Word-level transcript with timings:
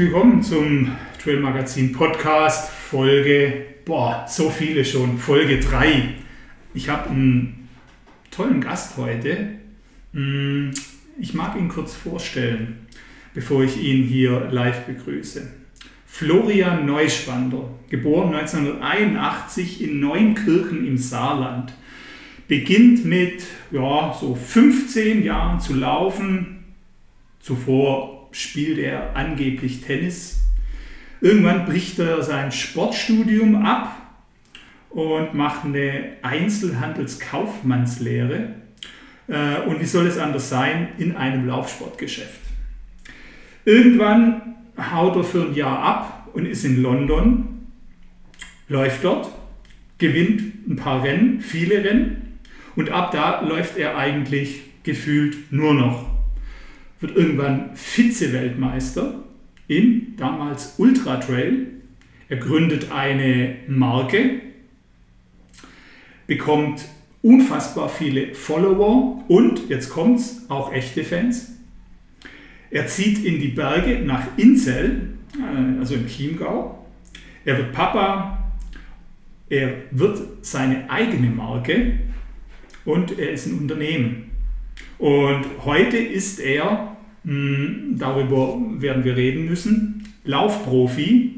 Willkommen 0.00 0.42
zum 0.42 0.96
Trail 1.22 1.40
Magazin 1.40 1.92
Podcast, 1.92 2.70
Folge, 2.70 3.66
boah, 3.84 4.24
so 4.26 4.48
viele 4.48 4.82
schon, 4.82 5.18
Folge 5.18 5.60
3. 5.60 6.14
Ich 6.72 6.88
habe 6.88 7.10
einen 7.10 7.68
tollen 8.30 8.62
Gast 8.62 8.96
heute. 8.96 9.56
Hm, 10.14 10.70
ich 11.18 11.34
mag 11.34 11.54
ihn 11.54 11.68
kurz 11.68 11.94
vorstellen, 11.94 12.86
bevor 13.34 13.62
ich 13.62 13.76
ihn 13.76 14.04
hier 14.04 14.48
live 14.50 14.86
begrüße. 14.86 15.46
Florian 16.06 16.86
Neuschwander, 16.86 17.68
geboren 17.90 18.34
1981 18.34 19.84
in 19.84 20.00
Neunkirchen 20.00 20.86
im 20.86 20.96
Saarland, 20.96 21.74
beginnt 22.48 23.04
mit 23.04 23.42
ja, 23.70 24.16
so 24.18 24.34
15 24.34 25.22
Jahren 25.22 25.60
zu 25.60 25.74
laufen. 25.74 26.64
Zuvor 27.38 28.19
spielt 28.32 28.78
er 28.78 29.14
angeblich 29.16 29.82
Tennis. 29.82 30.38
Irgendwann 31.20 31.66
bricht 31.66 31.98
er 31.98 32.22
sein 32.22 32.52
Sportstudium 32.52 33.64
ab 33.64 33.96
und 34.90 35.34
macht 35.34 35.64
eine 35.64 36.12
Einzelhandelskaufmannslehre. 36.22 38.54
Äh, 39.28 39.62
und 39.66 39.80
wie 39.80 39.86
soll 39.86 40.06
es 40.06 40.18
anders 40.18 40.48
sein 40.48 40.90
in 40.98 41.16
einem 41.16 41.46
Laufsportgeschäft? 41.46 42.40
Irgendwann 43.64 44.54
haut 44.76 45.16
er 45.16 45.24
für 45.24 45.46
ein 45.46 45.54
Jahr 45.54 45.82
ab 45.82 46.28
und 46.32 46.46
ist 46.46 46.64
in 46.64 46.80
London, 46.82 47.66
läuft 48.68 49.02
dort, 49.04 49.30
gewinnt 49.98 50.68
ein 50.68 50.76
paar 50.76 51.02
Rennen, 51.02 51.40
viele 51.40 51.82
Rennen 51.84 52.38
und 52.76 52.90
ab 52.90 53.10
da 53.12 53.40
läuft 53.42 53.76
er 53.76 53.98
eigentlich 53.98 54.62
gefühlt 54.82 55.52
nur 55.52 55.74
noch 55.74 56.09
wird 57.00 57.16
irgendwann 57.16 57.70
Vize-Weltmeister 57.74 59.24
in 59.68 60.14
damals 60.16 60.74
Ultra 60.78 61.16
Trail. 61.16 61.66
Er 62.28 62.36
gründet 62.36 62.92
eine 62.92 63.56
Marke, 63.66 64.40
bekommt 66.26 66.84
unfassbar 67.22 67.88
viele 67.88 68.34
Follower 68.34 69.24
und, 69.28 69.68
jetzt 69.68 69.90
kommt's, 69.90 70.46
auch 70.48 70.72
echte 70.72 71.04
Fans. 71.04 71.52
Er 72.70 72.86
zieht 72.86 73.24
in 73.24 73.40
die 73.40 73.48
Berge 73.48 74.00
nach 74.04 74.26
Inzell, 74.36 75.14
äh, 75.36 75.78
also 75.78 75.94
im 75.94 76.06
Chiemgau. 76.06 76.86
Er 77.44 77.58
wird 77.58 77.72
Papa, 77.72 78.52
er 79.48 79.72
wird 79.90 80.20
seine 80.42 80.88
eigene 80.88 81.30
Marke 81.30 81.98
und 82.84 83.18
er 83.18 83.32
ist 83.32 83.46
ein 83.46 83.58
Unternehmen. 83.58 84.30
Und 84.98 85.44
heute 85.64 85.96
ist 85.96 86.38
er, 86.38 86.89
darüber 87.24 88.58
werden 88.78 89.04
wir 89.04 89.16
reden 89.16 89.46
müssen, 89.46 90.08
Laufprofi. 90.24 91.36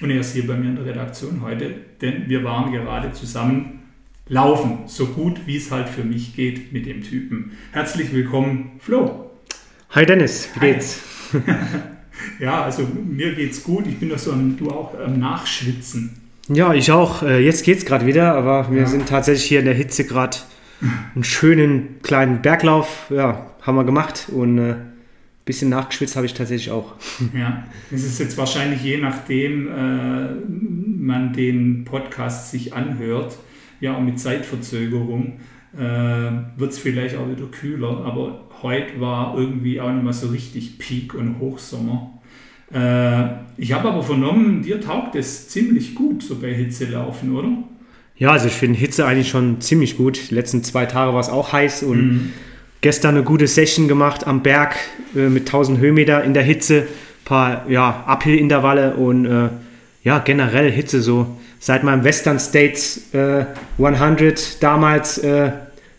Und 0.00 0.10
er 0.10 0.20
ist 0.20 0.34
hier 0.34 0.46
bei 0.46 0.56
mir 0.56 0.70
in 0.70 0.76
der 0.76 0.86
Redaktion 0.86 1.42
heute, 1.42 1.74
denn 2.00 2.28
wir 2.28 2.42
waren 2.44 2.72
gerade 2.72 3.12
zusammen 3.12 3.80
laufen, 4.28 4.78
so 4.86 5.06
gut 5.06 5.46
wie 5.46 5.56
es 5.56 5.70
halt 5.70 5.88
für 5.88 6.04
mich 6.04 6.34
geht 6.34 6.72
mit 6.72 6.86
dem 6.86 7.02
Typen. 7.02 7.52
Herzlich 7.72 8.12
willkommen, 8.12 8.72
Flo. 8.78 9.30
Hi 9.90 10.06
Dennis, 10.06 10.48
wie 10.54 10.60
Hi. 10.60 10.72
geht's? 10.72 11.02
ja, 12.40 12.64
also 12.64 12.86
mir 13.06 13.34
geht's 13.34 13.62
gut. 13.62 13.86
Ich 13.86 13.98
bin 13.98 14.08
doch 14.08 14.18
so 14.18 14.32
ein, 14.32 14.56
du 14.56 14.70
auch 14.70 14.98
am 14.98 15.18
Nachschwitzen. 15.18 16.16
Ja, 16.48 16.74
ich 16.74 16.90
auch. 16.90 17.22
Äh, 17.22 17.44
jetzt 17.44 17.64
geht's 17.64 17.84
gerade 17.84 18.06
wieder, 18.06 18.34
aber 18.34 18.72
wir 18.72 18.80
ja. 18.80 18.86
sind 18.86 19.08
tatsächlich 19.08 19.44
hier 19.44 19.60
in 19.60 19.66
der 19.66 19.74
Hitze 19.74 20.04
gerade 20.04 20.38
einen 21.14 21.24
schönen 21.24 22.00
kleinen 22.02 22.42
Berglauf, 22.42 23.06
ja, 23.10 23.46
haben 23.62 23.76
wir 23.76 23.84
gemacht 23.84 24.28
und 24.32 24.58
äh, 24.58 24.74
bisschen 25.44 25.70
nachgeschwitzt 25.70 26.16
habe 26.16 26.26
ich 26.26 26.34
tatsächlich 26.34 26.70
auch. 26.70 26.94
Ja, 27.36 27.64
das 27.90 28.04
ist 28.04 28.18
jetzt 28.20 28.36
wahrscheinlich 28.38 28.82
je 28.82 28.98
nachdem 28.98 29.68
äh, 29.68 30.28
man 30.48 31.32
den 31.32 31.84
Podcast 31.84 32.50
sich 32.50 32.74
anhört, 32.74 33.36
ja 33.80 33.96
auch 33.96 34.00
mit 34.00 34.20
Zeitverzögerung, 34.20 35.40
äh, 35.76 35.80
wird 35.80 36.72
es 36.72 36.78
vielleicht 36.78 37.16
auch 37.16 37.28
wieder 37.28 37.46
kühler, 37.46 38.04
aber 38.04 38.48
heute 38.62 39.00
war 39.00 39.36
irgendwie 39.36 39.80
auch 39.80 39.90
nicht 39.92 40.04
mal 40.04 40.12
so 40.12 40.28
richtig 40.28 40.78
Peak 40.78 41.14
und 41.14 41.38
Hochsommer. 41.40 42.20
Äh, 42.72 43.24
ich 43.56 43.72
habe 43.72 43.88
aber 43.88 44.02
vernommen, 44.02 44.62
dir 44.62 44.80
taugt 44.80 45.14
es 45.14 45.48
ziemlich 45.48 45.94
gut, 45.94 46.22
so 46.22 46.38
bei 46.38 46.54
Hitze 46.54 46.86
laufen, 46.86 47.34
oder? 47.34 47.50
Ja, 48.16 48.30
also 48.30 48.46
ich 48.46 48.54
finde 48.54 48.78
Hitze 48.78 49.06
eigentlich 49.06 49.28
schon 49.28 49.60
ziemlich 49.60 49.96
gut. 49.96 50.30
Die 50.30 50.34
letzten 50.34 50.62
zwei 50.62 50.86
Tage 50.86 51.12
war 51.12 51.20
es 51.20 51.28
auch 51.28 51.52
heiß 51.52 51.82
und 51.82 51.98
mhm. 51.98 52.32
Gestern 52.82 53.14
eine 53.14 53.24
gute 53.24 53.46
Session 53.46 53.88
gemacht 53.88 54.26
am 54.26 54.42
Berg 54.42 54.76
äh, 55.16 55.28
mit 55.28 55.46
1000 55.46 55.78
Höhenmeter 55.78 56.22
in 56.22 56.34
der 56.34 56.42
Hitze. 56.42 56.86
Paar 57.24 57.70
ja, 57.70 58.04
Uphill-Intervalle 58.06 58.94
und 58.96 59.24
äh, 59.24 59.48
ja, 60.02 60.18
generell 60.18 60.70
Hitze 60.70 61.00
so. 61.00 61.38
Seit 61.60 61.84
meinem 61.84 62.04
Western 62.04 62.40
States 62.40 63.14
äh, 63.14 63.46
100 63.78 64.62
damals 64.62 65.18
äh, 65.18 65.52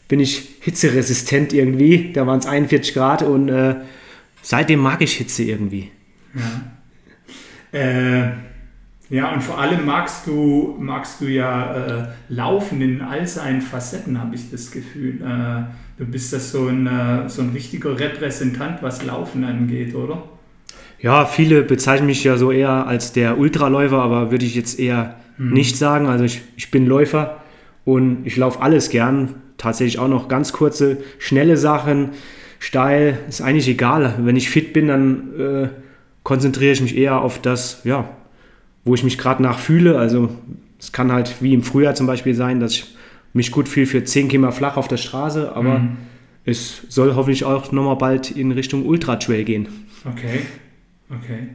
bin 0.10 0.20
ich 0.20 0.58
hitzeresistent 0.60 1.54
irgendwie. 1.54 2.12
Da 2.14 2.28
waren 2.28 2.40
es 2.40 2.46
41 2.46 2.94
Grad 2.94 3.24
und 3.24 3.48
äh, 3.48 3.76
seitdem 4.42 4.82
mag 4.82 5.02
ich 5.02 5.14
Hitze 5.14 5.44
irgendwie. 5.44 5.90
Ja. 6.36 7.80
Äh, 7.80 8.32
ja, 9.10 9.32
und 9.32 9.42
vor 9.42 9.60
allem 9.60 9.86
magst 9.86 10.28
du, 10.28 10.76
magst 10.80 11.22
du 11.22 11.28
ja 11.28 11.76
äh, 11.76 12.08
laufen 12.30 12.82
in 12.82 13.02
all 13.02 13.26
seinen 13.26 13.62
Facetten, 13.62 14.20
habe 14.20 14.36
ich 14.36 14.52
das 14.52 14.72
Gefühl. 14.72 15.22
Äh, 15.22 15.64
du 15.98 16.06
bist 16.06 16.34
das 16.34 16.52
so 16.52 16.68
ein, 16.68 16.88
äh, 16.88 17.30
so 17.30 17.42
ein 17.42 17.50
richtiger 17.50 17.98
Repräsentant, 18.00 18.82
was 18.82 19.06
Laufen 19.06 19.44
angeht, 19.44 19.96
oder? 19.96 20.24
Ja, 21.00 21.26
viele 21.26 21.64
bezeichnen 21.64 22.08
mich 22.08 22.24
ja 22.24 22.38
so 22.38 22.52
eher 22.52 22.88
als 22.88 23.12
der 23.12 23.38
Ultraläufer, 23.38 24.02
aber 24.02 24.32
würde 24.32 24.46
ich 24.46 24.56
jetzt 24.56 24.80
eher 24.80 25.16
hm. 25.38 25.52
nicht 25.52 25.78
sagen. 25.78 26.08
Also 26.08 26.24
ich, 26.24 26.42
ich 26.56 26.72
bin 26.72 26.86
Läufer 26.86 27.42
und 27.86 28.26
ich 28.26 28.38
laufe 28.38 28.62
alles 28.62 28.90
gern. 28.90 29.36
Tatsächlich 29.58 30.00
auch 30.00 30.08
noch 30.08 30.28
ganz 30.28 30.52
kurze, 30.54 30.98
schnelle 31.20 31.58
Sachen, 31.58 32.10
steil, 32.60 33.20
ist 33.30 33.42
eigentlich 33.42 33.68
egal. 33.68 34.16
Wenn 34.20 34.36
ich 34.36 34.50
fit 34.50 34.74
bin, 34.74 34.88
dann 34.88 35.40
äh, 35.40 35.70
konzentriere 36.24 36.72
ich 36.72 36.82
mich 36.82 36.98
eher 36.98 37.22
auf 37.22 37.40
das, 37.42 37.82
ja, 37.84 38.10
wo 38.86 38.96
ich 38.96 39.04
mich 39.04 39.18
gerade 39.18 39.44
nach 39.44 39.60
fühle. 39.60 39.98
Also 39.98 40.30
es 40.80 40.92
kann 40.92 41.12
halt 41.12 41.36
wie 41.42 41.54
im 41.54 41.64
Frühjahr 41.64 41.96
zum 41.96 42.08
Beispiel 42.08 42.34
sein, 42.34 42.60
dass 42.60 42.74
ich 42.74 42.96
mich 43.34 43.52
gut 43.52 43.68
fühle 43.68 43.88
für 43.88 44.04
10 44.04 44.30
Kilometer 44.30 44.54
flach 44.54 44.78
auf 44.78 44.88
der 44.88 44.98
Straße, 44.98 45.56
aber 45.56 45.80
mhm. 45.80 45.98
es 46.46 46.84
soll 46.90 47.16
hoffentlich 47.16 47.44
auch 47.44 47.72
nochmal 47.72 47.98
bald 47.98 48.32
in 48.32 48.52
Richtung 48.52 48.86
Ultra 48.86 49.16
Trail 49.18 49.44
gehen. 49.44 49.68
Okay, 50.06 50.42
okay. 51.10 51.48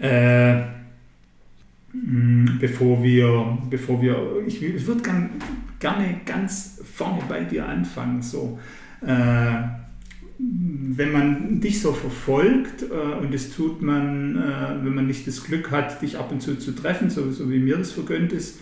Äh, 0.00 0.62
mm, 1.96 2.58
bevor 2.60 3.02
wir, 3.02 3.58
bevor 3.70 4.02
wir, 4.02 4.42
ich, 4.46 4.62
ich 4.62 4.86
würde 4.86 5.02
gern, 5.02 5.30
gerne 5.78 6.20
ganz 6.24 6.82
vorne 6.94 7.22
bei 7.28 7.44
dir 7.44 7.66
anfangen. 7.68 8.22
So. 8.22 8.58
Äh, 9.06 9.54
wenn 10.38 11.12
man 11.12 11.60
dich 11.60 11.80
so 11.80 11.92
verfolgt, 11.92 12.82
äh, 12.82 13.22
und 13.22 13.32
das 13.32 13.50
tut 13.50 13.82
man, 13.82 14.36
äh, 14.36 14.84
wenn 14.84 14.94
man 14.94 15.06
nicht 15.06 15.26
das 15.26 15.44
Glück 15.44 15.70
hat, 15.70 16.02
dich 16.02 16.18
ab 16.18 16.32
und 16.32 16.40
zu 16.42 16.58
zu 16.58 16.72
treffen, 16.72 17.08
so, 17.08 17.30
so 17.30 17.50
wie 17.50 17.60
mir 17.60 17.78
das 17.78 17.92
vergönnt 17.92 18.32
ist, 18.32 18.58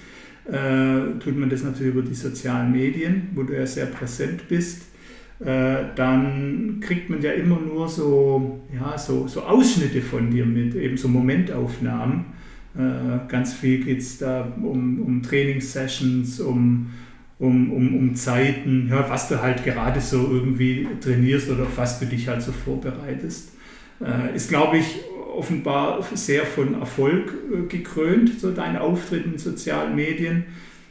äh, 0.50 1.18
tut 1.20 1.38
man 1.38 1.48
das 1.50 1.62
natürlich 1.62 1.94
über 1.94 2.02
die 2.02 2.14
sozialen 2.14 2.72
Medien, 2.72 3.28
wo 3.34 3.42
du 3.42 3.56
ja 3.56 3.66
sehr 3.66 3.86
präsent 3.86 4.48
bist. 4.48 4.82
Äh, 5.40 5.84
dann 5.96 6.78
kriegt 6.80 7.10
man 7.10 7.20
ja 7.20 7.32
immer 7.32 7.58
nur 7.60 7.88
so, 7.88 8.60
ja, 8.72 8.96
so, 8.96 9.26
so 9.26 9.42
Ausschnitte 9.42 10.00
von 10.00 10.30
dir 10.30 10.46
mit, 10.46 10.74
eben 10.74 10.96
so 10.96 11.08
Momentaufnahmen. 11.08 12.26
Äh, 12.76 13.28
ganz 13.28 13.52
viel 13.54 13.84
geht 13.84 13.98
es 13.98 14.18
da 14.18 14.52
um, 14.62 15.02
um 15.02 15.22
Trainingssessions, 15.22 16.40
um 16.40 16.90
um, 17.42 17.72
um, 17.72 17.96
um 17.96 18.14
Zeiten, 18.14 18.86
ja, 18.88 19.10
was 19.10 19.28
du 19.28 19.42
halt 19.42 19.64
gerade 19.64 20.00
so 20.00 20.30
irgendwie 20.30 20.86
trainierst 21.00 21.50
oder 21.50 21.64
auf 21.64 21.76
was 21.76 21.98
du 21.98 22.06
dich 22.06 22.28
halt 22.28 22.40
so 22.40 22.52
vorbereitest. 22.52 23.50
Äh, 24.00 24.36
ist, 24.36 24.48
glaube 24.48 24.78
ich, 24.78 25.00
offenbar 25.36 26.06
sehr 26.14 26.44
von 26.44 26.80
Erfolg 26.80 27.32
äh, 27.52 27.66
gekrönt, 27.66 28.40
so 28.40 28.52
dein 28.52 28.76
Auftritt 28.76 29.26
in 29.26 29.38
sozialen 29.38 29.94
Medien. 29.94 30.44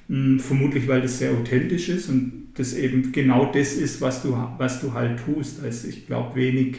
Hm, 0.08 0.40
vermutlich, 0.40 0.88
weil 0.88 1.02
das 1.02 1.20
sehr 1.20 1.32
authentisch 1.32 1.90
ist 1.90 2.10
und 2.10 2.50
das 2.56 2.74
eben 2.74 3.12
genau 3.12 3.52
das 3.54 3.74
ist, 3.74 4.02
was 4.02 4.24
du, 4.24 4.38
was 4.58 4.82
du 4.82 4.94
halt 4.94 5.20
tust. 5.24 5.64
Also 5.64 5.88
ich 5.88 6.08
glaube, 6.08 6.36
wenig 6.36 6.78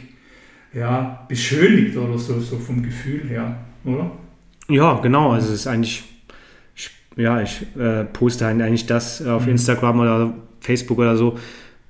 ja, 0.75 1.25
beschönigt 1.29 1.97
oder 1.97 2.19
so, 2.19 2.41
so 2.41 2.59
vom 2.59 2.83
Gefühl 2.83 3.29
her, 3.29 3.57
oder? 3.85 4.11
Ja, 4.69 5.01
genau. 5.01 5.33
Also 5.33 5.49
es 5.49 5.61
ist 5.61 5.67
eigentlich 5.67 6.05
ja, 7.17 7.41
ich 7.43 7.67
äh, 7.79 8.05
poste 8.05 8.47
halt 8.47 8.61
eigentlich 8.61 8.87
das 8.87 9.25
auf 9.25 9.45
mhm. 9.45 9.53
Instagram 9.53 10.01
oder 10.01 10.35
Facebook 10.61 10.99
oder 10.99 11.17
so, 11.17 11.39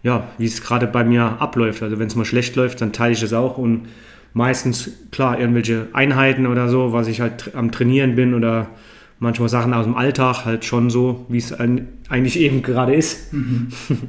ja, 0.02 0.28
wie 0.38 0.46
es 0.46 0.62
gerade 0.62 0.86
bei 0.86 1.04
mir 1.04 1.40
abläuft. 1.40 1.82
Also 1.82 1.98
wenn 1.98 2.08
es 2.08 2.16
mal 2.16 2.24
schlecht 2.24 2.56
läuft, 2.56 2.80
dann 2.80 2.92
teile 2.92 3.12
ich 3.12 3.20
das 3.20 3.32
auch 3.32 3.58
und 3.58 3.88
meistens, 4.34 4.90
klar, 5.10 5.38
irgendwelche 5.38 5.88
Einheiten 5.92 6.46
oder 6.46 6.68
so, 6.68 6.92
was 6.92 7.08
ich 7.08 7.20
halt 7.20 7.54
am 7.54 7.70
Trainieren 7.70 8.14
bin 8.14 8.34
oder 8.34 8.70
manchmal 9.18 9.48
Sachen 9.48 9.72
aus 9.72 9.84
dem 9.84 9.96
Alltag, 9.96 10.44
halt 10.44 10.64
schon 10.64 10.90
so, 10.90 11.26
wie 11.28 11.38
es 11.38 11.52
eigentlich 11.52 12.38
eben 12.38 12.62
gerade 12.62 12.94
ist. 12.94 13.32
Mhm. 13.32 13.68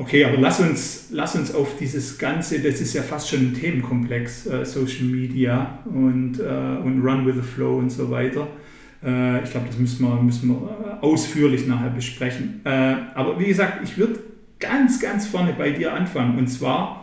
Okay, 0.00 0.24
aber 0.24 0.38
lass 0.38 0.60
uns, 0.60 1.08
lass 1.10 1.36
uns 1.36 1.54
auf 1.54 1.76
dieses 1.78 2.16
Ganze, 2.18 2.58
das 2.60 2.80
ist 2.80 2.94
ja 2.94 3.02
fast 3.02 3.28
schon 3.28 3.40
ein 3.40 3.54
Themenkomplex, 3.54 4.46
äh, 4.46 4.64
Social 4.64 5.04
Media 5.04 5.78
und, 5.84 6.40
äh, 6.40 6.42
und 6.42 7.02
Run 7.02 7.26
with 7.26 7.34
the 7.34 7.42
Flow 7.42 7.76
und 7.76 7.90
so 7.90 8.10
weiter. 8.10 8.48
Äh, 9.04 9.44
ich 9.44 9.50
glaube, 9.50 9.66
das 9.66 9.78
müssen 9.78 10.06
wir, 10.06 10.14
müssen 10.22 10.48
wir 10.48 10.56
äh, 10.56 11.04
ausführlich 11.04 11.66
nachher 11.66 11.90
besprechen. 11.90 12.62
Äh, 12.64 12.94
aber 13.14 13.38
wie 13.38 13.44
gesagt, 13.44 13.80
ich 13.84 13.98
würde 13.98 14.20
ganz, 14.58 15.00
ganz 15.00 15.26
vorne 15.26 15.52
bei 15.52 15.70
dir 15.70 15.92
anfangen. 15.92 16.38
Und 16.38 16.48
zwar, 16.48 16.99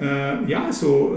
äh, 0.00 0.50
ja, 0.50 0.72
so 0.72 1.16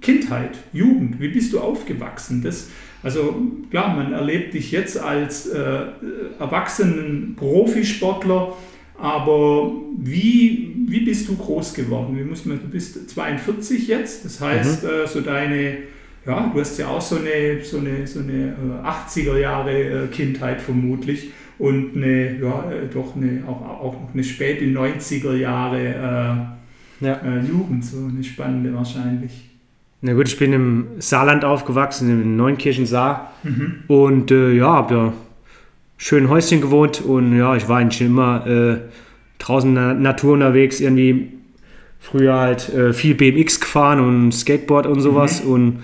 Kindheit, 0.00 0.58
Jugend, 0.72 1.20
wie 1.20 1.28
bist 1.28 1.52
du 1.52 1.60
aufgewachsen? 1.60 2.42
Das, 2.42 2.68
also 3.02 3.34
klar, 3.70 3.96
man 3.96 4.12
erlebt 4.12 4.54
dich 4.54 4.70
jetzt 4.70 4.98
als 4.98 5.48
erwachsenen 5.48 7.34
Profisportler 7.36 8.54
aber 8.98 9.72
wie, 9.98 10.74
wie 10.88 11.00
bist 11.00 11.28
du 11.28 11.36
groß 11.36 11.74
geworden? 11.74 12.16
Wie 12.18 12.24
muss 12.24 12.46
man, 12.46 12.60
du 12.60 12.68
bist 12.68 13.10
42 13.10 13.88
jetzt, 13.88 14.24
das 14.24 14.40
heißt, 14.40 14.84
mhm. 14.84 14.88
äh, 14.88 15.06
so 15.06 15.20
deine, 15.20 15.78
ja, 16.26 16.50
du 16.52 16.60
hast 16.60 16.78
ja 16.78 16.88
auch 16.88 17.00
so 17.00 17.16
eine, 17.16 17.62
so 17.62 17.78
eine, 17.78 18.06
so 18.06 18.20
eine 18.20 18.56
80er 18.84 19.36
äh, 19.36 19.42
Jahre 19.42 20.04
äh, 20.04 20.06
Kindheit 20.08 20.62
vermutlich 20.62 21.30
und 21.58 21.96
eine, 21.96 22.40
ja, 22.40 22.70
äh, 22.70 22.86
doch 22.92 23.16
eine, 23.16 23.42
auch, 23.46 23.60
auch 23.60 23.92
noch 24.00 24.14
eine 24.14 24.24
späte 24.24 24.64
90er 24.64 25.36
Jahre 25.36 25.88
äh, 25.88 26.55
ja. 27.00 27.14
äh, 27.24 27.40
Jugend, 27.40 27.84
so 27.84 27.98
eine 27.98 28.22
spannende 28.22 28.74
wahrscheinlich. 28.74 29.50
Na 30.02 30.12
gut, 30.12 30.28
ich 30.28 30.38
bin 30.38 30.52
im 30.52 30.86
Saarland 30.98 31.44
aufgewachsen, 31.44 32.10
im 32.10 32.36
Neunkirchen 32.36 32.86
Saar 32.86 33.32
mhm. 33.42 33.84
und 33.88 34.30
äh, 34.30 34.52
ja, 34.52 34.68
habe 34.68 34.94
ja 34.94 35.12
schönen 35.96 36.28
Häuschen 36.28 36.60
gewohnt 36.60 37.00
und 37.00 37.36
ja, 37.36 37.56
ich 37.56 37.68
war 37.68 37.78
eigentlich 37.78 38.02
immer 38.02 38.46
äh, 38.46 38.78
draußen 39.38 39.70
in 39.70 39.74
der 39.74 39.94
Natur 39.94 40.34
unterwegs, 40.34 40.80
irgendwie 40.80 41.32
früher 41.98 42.34
halt 42.34 42.68
äh, 42.74 42.92
viel 42.92 43.14
BMX 43.14 43.60
gefahren 43.60 44.00
und 44.00 44.32
Skateboard 44.32 44.86
und 44.86 45.00
sowas 45.00 45.42
mhm. 45.42 45.50
und 45.50 45.78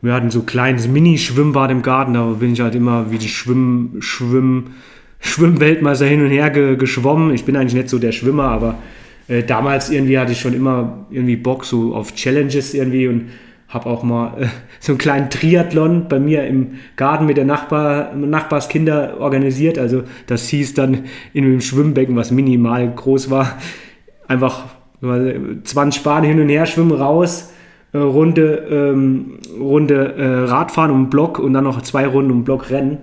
wir 0.00 0.14
hatten 0.14 0.30
so 0.30 0.40
ein 0.40 0.46
kleines 0.46 0.88
Mini-Schwimmbad 0.88 1.70
im 1.70 1.82
Garten, 1.82 2.14
da 2.14 2.24
bin 2.24 2.54
ich 2.54 2.60
halt 2.60 2.74
immer 2.74 3.12
wie 3.12 3.18
die 3.18 3.28
Schwimm, 3.28 3.96
Schwimm, 4.00 4.70
Schwimmweltmeister 5.20 6.06
hin 6.06 6.24
und 6.24 6.30
her 6.30 6.50
ge 6.50 6.74
geschwommen. 6.74 7.32
Ich 7.32 7.44
bin 7.44 7.56
eigentlich 7.56 7.74
nicht 7.74 7.88
so 7.88 8.00
der 8.00 8.10
Schwimmer, 8.10 8.48
aber 8.48 8.78
äh, 9.32 9.42
damals 9.42 9.88
irgendwie 9.88 10.18
hatte 10.18 10.32
ich 10.32 10.40
schon 10.40 10.52
immer 10.52 11.06
irgendwie 11.10 11.36
Bock 11.36 11.64
so 11.64 11.94
auf 11.94 12.14
Challenges 12.14 12.74
irgendwie 12.74 13.08
und 13.08 13.30
habe 13.68 13.88
auch 13.88 14.02
mal 14.02 14.42
äh, 14.42 14.46
so 14.78 14.92
einen 14.92 14.98
kleinen 14.98 15.30
Triathlon 15.30 16.06
bei 16.08 16.20
mir 16.20 16.46
im 16.46 16.72
Garten 16.96 17.24
mit 17.24 17.38
der 17.38 17.46
Nachbar, 17.46 18.14
Nachbarskinder 18.14 19.18
organisiert. 19.20 19.78
Also 19.78 20.02
das 20.26 20.48
hieß 20.48 20.74
dann 20.74 21.04
in 21.32 21.44
einem 21.44 21.62
Schwimmbecken, 21.62 22.14
was 22.14 22.30
minimal 22.30 22.92
groß 22.94 23.30
war, 23.30 23.58
einfach 24.28 24.66
20 25.00 26.02
Bahnen 26.02 26.26
hin 26.26 26.40
und 26.40 26.48
her 26.48 26.66
schwimmen 26.66 26.92
raus, 26.92 27.52
äh, 27.92 27.98
Runde, 27.98 28.66
ähm, 28.70 29.38
Runde 29.58 30.14
äh, 30.14 30.50
Radfahren 30.50 30.90
um 30.90 31.08
Block 31.08 31.38
und 31.38 31.54
dann 31.54 31.64
noch 31.64 31.80
zwei 31.82 32.06
Runden 32.06 32.30
um 32.30 32.44
Block 32.44 32.70
rennen. 32.70 32.98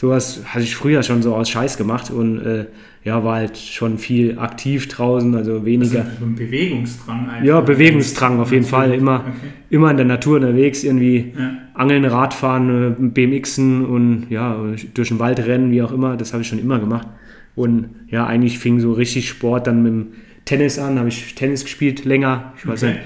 Sowas 0.00 0.40
hatte 0.46 0.64
ich 0.64 0.74
früher 0.74 1.02
schon 1.02 1.20
so 1.20 1.34
aus 1.34 1.50
Scheiß 1.50 1.76
gemacht 1.76 2.10
und 2.10 2.40
äh, 2.40 2.64
ja, 3.04 3.22
war 3.22 3.36
halt 3.36 3.58
schon 3.58 3.98
viel 3.98 4.38
aktiv 4.38 4.88
draußen, 4.88 5.34
also 5.34 5.66
weniger. 5.66 6.06
Also 6.06 6.24
ein 6.24 6.36
Bewegungsdrang 6.36 7.28
einfach. 7.28 7.44
Ja, 7.44 7.60
Bewegungsdrang 7.60 8.40
auf 8.40 8.50
jeden 8.50 8.64
Fall. 8.64 8.94
Immer, 8.94 9.26
okay. 9.28 9.48
immer 9.68 9.90
in 9.90 9.98
der 9.98 10.06
Natur 10.06 10.36
unterwegs, 10.36 10.84
irgendwie 10.84 11.34
ja. 11.38 11.52
Angeln, 11.74 12.06
Radfahren, 12.06 12.92
äh, 12.92 12.94
BMXen 12.98 13.84
und 13.84 14.28
ja, 14.30 14.58
durch 14.94 15.08
den 15.08 15.18
Wald 15.18 15.38
rennen, 15.40 15.70
wie 15.70 15.82
auch 15.82 15.92
immer. 15.92 16.16
Das 16.16 16.32
habe 16.32 16.44
ich 16.44 16.48
schon 16.48 16.60
immer 16.60 16.78
gemacht. 16.78 17.06
Und 17.54 17.90
ja, 18.08 18.24
eigentlich 18.24 18.58
fing 18.58 18.80
so 18.80 18.94
richtig 18.94 19.28
Sport 19.28 19.66
dann 19.66 19.82
mit 19.82 19.92
dem 19.92 20.06
Tennis 20.46 20.78
an, 20.78 20.98
habe 20.98 21.10
ich 21.10 21.34
Tennis 21.34 21.64
gespielt 21.64 22.06
länger, 22.06 22.54
ich 22.56 22.66
weiß 22.66 22.84
okay. 22.84 22.92
nicht, 22.92 23.02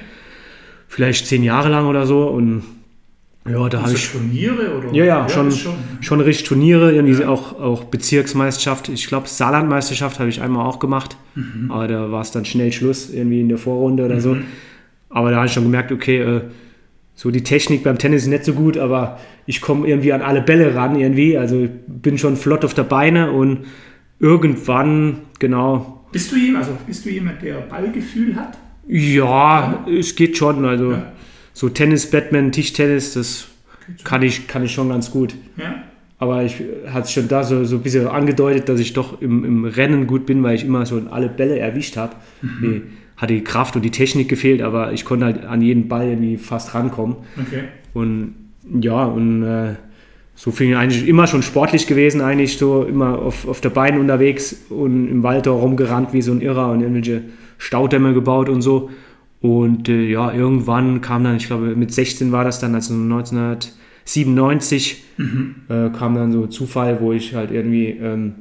vielleicht 0.86 1.26
zehn 1.26 1.42
Jahre 1.42 1.70
lang 1.70 1.86
oder 1.86 2.06
so 2.06 2.28
und 2.28 2.62
ja, 3.46 3.68
da 3.68 3.82
habe 3.82 3.92
ich. 3.92 4.10
Turniere 4.10 4.78
oder? 4.78 4.92
Ja, 4.92 5.04
ja, 5.04 5.28
schon, 5.28 5.52
schon. 5.52 5.74
schon 6.00 6.20
richtig 6.20 6.48
Turniere, 6.48 6.92
irgendwie 6.92 7.20
ja. 7.20 7.28
auch, 7.28 7.60
auch 7.60 7.84
Bezirksmeisterschaft. 7.84 8.88
Ich 8.88 9.06
glaube, 9.06 9.28
Saarlandmeisterschaft 9.28 10.18
habe 10.18 10.30
ich 10.30 10.40
einmal 10.40 10.66
auch 10.66 10.78
gemacht, 10.78 11.16
mhm. 11.34 11.70
aber 11.70 11.86
da 11.86 12.10
war 12.10 12.22
es 12.22 12.30
dann 12.30 12.46
schnell 12.46 12.72
Schluss, 12.72 13.12
irgendwie 13.12 13.40
in 13.40 13.50
der 13.50 13.58
Vorrunde 13.58 14.06
oder 14.06 14.16
mhm. 14.16 14.20
so. 14.20 14.36
Aber 15.10 15.30
da 15.30 15.36
habe 15.36 15.46
ich 15.46 15.52
schon 15.52 15.64
gemerkt, 15.64 15.92
okay, 15.92 16.20
äh, 16.20 16.40
so 17.14 17.30
die 17.30 17.42
Technik 17.42 17.84
beim 17.84 17.98
Tennis 17.98 18.22
ist 18.22 18.28
nicht 18.28 18.44
so 18.44 18.54
gut, 18.54 18.78
aber 18.78 19.20
ich 19.46 19.60
komme 19.60 19.86
irgendwie 19.86 20.12
an 20.12 20.22
alle 20.22 20.40
Bälle 20.40 20.74
ran 20.74 20.98
irgendwie. 20.98 21.36
Also 21.36 21.68
bin 21.86 22.16
schon 22.16 22.36
flott 22.36 22.64
auf 22.64 22.72
der 22.72 22.82
Beine 22.84 23.30
und 23.30 23.66
irgendwann, 24.20 25.18
genau. 25.38 26.06
Bist 26.12 26.32
du 26.32 26.36
jemand, 26.36 26.64
also 26.64 26.78
bist 26.86 27.04
du 27.04 27.10
jemand, 27.10 27.42
der 27.42 27.56
Ballgefühl 27.56 28.34
hat? 28.34 28.56
Ja, 28.88 29.84
ja. 29.86 29.92
es 29.92 30.16
geht 30.16 30.38
schon. 30.38 30.64
Also. 30.64 30.92
Ja 30.92 31.12
so 31.54 31.70
Tennis, 31.70 32.10
Batman, 32.10 32.52
Tischtennis, 32.52 33.14
das 33.14 33.46
kann 34.02 34.22
ich, 34.22 34.46
kann 34.46 34.62
ich 34.64 34.72
schon 34.72 34.90
ganz 34.90 35.10
gut. 35.10 35.34
Ja. 35.56 35.84
Aber 36.18 36.42
ich 36.42 36.56
hatte 36.86 37.10
schon 37.10 37.28
da 37.28 37.42
so, 37.42 37.64
so 37.64 37.76
ein 37.76 37.82
bisschen 37.82 38.06
angedeutet, 38.06 38.68
dass 38.68 38.80
ich 38.80 38.92
doch 38.92 39.20
im, 39.22 39.44
im 39.44 39.64
Rennen 39.64 40.06
gut 40.06 40.26
bin, 40.26 40.42
weil 40.42 40.54
ich 40.54 40.64
immer 40.64 40.84
so 40.84 41.00
alle 41.10 41.28
Bälle 41.28 41.58
erwischt 41.58 41.96
habe. 41.96 42.16
Mhm. 42.42 42.82
Hat 43.16 43.30
die 43.30 43.42
Kraft 43.42 43.76
und 43.76 43.82
die 43.82 43.90
Technik 43.90 44.28
gefehlt, 44.28 44.62
aber 44.62 44.92
ich 44.92 45.04
konnte 45.04 45.26
halt 45.26 45.44
an 45.44 45.62
jeden 45.62 45.88
Ball 45.88 46.08
irgendwie 46.08 46.36
fast 46.36 46.74
rankommen. 46.74 47.16
Okay. 47.40 47.64
Und 47.92 48.34
ja, 48.80 49.04
und 49.04 49.42
äh, 49.42 49.74
so 50.34 50.50
fing 50.50 50.70
ich 50.70 50.76
eigentlich 50.76 51.06
immer 51.06 51.26
schon 51.26 51.42
sportlich 51.42 51.86
gewesen, 51.86 52.20
eigentlich 52.20 52.58
so 52.58 52.84
immer 52.84 53.18
auf, 53.18 53.46
auf 53.46 53.60
der 53.60 53.70
Beine 53.70 54.00
unterwegs 54.00 54.64
und 54.68 55.08
im 55.08 55.22
Wald 55.22 55.46
rumgerannt 55.46 56.12
wie 56.12 56.22
so 56.22 56.32
ein 56.32 56.40
Irrer 56.40 56.72
und 56.72 56.80
irgendwelche 56.80 57.22
Staudämme 57.58 58.14
gebaut 58.14 58.48
und 58.48 58.62
so. 58.62 58.90
Und 59.44 59.88
äh, 59.90 60.10
ja, 60.10 60.32
irgendwann 60.32 61.02
kam 61.02 61.22
dann, 61.22 61.36
ich 61.36 61.48
glaube, 61.48 61.76
mit 61.76 61.92
16 61.92 62.32
war 62.32 62.44
das 62.44 62.60
dann, 62.60 62.74
also 62.74 62.94
1997, 62.94 65.04
mhm. 65.18 65.56
äh, 65.68 65.90
kam 65.90 66.14
dann 66.14 66.32
so 66.32 66.46
Zufall, 66.46 67.02
wo 67.02 67.12
ich 67.12 67.34
halt 67.34 67.50
irgendwie 67.50 67.88
ähm, 67.88 68.32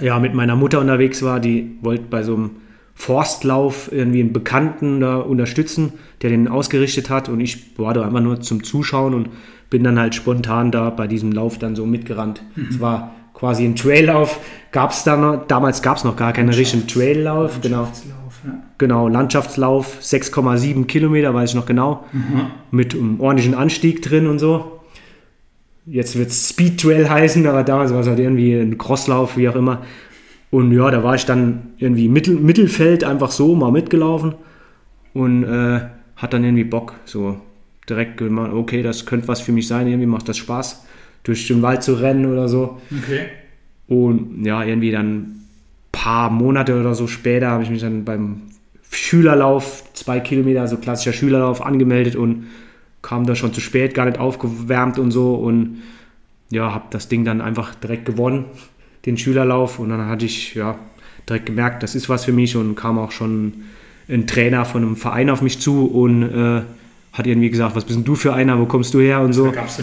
ja, 0.00 0.18
mit 0.18 0.34
meiner 0.34 0.56
Mutter 0.56 0.80
unterwegs 0.80 1.22
war. 1.22 1.38
Die 1.38 1.76
wollte 1.82 2.06
bei 2.10 2.24
so 2.24 2.34
einem 2.34 2.50
Forstlauf 2.96 3.92
irgendwie 3.92 4.22
einen 4.22 4.32
Bekannten 4.32 4.98
da 4.98 5.18
unterstützen, 5.18 5.92
der 6.20 6.30
den 6.30 6.48
ausgerichtet 6.48 7.10
hat. 7.10 7.28
Und 7.28 7.38
ich 7.38 7.78
war 7.78 7.94
da 7.94 8.04
einfach 8.04 8.20
nur 8.20 8.40
zum 8.40 8.64
Zuschauen 8.64 9.14
und 9.14 9.28
bin 9.70 9.84
dann 9.84 10.00
halt 10.00 10.16
spontan 10.16 10.72
da 10.72 10.90
bei 10.90 11.06
diesem 11.06 11.30
Lauf 11.30 11.60
dann 11.60 11.76
so 11.76 11.86
mitgerannt. 11.86 12.42
Mhm. 12.56 12.66
Es 12.70 12.80
war 12.80 13.14
quasi 13.34 13.64
ein 13.64 13.76
Traillauf. 13.76 14.40
Gab 14.72 14.90
es 14.90 15.04
da 15.04 15.16
noch, 15.16 15.46
damals 15.46 15.80
gab 15.80 15.96
es 15.96 16.02
noch 16.02 16.16
gar 16.16 16.32
keinen 16.32 16.48
richtigen 16.48 16.88
Traillauf. 16.88 17.60
Genau. 17.60 17.86
Genau, 18.78 19.08
Landschaftslauf, 19.08 19.98
6,7 20.00 20.86
Kilometer, 20.86 21.32
weiß 21.34 21.50
ich 21.50 21.56
noch 21.56 21.66
genau. 21.66 22.04
Mhm. 22.12 22.46
Mit 22.70 22.94
einem 22.94 23.20
ordentlichen 23.20 23.54
Anstieg 23.54 24.02
drin 24.02 24.26
und 24.26 24.38
so. 24.38 24.80
Jetzt 25.86 26.16
wird 26.16 26.30
es 26.30 26.50
Speed 26.50 26.80
Trail 26.80 27.08
heißen, 27.08 27.46
aber 27.46 27.62
damals 27.62 27.92
war 27.92 28.00
es 28.00 28.06
halt 28.06 28.18
irgendwie 28.18 28.54
ein 28.54 28.78
Crosslauf, 28.78 29.36
wie 29.36 29.48
auch 29.48 29.56
immer. 29.56 29.82
Und 30.50 30.72
ja, 30.72 30.90
da 30.90 31.02
war 31.02 31.14
ich 31.14 31.26
dann 31.26 31.72
irgendwie 31.78 32.08
Mittel, 32.08 32.36
Mittelfeld 32.36 33.04
einfach 33.04 33.30
so 33.30 33.54
mal 33.54 33.72
mitgelaufen 33.72 34.34
und 35.12 35.44
äh, 35.44 35.80
hat 36.16 36.32
dann 36.32 36.44
irgendwie 36.44 36.64
Bock, 36.64 36.94
so 37.04 37.38
direkt 37.88 38.16
gemacht, 38.18 38.52
okay, 38.52 38.82
das 38.82 39.04
könnte 39.04 39.28
was 39.28 39.40
für 39.40 39.52
mich 39.52 39.68
sein, 39.68 39.86
irgendwie 39.86 40.06
macht 40.06 40.28
das 40.28 40.36
Spaß, 40.38 40.86
durch 41.22 41.46
den 41.48 41.62
Wald 41.62 41.82
zu 41.82 41.94
rennen 41.94 42.26
oder 42.26 42.48
so. 42.48 42.80
Okay. 43.02 43.26
Und 43.88 44.44
ja, 44.44 44.62
irgendwie 44.62 44.90
dann 44.90 45.43
paar 46.04 46.28
Monate 46.28 46.78
oder 46.78 46.94
so 46.94 47.06
später 47.06 47.48
habe 47.48 47.62
ich 47.62 47.70
mich 47.70 47.80
dann 47.80 48.04
beim 48.04 48.42
Schülerlauf, 48.90 49.84
zwei 49.94 50.20
Kilometer, 50.20 50.68
so 50.68 50.76
klassischer 50.76 51.14
Schülerlauf, 51.14 51.64
angemeldet 51.64 52.14
und 52.14 52.48
kam 53.00 53.24
da 53.24 53.34
schon 53.34 53.54
zu 53.54 53.62
spät, 53.62 53.94
gar 53.94 54.04
nicht 54.04 54.18
aufgewärmt 54.18 54.98
und 54.98 55.12
so 55.12 55.34
und 55.34 55.80
ja, 56.50 56.74
habe 56.74 56.84
das 56.90 57.08
Ding 57.08 57.24
dann 57.24 57.40
einfach 57.40 57.74
direkt 57.74 58.04
gewonnen, 58.04 58.44
den 59.06 59.16
Schülerlauf 59.16 59.78
und 59.78 59.88
dann 59.88 60.06
hatte 60.06 60.26
ich 60.26 60.54
ja 60.54 60.78
direkt 61.26 61.46
gemerkt, 61.46 61.82
das 61.82 61.94
ist 61.94 62.10
was 62.10 62.26
für 62.26 62.32
mich 62.32 62.54
und 62.54 62.74
kam 62.74 62.98
auch 62.98 63.10
schon 63.10 63.54
ein 64.06 64.26
Trainer 64.26 64.66
von 64.66 64.82
einem 64.82 64.96
Verein 64.96 65.30
auf 65.30 65.40
mich 65.40 65.58
zu 65.58 65.86
und 65.86 66.22
äh, 66.22 66.60
hat 67.14 67.26
irgendwie 67.26 67.48
gesagt, 67.48 67.76
was 67.76 67.86
bist 67.86 67.96
denn 67.96 68.04
du 68.04 68.14
für 68.14 68.34
einer, 68.34 68.60
wo 68.60 68.66
kommst 68.66 68.92
du 68.92 69.00
her 69.00 69.22
und 69.22 69.32
so. 69.32 69.46
Da 69.46 69.52
gab 69.52 69.68
es 69.68 69.78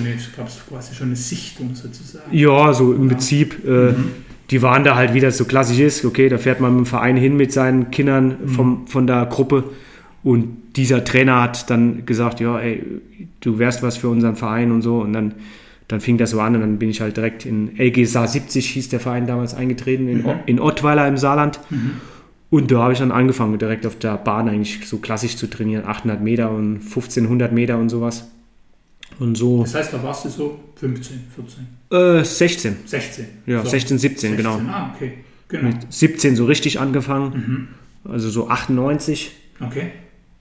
quasi 0.70 0.94
schon 0.94 1.08
eine 1.08 1.16
Sichtung 1.16 1.74
sozusagen. 1.74 2.26
Ja, 2.32 2.74
so 2.74 2.94
im 2.94 3.06
ja. 3.06 3.10
Prinzip. 3.10 3.66
Äh, 3.66 3.94
mhm 3.94 4.12
die 4.52 4.62
waren 4.62 4.84
da 4.84 4.96
halt, 4.96 5.14
wie 5.14 5.22
das 5.22 5.38
so 5.38 5.46
klassisch 5.46 5.80
ist. 5.80 6.04
Okay, 6.04 6.28
da 6.28 6.38
fährt 6.38 6.60
man 6.60 6.76
mit 6.76 6.86
dem 6.86 6.86
Verein 6.86 7.16
hin 7.16 7.38
mit 7.38 7.54
seinen 7.54 7.90
Kindern 7.90 8.36
mhm. 8.44 8.48
vom, 8.50 8.88
von 8.88 9.08
der 9.08 9.26
Gruppe. 9.26 9.64
Und 10.24 10.58
dieser 10.76 11.04
Trainer 11.04 11.42
hat 11.42 11.70
dann 11.70 12.06
gesagt, 12.06 12.42
ja, 12.42 12.60
ey, 12.60 12.84
du 13.40 13.60
wärst 13.60 13.82
was 13.82 13.98
für 13.98 14.10
unseren 14.10 14.36
Verein 14.36 14.72
und 14.72 14.82
so. 14.82 15.00
Und 15.00 15.14
dann, 15.14 15.36
dann 15.88 16.02
fing 16.02 16.18
das 16.18 16.32
so 16.32 16.42
an 16.42 16.56
und 16.56 16.62
dann 16.62 16.80
bin 16.80 16.90
ich 16.90 17.00
halt 17.00 17.16
direkt 17.16 17.46
in 17.46 17.78
LG 17.78 18.06
Saar 18.06 18.28
70, 18.28 18.70
hieß 18.70 18.90
der 18.90 19.00
Verein 19.00 19.26
damals 19.26 19.54
eingetreten, 19.54 20.10
in, 20.10 20.24
mhm. 20.24 20.34
in 20.46 20.60
Ottweiler 20.60 21.08
im 21.08 21.16
Saarland. 21.16 21.60
Mhm. 21.70 21.94
Und 22.50 22.70
da 22.72 22.80
habe 22.80 22.92
ich 22.92 23.00
dann 23.00 23.14
angefangen, 23.14 23.58
direkt 23.58 23.86
auf 23.86 23.98
der 23.98 24.18
Bahn 24.18 24.50
eigentlich 24.50 24.86
so 24.86 24.98
klassisch 24.98 25.38
zu 25.38 25.50
trainieren, 25.50 25.86
800 25.86 26.22
Meter 26.22 26.52
und 26.52 26.82
1500 26.82 27.54
Meter 27.54 27.78
und 27.78 27.88
sowas. 27.88 28.30
Und 29.18 29.38
so. 29.38 29.62
Das 29.62 29.76
heißt, 29.76 29.94
da 29.94 30.04
warst 30.04 30.26
du 30.26 30.30
so 30.30 30.60
15, 30.76 31.22
14? 31.34 31.81
Äh, 31.92 32.24
16. 32.24 32.78
16. 32.86 33.26
Ja, 33.46 33.64
so. 33.64 33.70
16, 33.70 33.98
17, 33.98 34.36
16. 34.36 34.38
genau. 34.38 34.72
Ah, 34.72 34.94
okay. 34.96 35.14
Genau. 35.50 35.64
Mit 35.70 35.76
17 35.92 36.36
so 36.36 36.46
richtig 36.46 36.80
angefangen. 36.80 37.68
also 38.10 38.30
so 38.30 38.50
98. 38.50 39.32
Okay. 39.60 39.88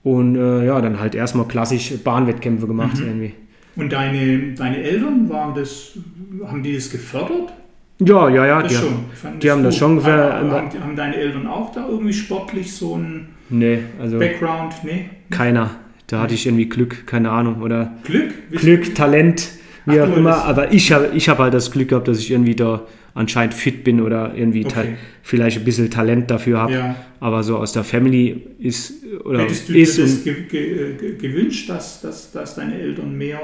Und 0.03 0.35
äh, 0.35 0.65
ja, 0.65 0.81
dann 0.81 0.99
halt 0.99 1.13
erstmal 1.13 1.47
klassisch 1.47 1.93
Bahnwettkämpfe 2.03 2.65
gemacht 2.67 2.97
Mhm. 2.99 3.05
irgendwie. 3.07 3.33
Und 3.75 3.91
deine, 3.93 4.53
deine 4.53 4.77
Eltern, 4.81 5.29
waren 5.29 5.53
das, 5.55 5.97
haben 6.45 6.63
die 6.63 6.73
das 6.75 6.89
gefördert? 6.89 7.53
Ja, 7.99 8.29
ja, 8.29 8.45
ja. 8.47 8.61
Das 8.63 8.71
Die, 8.71 8.77
schon. 8.77 8.93
Fanden 9.13 9.39
die 9.39 9.51
haben 9.51 9.63
das 9.63 9.77
schon 9.77 9.95
gefördert. 9.97 10.33
Haben, 10.51 10.83
haben 10.83 10.95
deine 10.95 11.15
Eltern 11.15 11.45
auch 11.47 11.71
da 11.71 11.87
irgendwie 11.87 12.13
sportlich 12.13 12.73
so 12.73 12.95
einen 12.95 13.27
nee, 13.49 13.79
also 13.99 14.17
Background? 14.17 14.73
Nee? 14.83 15.09
keiner. 15.29 15.71
Da 16.07 16.19
hatte 16.21 16.33
ich 16.33 16.45
irgendwie 16.45 16.67
Glück, 16.67 17.05
keine 17.07 17.29
Ahnung. 17.31 17.61
Oder 17.61 17.93
Glück? 18.03 18.33
Glück, 18.51 18.95
Talent, 18.95 19.49
wie 19.85 19.99
Ach, 19.99 20.07
auch 20.09 20.17
immer. 20.17 20.43
Aber 20.45 20.71
ich 20.73 20.91
habe 20.91 21.09
ich 21.13 21.27
hab 21.29 21.39
halt 21.39 21.53
das 21.53 21.71
Glück 21.71 21.89
gehabt, 21.89 22.07
dass 22.07 22.19
ich 22.19 22.31
irgendwie 22.31 22.55
da 22.55 22.81
anscheinend 23.13 23.53
fit 23.53 23.83
bin 23.83 23.99
oder 24.01 24.33
irgendwie 24.35 24.65
Okay. 24.65 24.95
vielleicht 25.21 25.57
ein 25.57 25.63
bisschen 25.65 25.89
Talent 25.89 26.31
dafür 26.31 26.59
habe. 26.59 26.73
Ja. 26.73 26.95
Aber 27.19 27.43
so 27.43 27.57
aus 27.57 27.73
der 27.73 27.83
Family 27.83 28.41
ist 28.59 28.93
oder 29.25 29.39
Hättest 29.41 29.67
du 29.69 29.73
ist 29.77 29.97
dir 29.97 30.03
das 30.03 30.23
ge 30.23 30.35
ge 30.49 31.15
gewünscht, 31.17 31.69
dass, 31.69 32.01
dass, 32.01 32.31
dass 32.31 32.55
deine 32.55 32.79
Eltern 32.79 33.17
mehr 33.17 33.39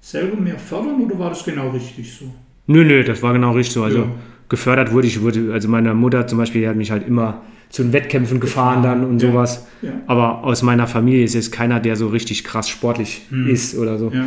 selber 0.00 0.36
mehr 0.40 0.58
fördern 0.58 1.00
oder 1.02 1.18
war 1.18 1.28
das 1.30 1.44
genau 1.44 1.70
richtig 1.70 2.12
so? 2.12 2.24
nö, 2.66 2.84
nö, 2.84 3.02
das 3.04 3.22
war 3.22 3.32
genau 3.32 3.52
richtig 3.52 3.74
so. 3.74 3.82
Also 3.84 3.98
Ja. 3.98 4.06
gefördert 4.48 4.92
wurde 4.92 5.06
ich, 5.06 5.20
wurde, 5.22 5.52
also 5.52 5.68
meine 5.68 5.94
Mutter 5.94 6.26
zum 6.26 6.38
Beispiel, 6.38 6.62
die 6.62 6.68
hat 6.68 6.76
mich 6.76 6.90
halt 6.90 7.06
immer 7.06 7.42
zu 7.68 7.82
den 7.82 7.92
Wettkämpfen 7.92 8.40
gefahren 8.40 8.82
dann 8.82 9.04
und 9.04 9.22
Ja. 9.22 9.30
sowas. 9.30 9.66
Ja. 9.82 9.90
Aber 10.08 10.42
aus 10.42 10.62
meiner 10.62 10.86
Familie 10.88 11.24
ist 11.24 11.34
jetzt 11.34 11.52
keiner, 11.52 11.78
der 11.80 11.94
so 11.96 12.08
richtig 12.08 12.42
krass 12.44 12.68
sportlich 12.68 13.22
Hm. 13.30 13.48
ist 13.48 13.76
oder 13.78 13.98
so. 13.98 14.10
ja. 14.12 14.26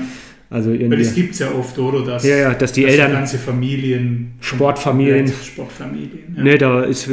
Also 0.54 0.70
Weil 0.70 0.90
das 1.00 1.16
gibt 1.16 1.34
es 1.34 1.40
ja 1.40 1.52
oft, 1.52 1.78
oder? 1.80 2.06
Dass, 2.06 2.24
Ja, 2.24 2.38
ja, 2.38 2.54
dass 2.54 2.72
die 2.74 2.84
dass 2.84 2.92
Eltern- 2.92 3.12
ganze 3.12 3.40
Familien. 3.40 4.34
Sportfamilien. 4.40 5.28
Sportfamilien. 5.28 6.36
Ja. 6.38 6.44
Ne, 6.44 6.58
da 6.60 6.82
ist, 6.84 7.10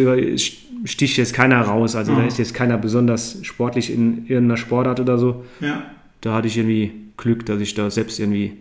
sticht 0.85 1.17
jetzt 1.17 1.33
keiner 1.33 1.61
raus. 1.63 1.97
Also 1.97 2.15
da 2.15 2.21
Ah. 2.21 2.27
ist 2.27 2.39
jetzt 2.39 2.53
keiner 2.53 2.77
besonders 2.77 3.39
sportlich 3.43 3.93
in 3.93 4.27
irgendeiner 4.27 4.59
Sportart 4.59 5.01
oder 5.01 5.17
so. 5.17 5.45
Ja. 5.61 5.85
Da 6.21 6.35
hatte 6.35 6.49
ich 6.49 6.59
irgendwie 6.59 6.93
Glück, 7.17 7.47
dass 7.47 7.61
ich 7.63 7.73
da 7.75 7.91
selbst 7.91 8.21
irgendwie 8.21 8.53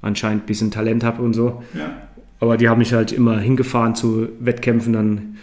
anscheinend 0.00 0.44
ein 0.44 0.46
bisschen 0.46 0.70
Talent 0.70 1.04
habe 1.04 1.20
und 1.22 1.34
so. 1.34 1.62
ja. 1.74 1.94
Aber 2.40 2.56
die 2.58 2.68
haben 2.68 2.78
mich 2.78 2.92
halt 2.92 3.12
immer 3.12 3.38
hingefahren 3.38 3.94
zu 3.94 4.28
Wettkämpfen. 4.40 4.92
Dann 4.92 5.36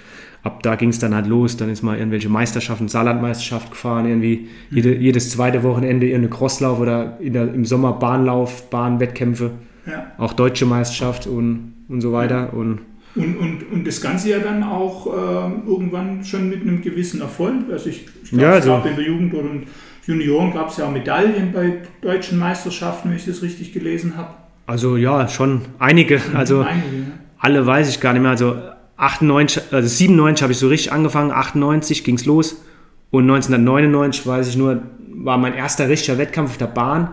ab 0.43 0.63
da 0.63 0.75
ging 0.75 0.89
es 0.89 0.99
dann 0.99 1.13
halt 1.15 1.27
los. 1.27 1.57
Dann 1.57 1.69
ist 1.69 1.81
mal 1.83 1.97
irgendwelche 1.97 2.29
Meisterschaften, 2.29 2.87
Saarlandmeisterschaft 2.87 3.71
gefahren, 3.71 4.05
irgendwie 4.07 4.47
jede, 4.69 4.95
jedes 4.95 5.29
zweite 5.31 5.63
Wochenende 5.63 6.07
irgendeine 6.07 6.29
Crosslauf 6.35 6.79
oder 6.79 7.17
der, 7.21 7.53
im 7.53 7.65
Sommer 7.65 7.93
Bahnlauf, 7.93 8.69
Bahnwettkämpfe, 8.69 9.51
ja. 9.85 10.07
auch 10.17 10.33
deutsche 10.33 10.65
Meisterschaft 10.65 11.27
und, 11.27 11.73
und 11.87 12.01
so 12.01 12.11
weiter. 12.13 12.53
Und 12.53 12.79
Und, 13.15 13.37
und, 13.37 13.71
und 13.71 13.85
das 13.87 14.01
Ganze 14.01 14.29
ja 14.29 14.39
dann 14.39 14.63
auch 14.63 15.07
ähm, 15.07 15.63
irgendwann 15.67 16.23
schon 16.23 16.49
mit 16.49 16.61
einem 16.61 16.81
gewissen 16.81 17.21
Erfolg. 17.21 17.55
Also 17.71 17.89
ich, 17.89 18.07
ich 18.23 18.29
glaube, 18.29 18.43
Ja, 18.43 18.57
es 18.57 18.67
also- 18.67 18.87
in 18.89 18.95
der 18.95 19.05
Jugend 19.05 19.33
in 19.33 19.63
Junioren 20.07 20.51
gab 20.53 20.69
es 20.69 20.77
ja 20.77 20.85
auch 20.87 20.91
Medaillen 20.91 21.51
bei 21.53 21.73
deutschen 22.01 22.39
Meisterschaften, 22.39 23.09
wenn 23.09 23.17
ich 23.17 23.25
das 23.25 23.41
richtig 23.43 23.71
gelesen 23.73 24.17
habe. 24.17 24.29
also 24.65 24.97
ja, 24.97 25.27
schon 25.27 25.61
einige. 25.77 26.19
Also 26.33 26.61
Einige, 26.61 26.87
ja. 26.87 27.03
alle 27.37 27.65
weiß 27.65 27.87
ich 27.89 27.99
gar 27.99 28.13
nicht 28.13 28.21
mehr. 28.23 28.31
Also 28.31 28.55
98, 29.01 29.63
also 29.71 29.87
97 29.87 30.43
habe 30.43 30.53
ich 30.53 30.59
so 30.59 30.67
richtig 30.67 30.91
angefangen, 30.91 31.31
98 31.31 32.03
ging 32.03 32.15
es 32.15 32.25
los. 32.25 32.63
Und 33.09 33.23
1999 33.23 34.25
weiß 34.25 34.47
ich 34.47 34.57
nur, 34.57 34.83
war 35.13 35.37
mein 35.37 35.53
erster 35.53 35.89
richtiger 35.89 36.17
Wettkampf 36.17 36.51
auf 36.51 36.57
der 36.57 36.67
Bahn, 36.67 37.09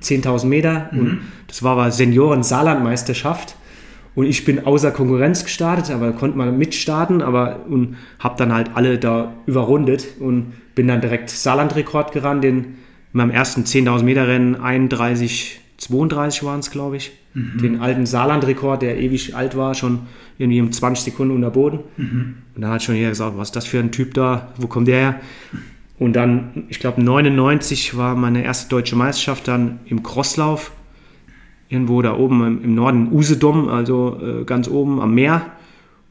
10.000 0.00 0.46
Meter. 0.46 0.90
Und 0.92 1.20
das 1.48 1.62
war 1.62 1.72
aber 1.72 1.90
Senioren-Saarland-Meisterschaft. 1.90 3.56
Und 4.14 4.26
ich 4.26 4.44
bin 4.46 4.64
außer 4.64 4.92
Konkurrenz 4.92 5.44
gestartet, 5.44 5.90
aber 5.90 6.12
konnte 6.12 6.38
mal 6.38 6.50
mitstarten, 6.50 7.20
aber 7.20 7.66
und 7.68 7.96
habe 8.18 8.36
dann 8.38 8.54
halt 8.54 8.70
alle 8.74 8.98
da 8.98 9.34
überrundet 9.44 10.06
und 10.20 10.54
bin 10.74 10.88
dann 10.88 11.02
direkt 11.02 11.28
Saarland-Rekord 11.28 12.12
gerannt, 12.12 12.44
den 12.44 12.56
in 12.56 12.76
meinem 13.12 13.30
ersten 13.30 13.64
10.000 13.64 14.04
Meter 14.04 14.28
Rennen. 14.28 14.54
31, 14.56 15.60
32 15.76 16.44
waren 16.44 16.60
es, 16.60 16.70
glaube 16.70 16.96
ich. 16.96 17.12
Den 17.36 17.80
alten 17.80 18.06
Saarland-Rekord, 18.06 18.80
der 18.80 18.98
ewig 18.98 19.36
alt 19.36 19.56
war, 19.56 19.74
schon 19.74 20.00
irgendwie 20.38 20.60
um 20.60 20.72
20 20.72 21.04
Sekunden 21.04 21.34
unter 21.34 21.50
Boden. 21.50 21.80
Und 22.54 22.62
da 22.62 22.70
hat 22.70 22.82
schon 22.82 22.94
jeder 22.94 23.10
gesagt, 23.10 23.36
was 23.36 23.48
ist 23.48 23.56
das 23.56 23.66
für 23.66 23.78
ein 23.78 23.92
Typ 23.92 24.14
da, 24.14 24.52
wo 24.56 24.66
kommt 24.66 24.88
der 24.88 24.98
her? 24.98 25.20
Und 25.98 26.14
dann, 26.14 26.64
ich 26.68 26.80
glaube 26.80 27.02
99 27.02 27.96
war 27.96 28.14
meine 28.14 28.44
erste 28.44 28.68
deutsche 28.68 28.96
Meisterschaft 28.96 29.48
dann 29.48 29.80
im 29.86 30.02
Crosslauf, 30.02 30.72
irgendwo 31.68 32.00
da 32.02 32.16
oben 32.16 32.46
im, 32.46 32.64
im 32.64 32.74
Norden, 32.74 33.12
Usedom, 33.12 33.68
also 33.68 34.20
äh, 34.22 34.44
ganz 34.44 34.68
oben 34.68 35.00
am 35.00 35.14
Meer. 35.14 35.42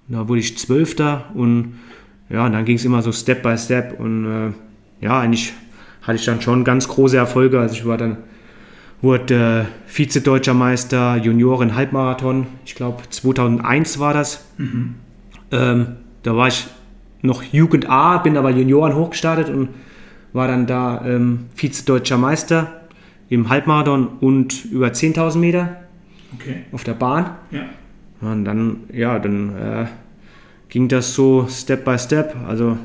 Und 0.07 0.15
da 0.15 0.27
wurde 0.27 0.39
ich 0.39 0.57
Zwölfter 0.57 1.25
und 1.33 1.73
ja, 2.29 2.45
und 2.45 2.53
dann 2.53 2.65
ging 2.65 2.75
es 2.75 2.85
immer 2.85 3.01
so 3.01 3.11
Step 3.11 3.43
by 3.43 3.57
Step 3.57 3.99
und 3.99 4.25
äh, 4.25 4.51
ja, 5.01 5.19
eigentlich 5.19 5.53
hatte 6.01 6.17
ich 6.17 6.25
dann 6.25 6.41
schon 6.41 6.63
ganz 6.63 6.87
große 6.87 7.17
Erfolge. 7.17 7.59
Also 7.59 7.75
ich 7.75 7.85
war 7.85 7.97
dann, 7.97 8.17
wurde 9.01 9.67
äh, 9.67 9.91
Vize-Deutscher 9.91 10.53
Meister, 10.53 11.17
Junioren 11.17 11.75
Halbmarathon, 11.75 12.47
ich 12.65 12.75
glaube 12.75 13.03
2001 13.09 13.99
war 13.99 14.13
das. 14.13 14.45
Ähm, 15.51 15.87
da 16.23 16.35
war 16.35 16.47
ich 16.47 16.67
noch 17.21 17.43
Jugend 17.43 17.89
A, 17.89 18.17
bin 18.17 18.37
aber 18.37 18.49
Junioren 18.51 18.95
hochgestartet 18.95 19.49
und 19.49 19.69
war 20.33 20.47
dann 20.47 20.67
da 20.67 21.05
ähm, 21.05 21.45
Vize-Deutscher 21.55 22.17
Meister 22.17 22.81
im 23.29 23.49
Halbmarathon 23.49 24.07
und 24.19 24.65
über 24.65 24.87
10.000 24.87 25.37
Meter 25.37 25.77
Okay, 26.33 26.63
auf 26.71 26.83
der 26.83 26.93
Bahn. 26.93 27.31
ja. 27.51 27.61
Und 28.21 28.45
dann, 28.45 28.77
ja, 28.91 29.19
dann 29.19 29.55
äh, 29.55 29.85
ging 30.69 30.87
das 30.87 31.13
so 31.13 31.47
Step 31.49 31.85
by 31.85 31.97
Step. 31.99 32.35
Also 32.47 32.77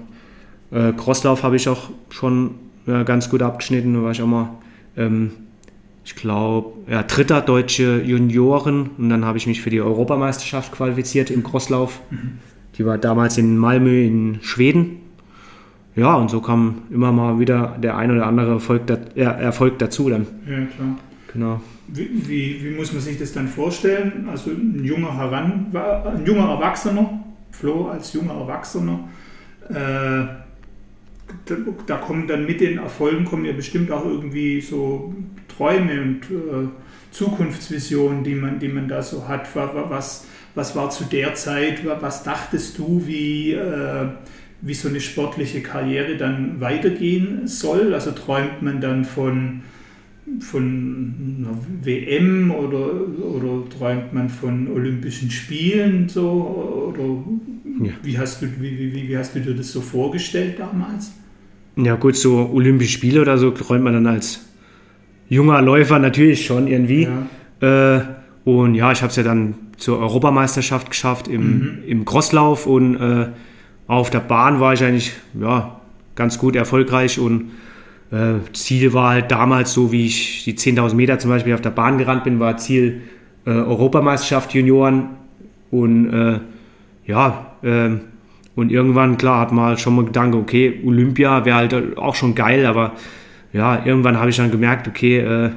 äh, 0.70 0.92
Crosslauf 0.92 1.42
habe 1.42 1.56
ich 1.56 1.68
auch 1.68 1.90
schon 2.10 2.56
ja, 2.86 3.04
ganz 3.04 3.30
gut 3.30 3.40
abgeschnitten. 3.40 3.94
Da 3.94 4.02
war 4.02 4.10
ich 4.10 4.20
auch 4.22 4.26
mal, 4.26 4.50
ähm, 4.96 5.30
ich 6.10 6.16
glaube, 6.16 6.72
ja, 6.90 7.04
dritter 7.04 7.40
deutsche 7.40 8.02
Junioren. 8.02 8.90
Und 8.98 9.10
dann 9.10 9.24
habe 9.24 9.38
ich 9.38 9.46
mich 9.46 9.62
für 9.62 9.70
die 9.70 9.80
Europameisterschaft 9.80 10.72
qualifiziert 10.72 11.30
im 11.30 11.44
Crosslauf. 11.44 12.00
Die 12.76 12.84
war 12.84 12.98
damals 12.98 13.38
in 13.38 13.56
Malmö 13.56 14.04
in 14.04 14.38
Schweden. 14.42 14.96
Ja, 15.94 16.16
und 16.16 16.28
so 16.28 16.40
kam 16.40 16.82
immer 16.90 17.12
mal 17.12 17.38
wieder 17.38 17.76
der 17.80 17.96
ein 17.96 18.10
oder 18.10 18.26
andere 18.26 18.54
Erfolg, 18.54 18.82
Erfolg 19.14 19.78
dazu 19.78 20.10
dann. 20.10 20.26
Ja, 20.48 20.56
klar. 20.66 20.98
Genau. 21.32 21.60
Wie, 21.86 22.10
wie, 22.26 22.64
wie 22.64 22.76
muss 22.76 22.92
man 22.92 23.02
sich 23.02 23.16
das 23.16 23.32
dann 23.32 23.46
vorstellen? 23.46 24.28
Also 24.28 24.50
ein 24.50 24.84
junger 24.84 25.16
Heran, 25.16 25.66
ein 25.72 26.26
junger 26.26 26.48
Erwachsener, 26.50 27.22
Flo 27.52 27.86
als 27.86 28.12
junger 28.14 28.34
Erwachsener, 28.34 28.98
äh, 29.68 30.26
da, 31.44 31.54
da 31.86 31.96
kommen 31.98 32.26
dann 32.26 32.46
mit 32.46 32.60
den 32.60 32.78
Erfolgen 32.78 33.24
kommen 33.24 33.44
ja 33.44 33.52
bestimmt 33.52 33.92
auch 33.92 34.04
irgendwie 34.04 34.60
so 34.60 35.14
Träume 35.60 36.00
und 36.00 36.22
äh, 36.30 36.68
Zukunftsvisionen, 37.10 38.24
die 38.24 38.34
man, 38.34 38.58
die 38.58 38.68
man 38.68 38.88
da 38.88 39.02
so 39.02 39.28
hat. 39.28 39.54
Wa- 39.54 39.74
wa- 39.74 39.90
Was, 39.90 40.26
was 40.54 40.74
war 40.74 40.88
zu 40.88 41.04
der 41.04 41.34
Zeit, 41.34 41.84
wa- 41.86 41.98
was 42.00 42.22
dachtest 42.22 42.78
du, 42.78 43.02
wie, 43.06 43.52
äh, 43.52 44.06
wie 44.62 44.72
so 44.74 44.88
eine 44.88 45.00
sportliche 45.00 45.60
Karriere 45.60 46.16
dann 46.16 46.60
weitergehen 46.62 47.46
soll? 47.46 47.92
Also 47.92 48.12
träumt 48.12 48.62
man 48.62 48.80
dann 48.80 49.04
von 49.04 49.60
von 50.38 51.14
einer 51.40 51.58
WM 51.84 52.52
oder, 52.52 52.92
oder 53.18 53.68
träumt 53.68 54.12
man 54.12 54.28
von 54.28 54.68
Olympischen 54.72 55.28
Spielen 55.30 56.08
so 56.08 56.92
oder 56.94 57.84
Ja. 57.84 57.92
wie 58.04 58.16
hast 58.16 58.40
du 58.40 58.46
wie, 58.60 58.78
wie, 58.94 59.08
wie 59.08 59.16
hast 59.18 59.34
du 59.34 59.40
dir 59.40 59.54
das 59.54 59.72
so 59.72 59.80
vorgestellt 59.80 60.54
damals? 60.58 61.12
Ja 61.76 61.96
gut, 61.96 62.16
so 62.16 62.48
Olympische 62.52 62.92
Spiele 62.92 63.20
oder 63.22 63.38
so 63.38 63.50
träumt 63.50 63.82
man 63.82 63.92
dann 63.94 64.06
als 64.06 64.46
junger 65.30 65.62
Läufer 65.62 65.98
natürlich 65.98 66.44
schon 66.44 66.66
irgendwie. 66.66 67.08
Ja. 67.62 67.96
Äh, 67.96 68.02
und 68.44 68.74
ja, 68.74 68.92
ich 68.92 69.00
habe 69.00 69.10
es 69.10 69.16
ja 69.16 69.22
dann 69.22 69.54
zur 69.78 69.98
Europameisterschaft 69.98 70.90
geschafft 70.90 71.28
im, 71.28 71.42
Mhm. 71.42 71.78
im 71.86 72.04
Crosslauf 72.04 72.66
und 72.66 72.96
äh, 72.96 73.28
auf 73.86 74.10
der 74.10 74.20
Bahn 74.20 74.60
war 74.60 74.74
ich 74.74 74.84
eigentlich 74.84 75.12
ja, 75.40 75.80
ganz 76.14 76.38
gut 76.38 76.54
erfolgreich 76.56 77.18
und 77.18 77.52
äh, 78.12 78.34
Ziel 78.52 78.92
war 78.92 79.10
halt 79.10 79.30
damals, 79.30 79.72
so 79.72 79.92
wie 79.92 80.06
ich 80.06 80.44
die 80.44 80.54
10.000 80.54 80.94
Meter 80.94 81.18
zum 81.18 81.30
Beispiel 81.30 81.54
auf 81.54 81.60
der 81.60 81.70
Bahn 81.70 81.96
gerannt 81.96 82.24
bin, 82.24 82.40
war 82.40 82.56
Ziel 82.56 83.02
äh, 83.46 83.50
Europameisterschaft 83.50 84.52
Junioren 84.52 85.10
und 85.70 86.12
äh, 86.12 86.40
ja, 87.06 87.46
ähm, 87.62 88.00
und 88.56 88.70
irgendwann, 88.72 89.16
klar, 89.16 89.40
hat 89.40 89.52
man 89.52 89.66
halt 89.66 89.80
schon 89.80 89.94
mal 89.96 90.04
Gedanke, 90.04 90.36
okay, 90.36 90.80
Olympia 90.84 91.44
wäre 91.44 91.56
halt 91.56 91.96
auch 91.96 92.14
schon 92.14 92.34
geil, 92.34 92.66
aber 92.66 92.92
ja, 93.52 93.84
irgendwann 93.84 94.18
habe 94.18 94.30
ich 94.30 94.36
dann 94.36 94.50
gemerkt, 94.50 94.86
okay, 94.88 95.18
äh, 95.18 95.50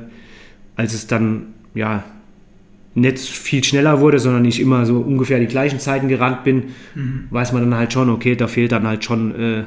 als 0.76 0.94
es 0.94 1.08
dann, 1.08 1.48
ja, 1.76 2.04
nicht 2.96 3.18
viel 3.20 3.64
schneller 3.64 4.00
wurde, 4.02 4.20
sondern 4.20 4.46
ich 4.46 4.60
immer 4.60 4.86
so 4.86 5.00
ungefähr 5.00 5.40
die 5.40 5.48
gleichen 5.48 5.80
Zeiten 5.80 6.08
gerannt 6.08 6.44
bin, 6.44 6.64
Mhm. 6.94 7.26
weiß 7.32 7.52
man 7.54 7.64
dann 7.64 7.76
halt 7.76 7.92
schon, 7.92 8.10
okay, 8.10 8.36
da 8.36 8.48
fehlt 8.48 8.72
dann 8.72 8.86
halt 8.88 9.04
schon 9.04 9.34
äh, 9.36 9.64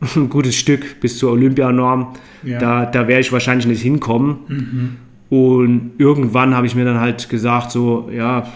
ein 0.16 0.28
gutes 0.28 0.56
Stück 0.56 1.00
bis 1.00 1.18
zur 1.18 1.32
Olympianorm. 1.32 2.14
Ja. 2.44 2.58
Da, 2.58 2.86
da 2.86 3.06
werde 3.08 3.20
ich 3.20 3.32
wahrscheinlich 3.32 3.66
nicht 3.66 3.82
hinkommen. 3.82 4.36
Mhm. 4.48 5.36
Und 5.36 5.90
irgendwann 5.98 6.54
habe 6.54 6.66
ich 6.66 6.74
mir 6.74 6.84
dann 6.84 7.00
halt 7.00 7.28
gesagt, 7.28 7.70
so, 7.70 8.10
ja, 8.14 8.48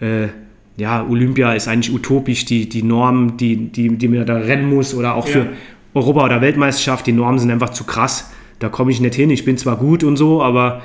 äh, 0.00 0.28
ja, 0.76 1.04
Olympia 1.08 1.54
ist 1.54 1.66
eigentlich 1.66 1.92
utopisch, 1.92 2.44
die, 2.44 2.68
die 2.68 2.82
Norm, 2.84 3.36
die, 3.36 3.56
die, 3.72 3.88
die 3.96 4.08
man 4.08 4.26
da 4.26 4.36
rennen 4.36 4.68
muss 4.72 4.94
oder 4.94 5.14
auch 5.14 5.26
für 5.26 5.46
Europa- 5.98 6.24
oder 6.24 6.40
Weltmeisterschaft, 6.40 7.06
die 7.06 7.12
Normen 7.12 7.38
sind 7.38 7.50
einfach 7.50 7.70
zu 7.70 7.84
krass. 7.84 8.30
Da 8.58 8.68
komme 8.68 8.90
ich 8.90 9.00
nicht 9.00 9.14
hin. 9.14 9.30
Ich 9.30 9.44
bin 9.44 9.56
zwar 9.56 9.76
gut 9.76 10.02
und 10.04 10.16
so, 10.16 10.42
aber 10.42 10.82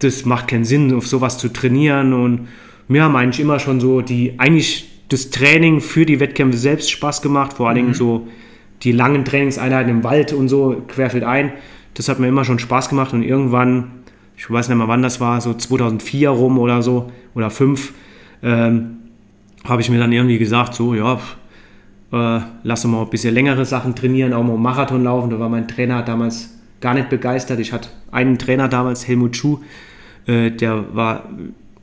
das 0.00 0.24
macht 0.24 0.48
keinen 0.48 0.64
Sinn, 0.64 0.92
auf 0.94 1.06
sowas 1.06 1.38
zu 1.38 1.48
trainieren. 1.48 2.12
Und 2.12 2.48
mir 2.88 3.04
haben 3.04 3.16
eigentlich 3.16 3.40
immer 3.40 3.58
schon 3.58 3.80
so 3.80 4.00
die, 4.00 4.34
eigentlich 4.38 4.90
das 5.08 5.30
Training 5.30 5.80
für 5.80 6.06
die 6.06 6.20
Wettkämpfe 6.20 6.58
selbst 6.58 6.90
Spaß 6.90 7.22
gemacht, 7.22 7.54
vor 7.54 7.68
allen 7.68 7.76
Dingen 7.76 7.88
mhm. 7.88 7.94
so 7.94 8.28
die 8.82 8.92
langen 8.92 9.24
Trainingseinheiten 9.24 9.90
im 9.90 10.04
Wald 10.04 10.32
und 10.32 10.48
so, 10.48 10.82
querfeld 10.88 11.24
ein. 11.24 11.52
Das 11.94 12.08
hat 12.08 12.18
mir 12.18 12.28
immer 12.28 12.44
schon 12.44 12.58
Spaß 12.58 12.88
gemacht 12.88 13.12
und 13.12 13.22
irgendwann, 13.22 13.90
ich 14.36 14.50
weiß 14.50 14.68
nicht 14.68 14.78
mehr 14.78 14.88
wann 14.88 15.02
das 15.02 15.20
war, 15.20 15.40
so 15.40 15.52
2004 15.52 16.30
rum 16.30 16.58
oder 16.58 16.82
so, 16.82 17.10
oder 17.34 17.50
2005, 17.50 17.92
ähm, 18.42 18.96
habe 19.64 19.82
ich 19.82 19.90
mir 19.90 19.98
dann 19.98 20.12
irgendwie 20.12 20.38
gesagt, 20.38 20.74
so, 20.74 20.94
ja, 20.94 21.20
äh, 22.12 22.40
lass 22.62 22.84
uns 22.84 22.92
mal 22.92 23.02
ein 23.02 23.10
bisschen 23.10 23.34
längere 23.34 23.64
Sachen 23.64 23.94
trainieren, 23.94 24.32
auch 24.32 24.42
mal 24.42 24.56
Marathon 24.56 25.04
laufen. 25.04 25.30
Da 25.30 25.38
war 25.38 25.48
mein 25.48 25.68
Trainer 25.68 26.02
damals 26.02 26.50
gar 26.80 26.94
nicht 26.94 27.08
begeistert. 27.08 27.60
Ich 27.60 27.72
hatte 27.72 27.88
einen 28.10 28.38
Trainer 28.38 28.68
damals, 28.68 29.06
Helmut 29.06 29.36
Schuh, 29.36 29.58
äh, 30.26 30.50
der 30.50 30.94
war 30.94 31.24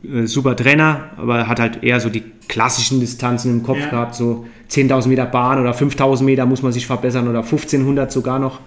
äh, 0.04 0.26
super 0.26 0.56
Trainer, 0.56 1.12
aber 1.18 1.48
hat 1.48 1.60
halt 1.60 1.84
eher 1.84 2.00
so 2.00 2.10
die 2.10 2.24
klassischen 2.48 3.00
Distanzen 3.00 3.52
im 3.52 3.64
Kopf 3.64 3.80
ja. 3.80 3.90
gehabt, 3.90 4.16
so 4.16 4.46
10.000 4.70 5.08
Meter 5.08 5.26
Bahn 5.26 5.60
oder 5.60 5.72
5.000 5.72 6.24
Meter 6.24 6.46
muss 6.46 6.62
man 6.62 6.72
sich 6.72 6.88
verbessern 6.88 7.28
oder 7.28 7.42
1.500 7.42 8.10
sogar 8.12 8.40
noch, 8.40 8.60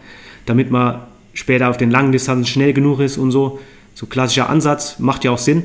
damit 0.46 0.70
man 0.70 1.00
später 1.34 1.68
auf 1.68 1.76
den 1.76 1.90
langen 1.90 2.12
Distanzen 2.12 2.46
schnell 2.46 2.72
genug 2.72 3.00
ist 3.00 3.18
und 3.18 3.30
so. 3.30 3.60
So 3.94 4.06
klassischer 4.06 4.48
Ansatz, 4.48 4.98
macht 4.98 5.24
ja 5.24 5.30
auch 5.30 5.38
Sinn. 5.38 5.64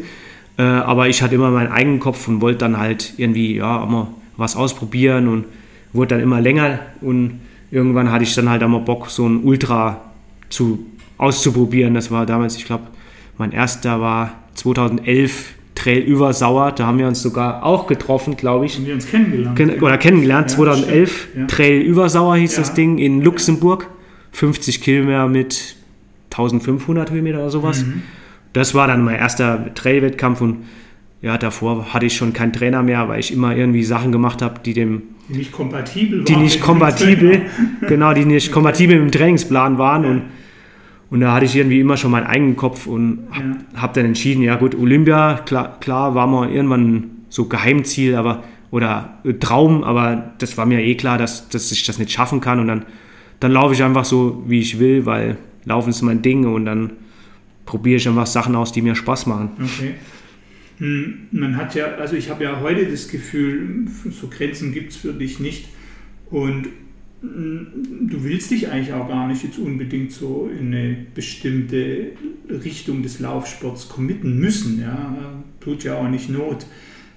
Äh, 0.57 0.63
aber 0.63 1.07
ich 1.07 1.21
hatte 1.21 1.35
immer 1.35 1.51
meinen 1.51 1.71
eigenen 1.71 1.99
Kopf 1.99 2.27
und 2.27 2.41
wollte 2.41 2.59
dann 2.59 2.77
halt 2.77 3.13
irgendwie, 3.17 3.57
ja, 3.57 3.83
immer 3.83 4.09
was 4.37 4.55
ausprobieren 4.55 5.27
und 5.27 5.45
wurde 5.95 6.15
dann 6.15 6.19
immer 6.21 6.41
länger 6.41 6.79
und 7.01 7.39
irgendwann 7.71 8.11
hatte 8.11 8.23
ich 8.23 8.33
dann 8.35 8.49
halt 8.49 8.61
immer 8.61 8.79
Bock, 8.79 9.09
so 9.09 9.27
ein 9.27 9.43
Ultra 9.43 10.01
zu, 10.49 10.85
auszuprobieren. 11.17 11.93
Das 11.93 12.11
war 12.11 12.25
damals, 12.25 12.57
ich 12.57 12.65
glaube, 12.65 12.83
mein 13.37 13.51
erster 13.51 14.01
war 14.01 14.31
2011 14.55 15.53
Trail 15.75 15.99
über 15.99 16.33
Sauer. 16.33 16.71
Da 16.71 16.87
haben 16.87 16.97
wir 16.97 17.07
uns 17.07 17.21
sogar 17.21 17.63
auch 17.63 17.85
getroffen, 17.85 18.37
glaube 18.37 18.65
ich. 18.65 18.77
Haben 18.77 18.85
wir 18.85 18.93
uns 18.93 19.07
kennengelernt. 19.07 19.57
Ken 19.57 19.81
oder 19.81 19.97
kennengelernt. 19.97 20.49
Ja, 20.51 20.55
2011 20.55 21.27
ja. 21.35 21.45
Trail 21.47 21.81
über 21.81 22.09
Sauer 22.09 22.37
hieß 22.37 22.53
ja. 22.53 22.59
das 22.59 22.73
Ding 22.73 22.97
in 22.97 23.21
Luxemburg. 23.21 23.89
50 24.31 24.81
Kilometer 24.81 25.27
mit 25.27 25.75
1500 26.31 27.11
Höhenmeter 27.11 27.39
oder 27.39 27.49
sowas. 27.49 27.85
Mhm. 27.85 28.03
Das 28.53 28.73
war 28.73 28.87
dann 28.87 29.03
mein 29.03 29.15
erster 29.15 29.73
Trail-Wettkampf 29.73 30.41
und 30.41 30.63
ja, 31.21 31.37
davor 31.37 31.93
hatte 31.93 32.05
ich 32.05 32.15
schon 32.15 32.33
keinen 32.33 32.53
Trainer 32.53 32.83
mehr, 32.83 33.07
weil 33.07 33.19
ich 33.19 33.33
immer 33.33 33.55
irgendwie 33.55 33.83
Sachen 33.83 34.11
gemacht 34.11 34.41
habe, 34.41 34.59
die 34.63 34.73
dem 34.73 35.03
nicht 35.27 35.51
kompatibel 35.51 36.19
waren. 36.19 36.25
Die 36.25 36.35
nicht 36.35 36.61
kompatibel, 36.61 37.41
genau, 37.87 38.13
die 38.13 38.25
nicht 38.25 38.51
kompatibel 38.51 38.99
mit 38.99 39.13
dem 39.13 39.19
Trainingsplan 39.19 39.77
waren 39.77 40.03
ja. 40.03 40.09
und 40.09 40.21
und 41.11 41.21
da 41.21 41.33
hatte 41.33 41.45
ich 41.45 41.55
irgendwie 41.55 41.79
immer 41.79 41.97
schon 41.97 42.11
meinen 42.11 42.25
eigenen 42.25 42.55
Kopf 42.55 42.87
und 42.87 43.27
habe 43.31 43.45
ja. 43.73 43.81
hab 43.81 43.93
dann 43.93 44.05
entschieden, 44.05 44.41
ja 44.41 44.55
gut, 44.55 44.75
Olympia, 44.75 45.35
klar, 45.45 45.79
klar 45.79 46.15
war 46.15 46.27
mal 46.27 46.49
irgendwann 46.49 47.11
so 47.29 47.45
Geheimziel, 47.45 48.15
aber 48.15 48.43
oder 48.71 49.19
äh, 49.23 49.33
Traum, 49.33 49.83
aber 49.83 50.33
das 50.39 50.57
war 50.57 50.65
mir 50.65 50.81
eh 50.81 50.95
klar, 50.95 51.17
dass, 51.17 51.47
dass 51.47 51.71
ich 51.71 51.85
das 51.85 51.99
nicht 51.99 52.11
schaffen 52.11 52.41
kann 52.41 52.59
und 52.59 52.67
dann, 52.67 52.85
dann 53.39 53.51
laufe 53.51 53.73
ich 53.73 53.83
einfach 53.83 54.03
so, 54.03 54.43
wie 54.47 54.59
ich 54.59 54.79
will, 54.79 55.05
weil 55.05 55.37
Laufen 55.63 55.89
ist 55.89 56.01
mein 56.01 56.21
Ding 56.21 56.45
und 56.45 56.65
dann 56.65 56.91
probiere 57.65 57.97
ich 57.97 58.07
einfach 58.07 58.27
Sachen 58.27 58.55
aus, 58.55 58.71
die 58.71 58.81
mir 58.81 58.95
Spaß 58.95 59.27
machen. 59.27 59.49
Okay. 59.57 59.93
Hm, 60.77 61.27
man 61.31 61.55
hat 61.55 61.75
ja, 61.75 61.95
also 61.95 62.15
ich 62.15 62.29
habe 62.29 62.43
ja 62.43 62.59
heute 62.59 62.85
das 62.85 63.07
Gefühl, 63.07 63.85
so 64.11 64.27
Grenzen 64.27 64.73
gibt 64.73 64.91
es 64.91 64.97
für 64.97 65.13
dich 65.13 65.39
nicht 65.39 65.69
und 66.29 66.67
du 67.21 68.23
willst 68.23 68.51
dich 68.51 68.69
eigentlich 68.69 68.93
auch 68.93 69.07
gar 69.07 69.27
nicht 69.27 69.43
jetzt 69.43 69.57
unbedingt 69.57 70.11
so 70.11 70.49
in 70.49 70.67
eine 70.67 70.97
bestimmte 71.13 72.11
Richtung 72.49 73.03
des 73.03 73.19
Laufsports 73.19 73.89
committen 73.89 74.39
müssen. 74.39 74.81
Ja? 74.81 75.15
Tut 75.59 75.83
ja 75.83 75.97
auch 75.97 76.09
nicht 76.09 76.29
Not. 76.29 76.65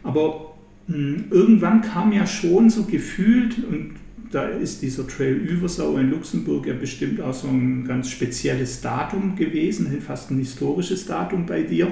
Aber 0.03 0.55
hm, 0.87 1.25
irgendwann 1.31 1.83
kam 1.83 2.13
ja 2.13 2.27
schon 2.27 2.71
so 2.71 2.85
gefühlt, 2.85 3.59
und 3.65 3.93
da 4.31 4.47
ist 4.47 4.83
dieser 4.83 5.07
Trail 5.07 5.35
Übersau 5.35 5.97
in 5.97 6.11
Luxemburg 6.11 6.67
ja 6.67 6.75
bestimmt 6.75 7.21
auch 7.21 7.35
so 7.35 7.49
ein 7.49 7.85
ganz 7.85 8.11
spezielles 8.11 8.81
Datum 8.81 9.37
gewesen, 9.37 10.01
fast 10.01 10.31
ein 10.31 10.39
historisches 10.39 11.07
Datum 11.07 11.47
bei 11.47 11.63
dir, 11.63 11.89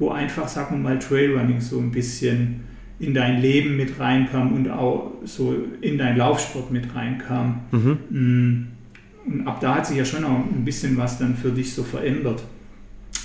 wo 0.00 0.10
einfach, 0.10 0.48
sagen 0.48 0.76
wir 0.76 0.82
mal, 0.82 0.98
Trailrunning 0.98 1.60
so 1.60 1.78
ein 1.78 1.92
bisschen 1.92 2.60
in 2.98 3.14
dein 3.14 3.40
Leben 3.40 3.76
mit 3.76 4.00
reinkam 4.00 4.52
und 4.52 4.68
auch 4.70 5.12
so 5.24 5.54
in 5.80 5.98
dein 5.98 6.16
Laufsport 6.16 6.72
mit 6.72 6.94
reinkam. 6.94 7.60
Mhm. 7.70 7.98
Mm. 8.10 8.66
Und 9.26 9.46
ab 9.46 9.60
da 9.60 9.76
hat 9.76 9.86
sich 9.86 9.98
ja 9.98 10.04
schon 10.04 10.24
auch 10.24 10.38
ein 10.38 10.64
bisschen 10.64 10.96
was 10.96 11.18
dann 11.18 11.36
für 11.36 11.50
dich 11.50 11.74
so 11.74 11.84
verändert. 11.84 12.42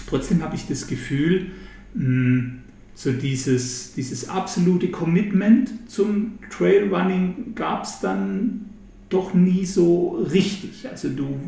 Trotzdem 0.08 0.44
habe 0.44 0.56
ich 0.56 0.68
das 0.68 0.88
Gefühl, 0.88 1.48
mm, 1.94 2.60
so 2.94 3.12
dieses, 3.12 3.94
dieses 3.94 4.30
absolute 4.30 4.90
Commitment 4.90 5.90
zum 5.90 6.40
Trailrunning 6.50 7.56
gab 7.56 7.84
es 7.84 8.00
dann 8.02 8.66
doch 9.10 9.34
nie 9.34 9.66
so 9.66 10.26
richtig. 10.32 10.88
Also 10.90 11.10
du 11.10 11.40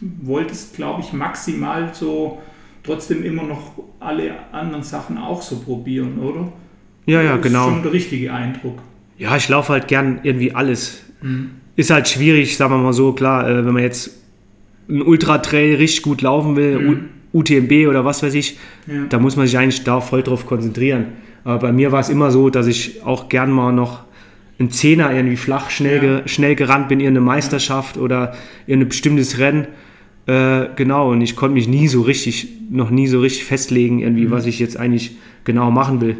wolltest, 0.00 0.76
glaube 0.76 1.02
ich, 1.02 1.12
maximal 1.12 1.92
so 1.94 2.40
trotzdem 2.86 3.24
immer 3.24 3.42
noch 3.42 3.72
alle 4.00 4.32
anderen 4.52 4.82
Sachen 4.82 5.18
auch 5.18 5.42
so 5.42 5.56
probieren, 5.58 6.18
oder? 6.18 6.52
Ja, 7.06 7.22
ja, 7.22 7.36
genau. 7.36 7.58
Das 7.58 7.68
ist 7.68 7.72
schon 7.74 7.82
der 7.82 7.92
richtige 7.92 8.32
Eindruck. 8.32 8.78
Ja, 9.18 9.36
ich 9.36 9.48
laufe 9.48 9.72
halt 9.72 9.88
gern 9.88 10.20
irgendwie 10.22 10.54
alles. 10.54 11.02
Mhm. 11.22 11.50
Ist 11.76 11.90
halt 11.90 12.08
schwierig, 12.08 12.56
sagen 12.56 12.72
wir 12.72 12.78
mal 12.78 12.92
so, 12.92 13.12
klar, 13.12 13.48
äh, 13.48 13.64
wenn 13.64 13.74
man 13.74 13.82
jetzt 13.82 14.22
einen 14.88 15.02
Ultra-Trail 15.02 15.76
richtig 15.76 16.02
gut 16.02 16.22
laufen 16.22 16.56
will, 16.56 16.78
mhm. 16.78 17.08
UTMB 17.32 17.88
oder 17.88 18.04
was 18.04 18.22
weiß 18.22 18.34
ich, 18.34 18.58
ja. 18.86 19.04
da 19.08 19.18
muss 19.18 19.36
man 19.36 19.46
sich 19.46 19.58
eigentlich 19.58 19.84
da 19.84 20.00
voll 20.00 20.22
drauf 20.22 20.46
konzentrieren. 20.46 21.06
Aber 21.44 21.58
bei 21.58 21.72
mir 21.72 21.92
war 21.92 22.00
es 22.00 22.08
immer 22.08 22.30
so, 22.30 22.50
dass 22.50 22.66
ich 22.66 23.02
auch 23.04 23.28
gern 23.28 23.50
mal 23.50 23.72
noch 23.72 24.04
ein 24.58 24.70
Zehner 24.70 25.12
irgendwie 25.12 25.36
flach 25.36 25.70
schnell, 25.70 25.96
ja. 25.96 26.20
ge, 26.20 26.28
schnell 26.28 26.54
gerannt 26.54 26.88
bin, 26.88 27.00
in 27.00 27.08
eine 27.08 27.20
Meisterschaft 27.20 27.98
oder 27.98 28.34
in 28.66 28.80
ein 28.80 28.88
bestimmtes 28.88 29.38
Rennen. 29.38 29.66
Äh, 30.26 30.68
genau, 30.74 31.12
und 31.12 31.20
ich 31.20 31.36
konnte 31.36 31.54
mich 31.54 31.68
nie 31.68 31.86
so 31.86 32.02
richtig, 32.02 32.48
noch 32.70 32.90
nie 32.90 33.06
so 33.06 33.20
richtig 33.20 33.44
festlegen, 33.44 34.00
irgendwie, 34.00 34.26
mhm. 34.26 34.30
was 34.32 34.46
ich 34.46 34.58
jetzt 34.58 34.76
eigentlich 34.76 35.16
genau 35.44 35.70
machen 35.70 36.00
will. 36.00 36.18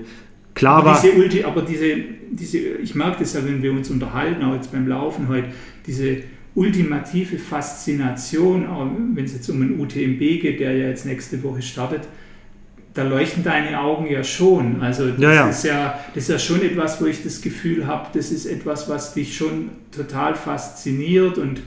Klar 0.55 0.79
aber 0.79 0.91
war. 0.93 1.03
Diese 1.03 1.15
Ulti, 1.15 1.45
aber 1.45 1.63
diese, 1.63 1.97
diese, 2.31 2.59
ich 2.59 2.95
merke 2.95 3.19
das 3.21 3.35
ja, 3.35 3.45
wenn 3.45 3.63
wir 3.63 3.73
uns 3.73 3.91
unterhalten, 3.91 4.43
auch 4.45 4.55
jetzt 4.55 4.73
beim 4.73 4.87
Laufen 4.87 5.29
heute, 5.29 5.49
diese 5.87 6.19
ultimative 6.55 7.37
Faszination, 7.37 8.67
auch 8.67 8.87
wenn 9.15 9.25
es 9.25 9.35
jetzt 9.35 9.49
um 9.51 9.61
einen 9.61 9.79
UTMB 9.79 10.19
geht, 10.19 10.61
der 10.61 10.73
ja 10.73 10.89
jetzt 10.89 11.05
nächste 11.05 11.43
Woche 11.43 11.61
startet, 11.61 12.03
da 12.95 13.03
leuchten 13.03 13.45
deine 13.45 13.79
Augen 13.79 14.07
ja 14.07 14.25
schon. 14.25 14.81
Also 14.81 15.11
das, 15.11 15.21
ja, 15.21 15.33
ja. 15.35 15.49
Ist 15.49 15.65
ja, 15.65 16.01
das 16.15 16.23
ist 16.25 16.31
ja 16.31 16.39
schon 16.39 16.63
etwas, 16.63 17.01
wo 17.03 17.07
ich 17.07 17.23
das 17.23 17.43
Gefühl 17.43 17.87
habe, 17.87 18.09
das 18.15 18.33
ist 18.33 18.47
etwas, 18.47 18.89
was 18.89 19.13
dich 19.13 19.37
schon 19.37 19.69
total 19.95 20.35
fasziniert 20.35 21.37
und 21.37 21.61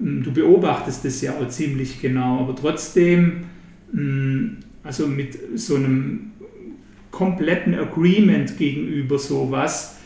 du 0.00 0.32
beobachtest 0.32 1.04
das 1.04 1.20
ja 1.20 1.32
auch 1.32 1.48
ziemlich 1.48 2.00
genau. 2.00 2.40
Aber 2.40 2.54
trotzdem, 2.54 3.44
mh, 3.92 4.50
also 4.82 5.06
mit 5.06 5.58
so 5.58 5.76
einem 5.76 6.32
kompletten 7.10 7.74
Agreement 7.74 8.56
gegenüber 8.58 9.18
sowas 9.18 9.96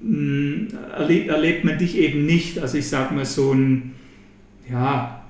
hm, 0.00 0.68
erlebt, 0.96 1.64
man 1.64 1.78
dich 1.78 1.98
eben 1.98 2.26
nicht. 2.26 2.58
Also 2.58 2.78
ich 2.78 2.88
sage 2.88 3.14
mal 3.14 3.24
so 3.24 3.52
ein, 3.52 3.92
ja, 4.70 5.24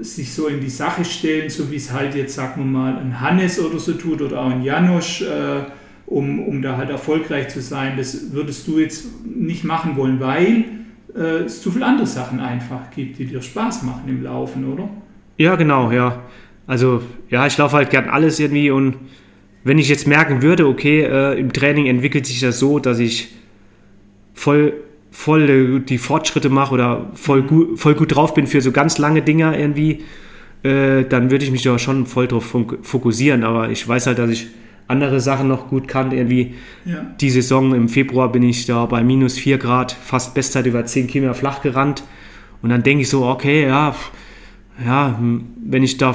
sich 0.00 0.32
so 0.32 0.48
in 0.48 0.60
die 0.60 0.70
Sache 0.70 1.04
stellen, 1.04 1.50
so 1.50 1.70
wie 1.70 1.76
es 1.76 1.92
halt 1.92 2.14
jetzt, 2.14 2.34
sagen 2.34 2.62
wir 2.62 2.66
mal, 2.66 2.96
ein 2.98 3.20
Hannes 3.20 3.60
oder 3.60 3.78
so 3.78 3.92
tut 3.92 4.20
oder 4.22 4.40
auch 4.40 4.50
ein 4.50 4.62
Janosch, 4.62 5.22
äh, 5.22 5.64
um, 6.06 6.40
um 6.40 6.62
da 6.62 6.76
halt 6.76 6.90
erfolgreich 6.90 7.48
zu 7.48 7.60
sein, 7.60 7.96
das 7.96 8.32
würdest 8.32 8.66
du 8.66 8.78
jetzt 8.78 9.06
nicht 9.24 9.64
machen 9.64 9.96
wollen, 9.96 10.20
weil 10.20 10.64
äh, 11.16 11.44
es 11.44 11.62
zu 11.62 11.70
viele 11.70 11.86
andere 11.86 12.06
Sachen 12.06 12.40
einfach 12.40 12.90
gibt, 12.94 13.18
die 13.18 13.26
dir 13.26 13.42
Spaß 13.42 13.82
machen 13.82 14.04
im 14.08 14.22
Laufen, 14.22 14.72
oder? 14.72 14.88
Ja, 15.36 15.56
genau, 15.56 15.90
ja. 15.90 16.22
Also, 16.66 17.02
ja, 17.28 17.46
ich 17.46 17.58
laufe 17.58 17.76
halt 17.76 17.90
gern 17.90 18.08
alles 18.08 18.38
irgendwie 18.38 18.70
und 18.70 18.96
wenn 19.64 19.78
ich 19.78 19.88
jetzt 19.88 20.06
merken 20.06 20.42
würde, 20.42 20.66
okay, 20.66 21.02
äh, 21.02 21.38
im 21.38 21.52
Training 21.52 21.86
entwickelt 21.86 22.26
sich 22.26 22.40
das 22.40 22.58
so, 22.58 22.78
dass 22.78 22.98
ich 22.98 23.28
voll, 24.34 24.74
voll 25.10 25.80
die 25.80 25.98
Fortschritte 25.98 26.48
mache 26.48 26.74
oder 26.74 27.10
voll 27.14 27.42
gut, 27.42 27.78
voll 27.78 27.94
gut 27.94 28.14
drauf 28.14 28.34
bin 28.34 28.46
für 28.46 28.60
so 28.60 28.72
ganz 28.72 28.98
lange 28.98 29.22
Dinger 29.22 29.56
irgendwie, 29.56 30.02
äh, 30.62 31.04
dann 31.04 31.30
würde 31.30 31.44
ich 31.44 31.50
mich 31.50 31.62
da 31.62 31.78
schon 31.78 32.06
voll 32.06 32.26
drauf 32.26 32.56
fokussieren. 32.82 33.44
Aber 33.44 33.70
ich 33.70 33.86
weiß 33.86 34.06
halt, 34.06 34.18
dass 34.18 34.30
ich 34.30 34.48
andere 34.92 35.20
Sachen 35.20 35.48
noch 35.48 35.68
gut 35.68 35.88
kann. 35.88 36.12
Irgendwie 36.12 36.54
ja. 36.84 37.04
die 37.20 37.30
Saison 37.30 37.74
im 37.74 37.88
Februar 37.88 38.30
bin 38.30 38.42
ich 38.44 38.66
da 38.66 38.86
bei 38.86 39.02
minus 39.02 39.38
4 39.38 39.58
Grad, 39.58 39.92
fast 39.92 40.34
Bestzeit 40.34 40.66
über 40.66 40.84
10 40.84 41.08
Kilometer 41.08 41.34
flach 41.34 41.62
gerannt. 41.62 42.04
Und 42.62 42.70
dann 42.70 42.84
denke 42.84 43.02
ich 43.02 43.08
so, 43.08 43.26
okay, 43.26 43.66
ja, 43.66 43.94
ja, 44.86 45.18
wenn 45.64 45.82
ich 45.82 45.98
da 45.98 46.14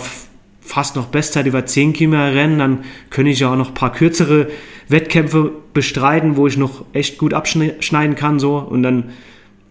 fast 0.61 0.95
noch 0.95 1.07
Bestzeit 1.07 1.45
über 1.45 1.65
10 1.65 1.93
Kilometer 1.93 2.33
rennen, 2.33 2.59
dann 2.59 2.79
könnte 3.09 3.31
ich 3.31 3.39
ja 3.39 3.51
auch 3.51 3.57
noch 3.57 3.69
ein 3.69 3.73
paar 3.73 3.91
kürzere 3.91 4.47
Wettkämpfe 4.89 5.51
bestreiten, 5.73 6.37
wo 6.37 6.47
ich 6.47 6.57
noch 6.57 6.85
echt 6.93 7.17
gut 7.17 7.33
abschneiden 7.33 8.15
kann 8.15 8.39
so 8.39 8.57
und 8.57 8.83
dann 8.83 9.05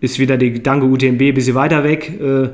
ist 0.01 0.19
wieder 0.19 0.37
der 0.37 0.51
Gedanke 0.51 0.87
UTMB 0.87 1.21
ein 1.23 1.35
bisschen 1.35 1.55
weiter 1.55 1.85
weg. 1.85 2.19
Äh, 2.21 2.51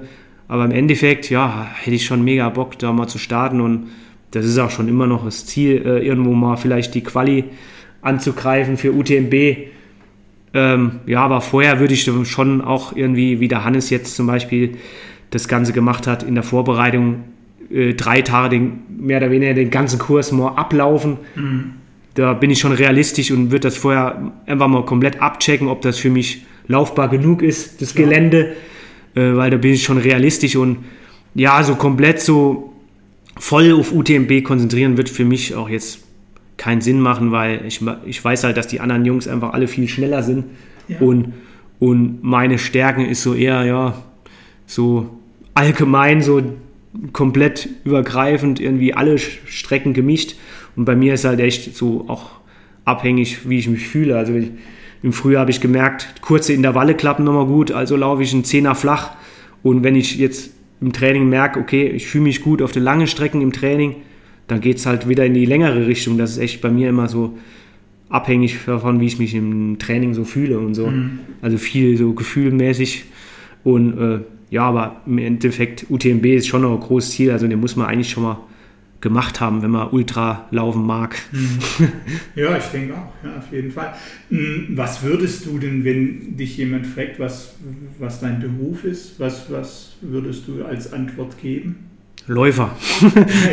aber 0.49 0.65
im 0.65 0.71
Endeffekt, 0.71 1.31
ja, 1.31 1.69
hätte 1.75 1.97
ich 1.97 2.05
schon 2.05 2.23
mega 2.23 2.49
Bock, 2.51 2.79
da 2.79 2.93
mal 2.93 3.09
zu 3.09 3.19
starten 3.19 3.61
und 3.61 3.89
das 4.33 4.47
ist 4.47 4.59
auch 4.59 4.71
schon 4.71 4.89
immer 4.89 5.07
noch 5.07 5.25
das 5.25 5.47
Ziel, 5.47 5.83
äh, 5.85 6.07
irgendwo 6.07 6.33
mal 6.33 6.57
vielleicht 6.57 6.95
die 6.95 7.03
Quali 7.03 7.45
anzugreifen 8.01 8.77
für 8.77 8.93
UTMB. 8.93 9.69
Ähm, 10.55 11.01
ja, 11.07 11.21
aber 11.21 11.41
vorher 11.41 11.81
würde 11.81 11.95
ich 11.95 12.11
schon 12.25 12.61
auch 12.61 12.97
irgendwie, 12.97 13.41
wie 13.41 13.49
der 13.49 13.65
Hannes 13.65 13.91
jetzt 13.91 14.17
zum 14.17 14.27
Beispiel 14.27 14.77
das 15.31 15.49
Ganze 15.49 15.73
gemacht 15.73 16.07
hat, 16.07 16.23
in 16.23 16.35
der 16.35 16.45
Vorbereitung 16.45 17.25
äh, 17.71 17.95
drei 17.95 18.23
Tage 18.23 18.51
den, 18.51 18.81
mehr 18.89 19.19
oder 19.19 19.31
weniger 19.31 19.55
den 19.55 19.71
ganzen 19.71 19.99
Kurs 19.99 20.33
mal 20.33 20.55
ablaufen. 20.57 21.19
Mhm. 21.35 21.73
Da 22.15 22.35
bin 22.35 22.51
ich 22.51 22.59
schon 22.59 22.73
realistisch 22.73 23.31
und 23.31 23.51
würde 23.51 23.69
das 23.69 23.77
vorher 23.77 24.33
einfach 24.47 24.69
mal 24.69 24.85
komplett 24.85 25.23
abchecken, 25.23 25.69
ob 25.69 25.81
das 25.81 25.99
für 25.99 26.11
mich 26.11 26.45
laufbar 26.69 27.09
genug 27.09 27.43
ist, 27.43 27.81
das 27.81 27.95
ja. 27.95 28.03
Gelände, 28.05 28.55
äh, 29.15 29.35
weil 29.35 29.51
da 29.51 29.57
bin 29.57 29.73
ich 29.73 29.83
schon 29.83 29.99
realistisch 29.99 30.57
und 30.57 30.79
ja, 31.35 31.63
so 31.63 31.77
komplett 31.77 32.21
so 32.21 32.72
voll 33.43 33.73
auf 33.73 33.93
UTMB 33.93 34.45
konzentrieren 34.45 34.97
wird 34.97 35.09
für 35.09 35.25
mich 35.25 35.57
auch 35.57 35.69
jetzt 35.69 36.05
keinen 36.59 36.81
Sinn 36.81 37.01
machen, 37.01 37.33
weil 37.33 37.67
ich, 37.67 37.81
ich 38.07 38.25
weiß 38.25 38.45
halt, 38.45 38.57
dass 38.57 38.69
die 38.69 38.79
anderen 38.79 39.05
Jungs 39.05 39.27
einfach 39.27 39.53
alle 39.53 39.67
viel 39.67 39.89
schneller 39.89 40.23
sind 40.23 40.45
ja. 40.87 41.01
und, 41.01 41.33
und 41.81 42.23
meine 42.23 42.57
Stärken 42.57 43.05
ist 43.05 43.25
so 43.25 43.35
eher, 43.35 43.65
ja, 43.65 44.01
so 44.65 45.11
allgemein 45.55 46.23
so 46.23 46.41
komplett 47.13 47.69
übergreifend 47.83 48.61
irgendwie 48.61 48.95
alle 48.95 49.19
Strecken 49.19 49.93
gemischt 49.93 50.37
und 50.77 50.85
bei 50.85 50.95
mir 50.95 51.15
ist 51.15 51.25
halt 51.25 51.41
echt 51.41 51.75
so 51.75 52.05
auch 52.07 52.31
abhängig, 52.85 53.49
wie 53.49 53.59
ich 53.59 53.69
mich 53.69 53.89
fühle. 53.89 54.17
Also 54.17 54.35
ich, 54.35 54.53
im 55.03 55.13
Frühjahr 55.13 55.41
habe 55.41 55.51
ich 55.51 55.61
gemerkt, 55.61 56.15
kurze 56.21 56.53
Intervalle 56.53 56.95
klappen 56.95 57.25
nochmal 57.25 57.47
gut, 57.47 57.73
also 57.73 57.97
laufe 57.97 58.23
ich 58.23 58.33
einen 58.33 58.45
Zehner 58.45 58.77
flach. 58.77 59.17
Und 59.65 59.83
wenn 59.83 59.97
ich 59.97 60.17
jetzt 60.17 60.53
im 60.83 60.93
Training 60.93 61.29
merke, 61.29 61.61
okay, 61.61 61.87
ich 61.89 62.09
fühle 62.09 62.25
mich 62.25 62.43
gut 62.43 62.61
auf 62.61 62.73
den 62.73 62.83
langen 62.83 63.07
Strecken 63.07 63.41
im 63.41 63.53
Training, 63.53 63.97
dann 64.49 64.61
geht 64.61 64.79
es 64.79 64.87
halt 64.87 65.09
wieder 65.09 65.25
in 65.25 65.33
die 65.33 65.47
längere 65.47 65.87
Richtung. 65.87 66.19
Das 66.19 66.33
ist 66.33 66.39
echt 66.39 66.61
bei 66.61 66.71
mir 66.71 66.89
immer 66.89 67.09
so 67.09 67.39
abhängig 68.09 68.59
davon, 68.67 69.01
wie 69.01 69.07
ich 69.07 69.19
mich 69.19 69.35
im 69.35 69.79
Training 69.79 70.13
so 70.13 70.25
fühle 70.25 70.59
und 70.59 70.75
so. 70.75 70.89
Mhm. 70.89 71.21
Also 71.41 71.57
viel 71.57 71.97
so 71.97 72.13
gefühlmäßig. 72.13 73.05
Und 73.65 73.99
äh, 73.99 74.19
ja, 74.51 74.65
aber 74.65 75.01
im 75.07 75.19
Endeffekt, 75.19 75.87
UTMB 75.89 76.27
ist 76.27 76.49
schon 76.49 76.63
noch 76.63 76.73
ein 76.73 76.81
großes 76.81 77.13
Ziel. 77.13 77.31
Also 77.31 77.47
den 77.47 77.61
muss 77.61 77.77
man 77.77 77.87
eigentlich 77.87 78.11
schon 78.11 78.25
mal 78.25 78.39
gemacht 79.03 79.41
haben, 79.41 79.63
wenn 79.63 79.71
man 79.71 79.91
Ultra 79.91 80.47
laufen 80.51 80.87
mag. 80.87 81.17
Mhm. 81.33 81.59
Ja, 82.35 82.57
ich 82.57 82.65
denke 82.67 82.95
auch, 82.95 83.13
ja, 83.25 83.37
auf 83.37 83.53
jeden 83.53 83.71
Fall. 83.71 83.93
Hm, 84.31 84.69
was 84.71 85.03
würdest 85.03 85.45
du 85.45 85.59
denn, 85.59 85.85
wenn 85.85 86.37
dich 86.37 86.57
jemand 86.57 86.87
fragt, 86.87 87.19
was, 87.19 87.57
was 87.99 88.21
dein 88.21 88.41
Beruf 88.41 88.85
ist, 88.85 89.21
was, 89.21 89.51
was 89.51 89.97
würdest 90.01 90.49
du 90.49 90.65
als 90.65 90.93
Antwort 90.93 91.39
geben? 91.43 91.91
Läufer. 92.27 92.75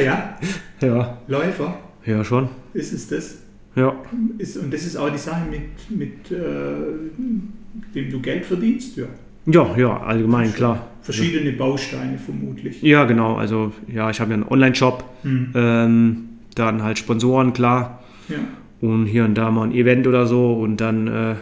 ja, 0.05 0.37
ja. 0.79 1.17
Läufer? 1.27 1.79
Ja, 2.05 2.23
schon. 2.23 2.49
Ist 2.73 2.93
es 2.93 3.07
das? 3.07 3.39
Ja. 3.75 3.95
Ist, 4.37 4.57
und 4.57 4.73
das 4.73 4.85
ist 4.85 4.95
auch 4.95 5.09
die 5.09 5.17
Sache, 5.17 5.45
mit, 5.49 5.89
mit 5.89 6.31
äh, 6.31 7.95
dem 7.95 8.11
du 8.11 8.19
Geld 8.21 8.45
verdienst, 8.45 8.97
ja. 8.97 9.07
Ja, 9.51 9.75
ja, 9.77 9.97
allgemein, 9.97 10.53
klar. 10.53 10.87
Verschiedene 11.01 11.53
Bausteine 11.53 12.17
vermutlich. 12.17 12.81
Ja, 12.81 13.05
genau. 13.05 13.35
Also, 13.35 13.71
ja, 13.87 14.09
ich 14.09 14.19
habe 14.19 14.31
ja 14.31 14.35
einen 14.35 14.47
Online-Shop, 14.47 15.03
mhm. 15.23 15.51
ähm, 15.55 16.17
dann 16.55 16.83
halt 16.83 16.99
Sponsoren, 16.99 17.53
klar. 17.53 18.03
Ja. 18.27 18.37
Und 18.81 19.07
hier 19.07 19.25
und 19.25 19.35
da 19.35 19.49
mal 19.49 19.63
ein 19.63 19.73
Event 19.73 20.07
oder 20.07 20.27
so. 20.27 20.53
Und 20.53 20.77
dann, 20.77 21.07
äh, 21.07 21.35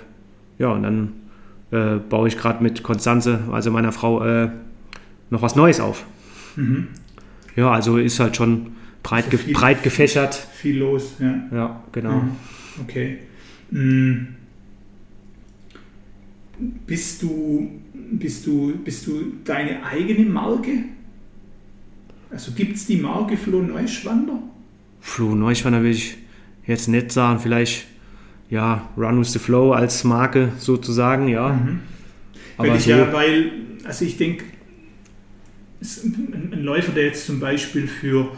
ja, 0.57 0.69
und 0.69 0.83
dann 0.83 1.13
äh, 1.71 1.97
baue 1.97 2.27
ich 2.27 2.37
gerade 2.37 2.63
mit 2.63 2.83
Konstanze, 2.83 3.41
also 3.51 3.71
meiner 3.71 3.91
Frau, 3.91 4.23
äh, 4.23 4.49
noch 5.29 5.41
was 5.41 5.55
Neues 5.55 5.79
auf. 5.79 6.05
Mhm. 6.55 6.87
Ja, 7.55 7.71
also 7.71 7.97
ist 7.97 8.19
halt 8.19 8.35
schon 8.37 8.67
breit, 9.03 9.25
also 9.25 9.37
viel, 9.37 9.53
breit 9.53 9.83
gefächert. 9.83 10.35
Viel 10.35 10.79
los, 10.79 11.15
ja. 11.19 11.35
Ja, 11.51 11.83
genau. 11.91 12.21
Mhm. 12.21 12.31
Okay. 12.83 13.17
Mhm. 13.71 14.27
Bist 16.85 17.21
du 17.21 17.69
bist 18.11 18.45
du, 18.47 18.73
bist 18.83 19.07
du 19.07 19.33
deine 19.43 19.83
eigene 19.83 20.25
Marke? 20.25 20.71
Also 22.29 22.51
gibt 22.51 22.75
es 22.75 22.85
die 22.85 22.97
Marke 22.97 23.37
Flo 23.37 23.61
Neuschwander? 23.61 24.41
Flo 24.99 25.35
Neuschwander 25.35 25.83
will 25.83 25.91
ich 25.91 26.17
jetzt 26.65 26.87
nicht 26.87 27.11
sagen, 27.11 27.39
vielleicht 27.39 27.87
ja, 28.49 28.89
Run 28.97 29.19
with 29.19 29.33
the 29.33 29.39
Flow 29.39 29.73
als 29.73 30.03
Marke 30.03 30.51
sozusagen, 30.57 31.27
ja. 31.27 31.49
Mhm. 31.49 31.79
Aber 32.57 32.69
weil 32.69 32.77
ich 32.77 32.83
so 32.83 32.91
ja, 32.91 33.13
weil, 33.13 33.51
also 33.83 34.05
ich 34.05 34.17
denke, 34.17 34.45
ein 35.81 36.63
Läufer, 36.63 36.91
der 36.91 37.05
jetzt 37.05 37.25
zum 37.25 37.39
Beispiel 37.39 37.87
für 37.87 38.31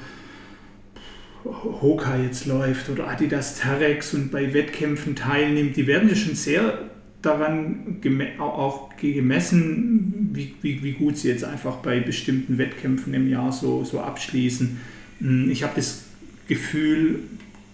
Hoka 1.45 2.17
jetzt 2.17 2.45
läuft 2.47 2.89
oder 2.89 3.07
Adidas 3.07 3.59
Terex 3.59 4.13
und 4.13 4.31
bei 4.31 4.53
Wettkämpfen 4.53 5.15
teilnimmt, 5.15 5.77
die 5.77 5.87
werden 5.87 6.09
ja 6.09 6.15
schon 6.15 6.35
sehr 6.35 6.88
daran 7.21 7.97
auch 8.39 8.95
gemessen, 8.97 10.29
wie, 10.33 10.53
wie, 10.61 10.83
wie, 10.83 10.93
gut 10.93 11.17
sie 11.17 11.29
jetzt 11.29 11.43
einfach 11.43 11.77
bei 11.77 11.99
bestimmten 11.99 12.57
Wettkämpfen 12.57 13.13
im 13.13 13.29
Jahr 13.29 13.51
so, 13.51 13.83
so 13.83 13.99
abschließen. 13.99 14.77
Hm, 15.19 15.49
ich 15.49 15.63
habe 15.63 15.73
das 15.75 16.05
Gefühl, 16.47 17.19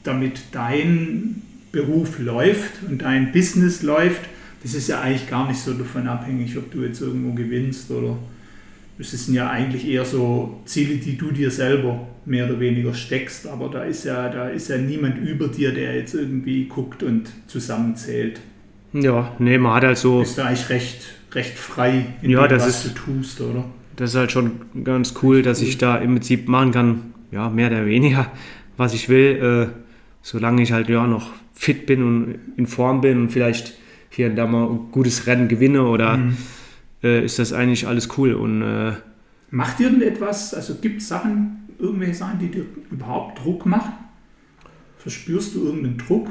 damit 0.03 0.41
dein 0.51 1.41
Beruf 1.71 2.19
läuft 2.19 2.83
und 2.89 3.01
dein 3.01 3.31
Business 3.31 3.83
läuft, 3.83 4.21
das 4.63 4.73
ist 4.73 4.87
ja 4.87 5.01
eigentlich 5.01 5.29
gar 5.29 5.47
nicht 5.47 5.59
so 5.59 5.73
davon 5.73 6.07
abhängig, 6.07 6.57
ob 6.57 6.71
du 6.71 6.83
jetzt 6.83 7.01
irgendwo 7.01 7.33
gewinnst 7.33 7.91
oder 7.91 8.17
das 8.97 9.11
sind 9.11 9.35
ja 9.35 9.49
eigentlich 9.49 9.85
eher 9.87 10.05
so 10.05 10.61
Ziele, 10.65 10.95
die 10.95 11.17
du 11.17 11.31
dir 11.31 11.51
selber 11.51 12.07
mehr 12.25 12.45
oder 12.45 12.59
weniger 12.59 12.93
steckst, 12.93 13.45
aber 13.45 13.69
da 13.69 13.83
ist 13.83 14.05
ja, 14.05 14.29
da 14.29 14.49
ist 14.49 14.69
ja 14.69 14.77
niemand 14.77 15.17
über 15.17 15.49
dir, 15.49 15.71
der 15.73 15.95
jetzt 15.95 16.15
irgendwie 16.15 16.65
guckt 16.65 17.03
und 17.03 17.29
zusammenzählt. 17.47 18.39
Ja, 19.01 19.35
nee, 19.39 19.57
man 19.57 19.73
hat 19.73 19.83
halt 19.83 19.97
so. 19.97 20.19
Bist 20.19 20.37
du 20.37 20.45
eigentlich 20.45 20.69
recht, 20.69 21.01
recht 21.33 21.57
frei 21.57 22.05
in 22.21 22.31
ja, 22.31 22.47
dem, 22.47 22.59
was 22.59 22.67
ist, 22.67 22.85
du 22.85 22.89
tust, 22.89 23.41
oder? 23.41 23.65
Das 23.97 24.11
ist 24.11 24.15
halt 24.15 24.31
schon 24.31 24.51
ganz 24.83 25.13
cool, 25.21 25.41
dass 25.41 25.61
ich 25.61 25.77
da 25.77 25.97
im 25.97 26.13
Prinzip 26.13 26.47
machen 26.47 26.71
kann, 26.71 27.13
ja, 27.31 27.49
mehr 27.49 27.69
oder 27.69 27.85
weniger, 27.85 28.31
was 28.77 28.93
ich 28.93 29.09
will, 29.09 29.71
äh, 29.71 29.79
solange 30.21 30.61
ich 30.61 30.71
halt 30.71 30.89
ja 30.89 31.05
noch 31.07 31.31
fit 31.53 31.85
bin 31.85 32.03
und 32.03 32.35
in 32.57 32.67
Form 32.67 33.01
bin 33.01 33.19
und 33.21 33.29
vielleicht 33.31 33.73
hier 34.09 34.29
und 34.29 34.35
da 34.35 34.47
mal 34.47 34.65
ein 34.65 34.91
gutes 34.91 35.27
Rennen 35.27 35.47
gewinne 35.47 35.83
oder 35.83 36.17
mhm. 36.17 36.37
äh, 37.03 37.23
ist 37.23 37.39
das 37.39 37.53
eigentlich 37.53 37.87
alles 37.87 38.17
cool 38.17 38.33
und 38.33 38.61
äh, 38.61 38.93
Macht 39.51 39.79
irgendetwas, 39.79 40.53
also 40.53 40.75
gibt 40.75 41.01
es 41.01 41.07
Sachen, 41.07 41.69
irgendwelche 41.79 42.15
Sachen, 42.15 42.39
die 42.39 42.49
dir 42.49 42.65
überhaupt 42.91 43.43
Druck 43.43 43.65
machen? 43.65 43.93
Verspürst 44.97 45.55
du 45.55 45.65
irgendeinen 45.65 45.97
Druck? 45.97 46.29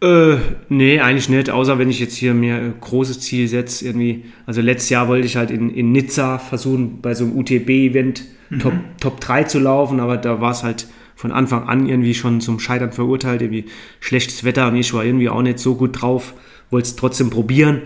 Äh, 0.00 0.36
nee, 0.68 1.00
eigentlich 1.00 1.28
nicht, 1.28 1.50
außer 1.50 1.78
wenn 1.78 1.90
ich 1.90 1.98
jetzt 1.98 2.14
hier 2.14 2.32
mir 2.32 2.56
ein 2.56 2.74
großes 2.80 3.20
Ziel 3.20 3.48
setze, 3.48 3.84
irgendwie. 3.84 4.24
Also 4.46 4.60
letztes 4.60 4.90
Jahr 4.90 5.08
wollte 5.08 5.26
ich 5.26 5.36
halt 5.36 5.50
in, 5.50 5.70
in 5.70 5.90
Nizza 5.90 6.38
versuchen, 6.38 7.00
bei 7.00 7.14
so 7.14 7.24
einem 7.24 7.36
UTB-Event 7.36 8.24
mhm. 8.50 8.58
Top, 8.60 8.72
Top 9.00 9.20
3 9.20 9.44
zu 9.44 9.58
laufen, 9.58 9.98
aber 9.98 10.16
da 10.16 10.40
war 10.40 10.52
es 10.52 10.62
halt 10.62 10.86
von 11.16 11.32
Anfang 11.32 11.68
an 11.68 11.88
irgendwie 11.88 12.14
schon 12.14 12.40
zum 12.40 12.60
Scheitern 12.60 12.92
verurteilt, 12.92 13.42
irgendwie 13.42 13.64
schlechtes 13.98 14.44
Wetter 14.44 14.68
und 14.68 14.76
ich 14.76 14.94
war 14.94 15.04
irgendwie 15.04 15.28
auch 15.28 15.42
nicht 15.42 15.58
so 15.58 15.74
gut 15.74 16.00
drauf, 16.00 16.32
wollte 16.70 16.86
es 16.86 16.96
trotzdem 16.96 17.30
probieren. 17.30 17.82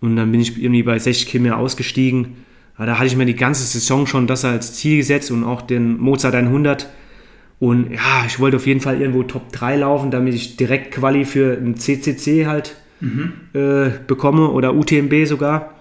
Und 0.00 0.14
dann 0.14 0.30
bin 0.30 0.40
ich 0.40 0.62
irgendwie 0.62 0.84
bei 0.84 0.98
60 0.98 1.26
Kilometer 1.26 1.58
ausgestiegen. 1.58 2.36
Aber 2.76 2.86
da 2.86 2.98
hatte 2.98 3.06
ich 3.06 3.16
mir 3.16 3.26
die 3.26 3.36
ganze 3.36 3.64
Saison 3.64 4.06
schon 4.06 4.26
das 4.26 4.44
als 4.44 4.74
Ziel 4.74 4.98
gesetzt 4.98 5.30
und 5.30 5.44
auch 5.44 5.62
den 5.62 5.98
Mozart 5.98 6.34
100 6.34 6.88
und 7.62 7.92
ja, 7.92 8.24
ich 8.26 8.40
wollte 8.40 8.56
auf 8.56 8.66
jeden 8.66 8.80
Fall 8.80 9.00
irgendwo 9.00 9.22
Top 9.22 9.52
3 9.52 9.76
laufen, 9.76 10.10
damit 10.10 10.34
ich 10.34 10.56
direkt 10.56 10.92
Quali 10.92 11.24
für 11.24 11.56
ein 11.56 11.76
CCC 11.76 12.46
halt 12.48 12.74
mhm. 12.98 13.34
äh, 13.52 13.90
bekomme 14.04 14.50
oder 14.50 14.74
UTMB 14.74 15.26
sogar. 15.26 15.72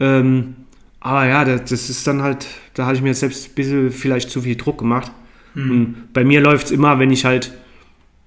Ähm, 0.00 0.56
aber 0.98 1.28
ja, 1.28 1.44
das, 1.44 1.70
das, 1.70 1.88
ist 1.88 2.04
dann 2.08 2.22
halt, 2.22 2.48
da 2.74 2.86
habe 2.86 2.96
ich 2.96 3.02
mir 3.02 3.14
selbst 3.14 3.48
ein 3.48 3.54
bisschen 3.54 3.90
vielleicht 3.92 4.28
zu 4.28 4.42
viel 4.42 4.56
Druck 4.56 4.78
gemacht. 4.78 5.12
Mhm. 5.54 5.70
Und 5.70 6.12
bei 6.12 6.24
mir 6.24 6.40
läuft 6.40 6.66
es 6.66 6.72
immer, 6.72 6.98
wenn 6.98 7.12
ich 7.12 7.24
halt 7.24 7.52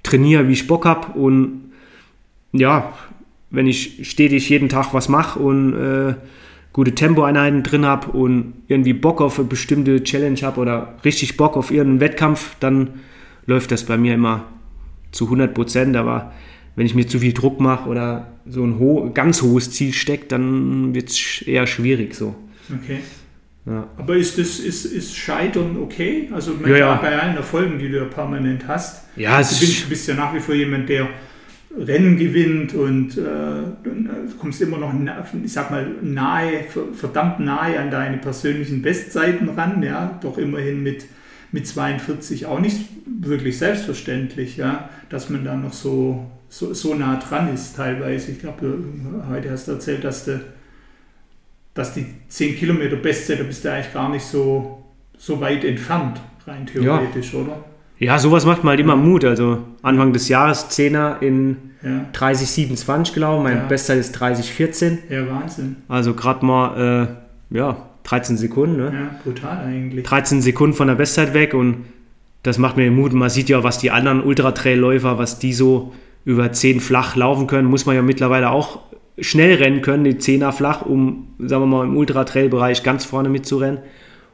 trainiere, 0.04 0.48
wie 0.48 0.54
ich 0.54 0.68
Bock 0.68 0.86
habe 0.86 1.20
und 1.20 1.74
ja, 2.54 2.94
wenn 3.50 3.68
ich 3.68 4.10
stetig 4.10 4.48
jeden 4.48 4.70
Tag 4.70 4.94
was 4.94 5.10
mache 5.10 5.40
und 5.40 5.74
äh, 5.74 6.16
gute 6.74 6.94
Tempoeinheiten 6.94 7.62
drin 7.62 7.86
habe 7.86 8.12
und 8.12 8.54
irgendwie 8.68 8.94
Bock 8.94 9.22
auf 9.22 9.40
eine 9.40 9.48
bestimmte 9.48 10.04
Challenge 10.04 10.40
habe 10.42 10.60
oder 10.60 10.96
richtig 11.06 11.38
Bock 11.38 11.56
auf 11.56 11.72
irgendeinen 11.72 12.00
Wettkampf, 12.02 12.56
dann 12.60 12.90
läuft 13.46 13.72
das 13.72 13.84
bei 13.84 13.98
mir 13.98 14.16
immer 14.16 14.48
zu 15.12 15.26
100 15.26 15.54
Prozent. 15.54 15.96
Aber 15.96 16.34
wenn 16.76 16.88
ich 16.88 16.96
mir 16.96 17.08
zu 17.08 17.20
viel 17.20 17.34
Druck 17.34 17.60
mache 17.60 17.88
oder 17.88 18.34
so 18.48 18.64
ein 18.64 18.80
ho 18.80 19.12
ganz 19.14 19.44
hohes 19.44 19.72
Ziel 19.72 19.94
steckt, 19.94 20.32
dann 20.32 20.96
wird 20.96 21.10
es 21.10 21.44
eher 21.44 21.68
schwierig 21.68 22.16
so. 22.16 22.36
Okay. 22.82 23.00
Ja. 23.66 23.88
Aber 23.98 24.16
ist, 24.16 24.38
das, 24.38 24.60
ist, 24.60 24.86
ist 24.86 25.16
Scheitern 25.16 25.78
okay? 25.82 26.30
Also 26.34 26.54
ja, 26.68 26.76
ja. 26.76 26.96
bei 26.96 27.18
allen 27.18 27.38
Erfolgen, 27.38 27.78
die 27.80 27.88
du 27.88 27.98
ja 27.98 28.06
permanent 28.06 28.68
hast. 28.68 29.06
Ja, 29.16 29.38
du, 29.38 29.48
bist, 29.48 29.86
du 29.86 29.90
bist 29.90 30.08
ja 30.08 30.16
nach 30.16 30.34
wie 30.34 30.40
vor 30.40 30.56
jemand, 30.56 30.90
der 30.90 31.08
Rennen 31.76 32.18
gewinnt 32.18 32.74
und 32.76 33.18
äh, 33.18 33.22
du 33.84 33.90
äh, 33.90 34.30
kommst 34.40 34.62
immer 34.62 34.78
noch, 34.78 34.94
ich 35.44 35.52
sag 35.52 35.72
mal, 35.72 35.88
nahe, 36.02 36.66
verdammt 36.94 37.40
nahe 37.40 37.80
an 37.80 37.90
deine 37.90 38.18
persönlichen 38.18 38.82
Bestzeiten 38.82 39.50
ran, 39.50 39.82
ja, 39.82 40.20
doch 40.22 40.38
immerhin 40.38 40.84
mit, 40.84 41.06
mit 41.52 41.68
42 41.68 42.46
auch 42.46 42.60
nicht 42.60 42.90
wirklich 43.06 43.58
selbstverständlich, 43.58 44.58
ja, 44.58 44.90
dass 45.10 45.30
man 45.30 45.44
da 45.44 45.56
noch 45.56 45.74
so, 45.74 46.30
so, 46.48 46.74
so 46.74 46.94
nah 46.94 47.18
dran 47.18 47.52
ist 47.54 47.76
teilweise. 47.76 48.32
Ich 48.32 48.40
glaube, 48.40 48.78
heute 49.30 49.50
hast 49.50 49.68
du 49.68 49.72
erzählt, 49.72 50.04
dass 50.04 50.26
du 50.26 50.42
dass 51.74 51.94
die 51.94 52.06
10 52.28 52.56
Kilometer 52.56 52.96
Bestzeit, 52.96 53.40
da 53.40 53.44
bist 53.44 53.66
du 53.66 53.72
eigentlich 53.72 53.94
gar 53.94 54.10
nicht 54.10 54.26
so, 54.26 54.84
so 55.18 55.42
weit 55.42 55.64
entfernt, 55.64 56.20
rein 56.46 56.66
theoretisch, 56.66 57.34
ja. 57.34 57.40
oder? 57.40 57.66
Ja, 58.04 58.20
sowas 58.20 58.46
macht 58.46 58.64
mal 58.64 58.72
halt 58.72 58.82
immer 58.82 58.98
Mut. 58.98 59.24
Also 59.24 59.60
Anfang 59.82 60.12
des 60.12 60.28
Jahres 60.28 60.70
10er 60.70 61.22
in 61.22 61.56
ja. 61.82 62.06
30,27 62.14 63.14
glaube 63.14 63.44
Mein 63.44 63.58
ja. 63.58 63.66
Bestzeit 63.66 63.98
ist 63.98 64.18
30,14. 64.18 64.98
Ja, 65.10 65.30
Wahnsinn. 65.30 65.78
Also 65.88 66.14
gerade 66.14 66.46
mal, 66.46 67.08
äh, 67.52 67.56
ja, 67.58 67.78
13 68.04 68.38
Sekunden. 68.38 68.78
Ne? 68.78 68.92
Ja, 68.94 69.20
brutal 69.24 69.66
eigentlich. 69.66 70.06
13 70.06 70.42
Sekunden 70.42 70.76
von 70.76 70.88
der 70.88 70.96
Bestzeit 70.96 71.34
weg 71.34 71.54
und 71.54 71.86
das 72.44 72.58
macht 72.58 72.76
mir 72.76 72.92
Mut. 72.92 73.14
Man 73.14 73.30
sieht 73.30 73.48
ja, 73.48 73.64
was 73.64 73.78
die 73.78 73.92
anderen 73.92 74.22
Ultra-Trail-Läufer, 74.22 75.18
was 75.18 75.40
die 75.40 75.54
so 75.54 75.94
über 76.26 76.52
10 76.52 76.82
flach 76.82 77.16
laufen 77.16 77.48
können, 77.48 77.70
muss 77.70 77.86
man 77.86 77.96
ja 77.96 78.02
mittlerweile 78.02 78.50
auch 78.50 78.80
schnell 79.18 79.56
rennen 79.56 79.82
können, 79.82 80.04
die 80.04 80.18
Zehner 80.18 80.52
flach, 80.52 80.82
um, 80.82 81.28
sagen 81.40 81.64
wir 81.64 81.68
mal, 81.68 81.86
im 81.86 81.96
Ultra-Trail-Bereich 81.96 82.84
ganz 82.84 83.06
vorne 83.06 83.30
mitzurennen. 83.30 83.80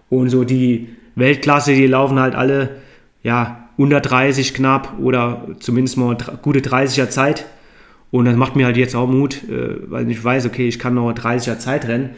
Und 0.09 0.29
so 0.29 0.43
die 0.43 0.89
Weltklasse, 1.15 1.73
die 1.73 1.85
laufen 1.85 2.19
halt 2.19 2.33
alle, 2.33 2.77
ja, 3.21 3.58
unter 3.79 4.01
30 4.01 4.53
knapp 4.53 4.99
oder 4.99 5.47
zumindest 5.61 5.95
mal 5.95 6.17
gute 6.41 6.59
30er 6.59 7.07
Zeit. 7.07 7.45
Und 8.11 8.25
das 8.25 8.35
macht 8.35 8.57
mir 8.57 8.65
halt 8.65 8.75
jetzt 8.75 8.93
auch 8.93 9.07
Mut, 9.07 9.41
äh, 9.49 9.89
weil 9.89 10.11
ich 10.11 10.21
weiß, 10.21 10.45
okay, 10.47 10.67
ich 10.67 10.79
kann 10.79 10.95
noch 10.95 11.09
30er 11.13 11.59
Zeit 11.59 11.87
rennen. 11.87 12.09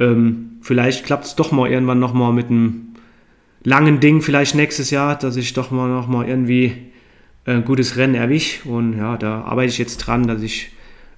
Ähm, 0.00 0.58
vielleicht 0.60 1.06
klappt 1.06 1.26
es 1.26 1.36
doch 1.36 1.52
mal 1.52 1.70
irgendwann 1.70 2.00
nochmal 2.00 2.32
mit 2.32 2.50
einem 2.50 2.96
langen 3.62 4.00
Ding, 4.00 4.22
vielleicht 4.22 4.56
nächstes 4.56 4.90
Jahr, 4.90 5.16
dass 5.16 5.36
ich 5.36 5.52
doch 5.52 5.70
mal 5.70 5.88
nochmal 5.88 6.28
irgendwie 6.28 6.72
ein 7.44 7.64
gutes 7.64 7.96
Rennen 7.96 8.16
erwische. 8.16 8.68
Und 8.68 8.98
ja, 8.98 9.16
da 9.16 9.42
arbeite 9.42 9.70
ich 9.70 9.78
jetzt 9.78 9.98
dran, 9.98 10.26
dass 10.26 10.42
ich 10.42 10.72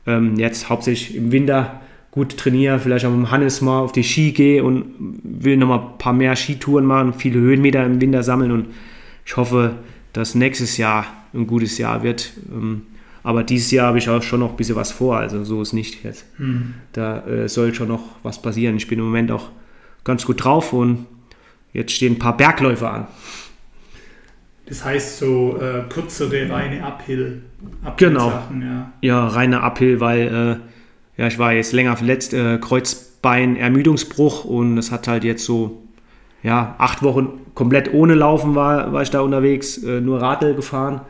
ähm, 0.06 0.36
jetzt 0.36 0.68
hauptsächlich 0.68 1.16
im 1.16 1.32
Winter 1.32 1.80
gut 2.10 2.36
trainiere, 2.36 2.80
vielleicht 2.80 3.06
auch 3.06 3.10
mit 3.10 3.20
dem 3.20 3.30
Hannes 3.30 3.62
mal 3.62 3.80
auf 3.80 3.92
die 3.92 4.04
Ski 4.04 4.32
gehe 4.32 4.62
und 4.62 4.92
will 5.22 5.56
nochmal 5.56 5.78
ein 5.78 5.98
paar 5.98 6.12
mehr 6.12 6.36
Skitouren 6.36 6.84
machen, 6.84 7.14
viele 7.14 7.40
Höhenmeter 7.40 7.86
im 7.86 8.02
Winter 8.02 8.22
sammeln 8.22 8.50
und 8.50 8.66
ich 9.30 9.36
hoffe, 9.36 9.76
dass 10.12 10.34
nächstes 10.34 10.76
Jahr 10.76 11.06
ein 11.32 11.46
gutes 11.46 11.78
Jahr 11.78 12.02
wird. 12.02 12.32
Ähm, 12.50 12.82
aber 13.22 13.44
dieses 13.44 13.70
Jahr 13.70 13.86
habe 13.86 13.98
ich 13.98 14.08
auch 14.08 14.24
schon 14.24 14.40
noch 14.40 14.50
ein 14.50 14.56
bisschen 14.56 14.74
was 14.74 14.90
vor, 14.90 15.18
also 15.18 15.44
so 15.44 15.62
ist 15.62 15.72
nicht 15.72 16.02
jetzt. 16.02 16.24
Mhm. 16.38 16.74
Da 16.92 17.24
äh, 17.26 17.48
soll 17.48 17.72
schon 17.72 17.86
noch 17.86 18.02
was 18.24 18.42
passieren. 18.42 18.76
Ich 18.76 18.88
bin 18.88 18.98
im 18.98 19.04
Moment 19.04 19.30
auch 19.30 19.50
ganz 20.02 20.26
gut 20.26 20.42
drauf 20.42 20.72
und 20.72 21.06
jetzt 21.72 21.92
stehen 21.92 22.14
ein 22.14 22.18
paar 22.18 22.36
Bergläufer 22.36 22.92
an. 22.92 23.06
Das 24.66 24.84
heißt 24.84 25.18
so 25.18 25.60
äh, 25.60 25.84
kürzere 25.88 26.50
reine 26.50 26.82
Uphill, 26.84 27.42
Uphill 27.84 28.08
genau. 28.08 28.30
Sachen, 28.30 28.62
ja. 28.62 28.92
Ja, 29.00 29.28
reine 29.28 29.62
Uphill, 29.62 30.00
weil 30.00 30.60
äh, 31.16 31.20
ja, 31.20 31.28
ich 31.28 31.38
war 31.38 31.52
jetzt 31.52 31.72
länger 31.72 31.96
verletzt, 31.96 32.34
äh, 32.34 32.58
Kreuzbein, 32.58 33.54
Ermüdungsbruch 33.54 34.44
und 34.44 34.76
es 34.76 34.90
hat 34.90 35.06
halt 35.06 35.22
jetzt 35.22 35.44
so 35.44 35.86
ja, 36.42 36.74
acht 36.78 37.02
Wochen 37.02 37.40
komplett 37.54 37.92
ohne 37.92 38.14
Laufen 38.14 38.54
war, 38.54 38.92
war 38.92 39.02
ich 39.02 39.10
da 39.10 39.20
unterwegs, 39.20 39.78
äh, 39.78 40.00
nur 40.00 40.22
Radl 40.22 40.54
gefahren. 40.54 41.02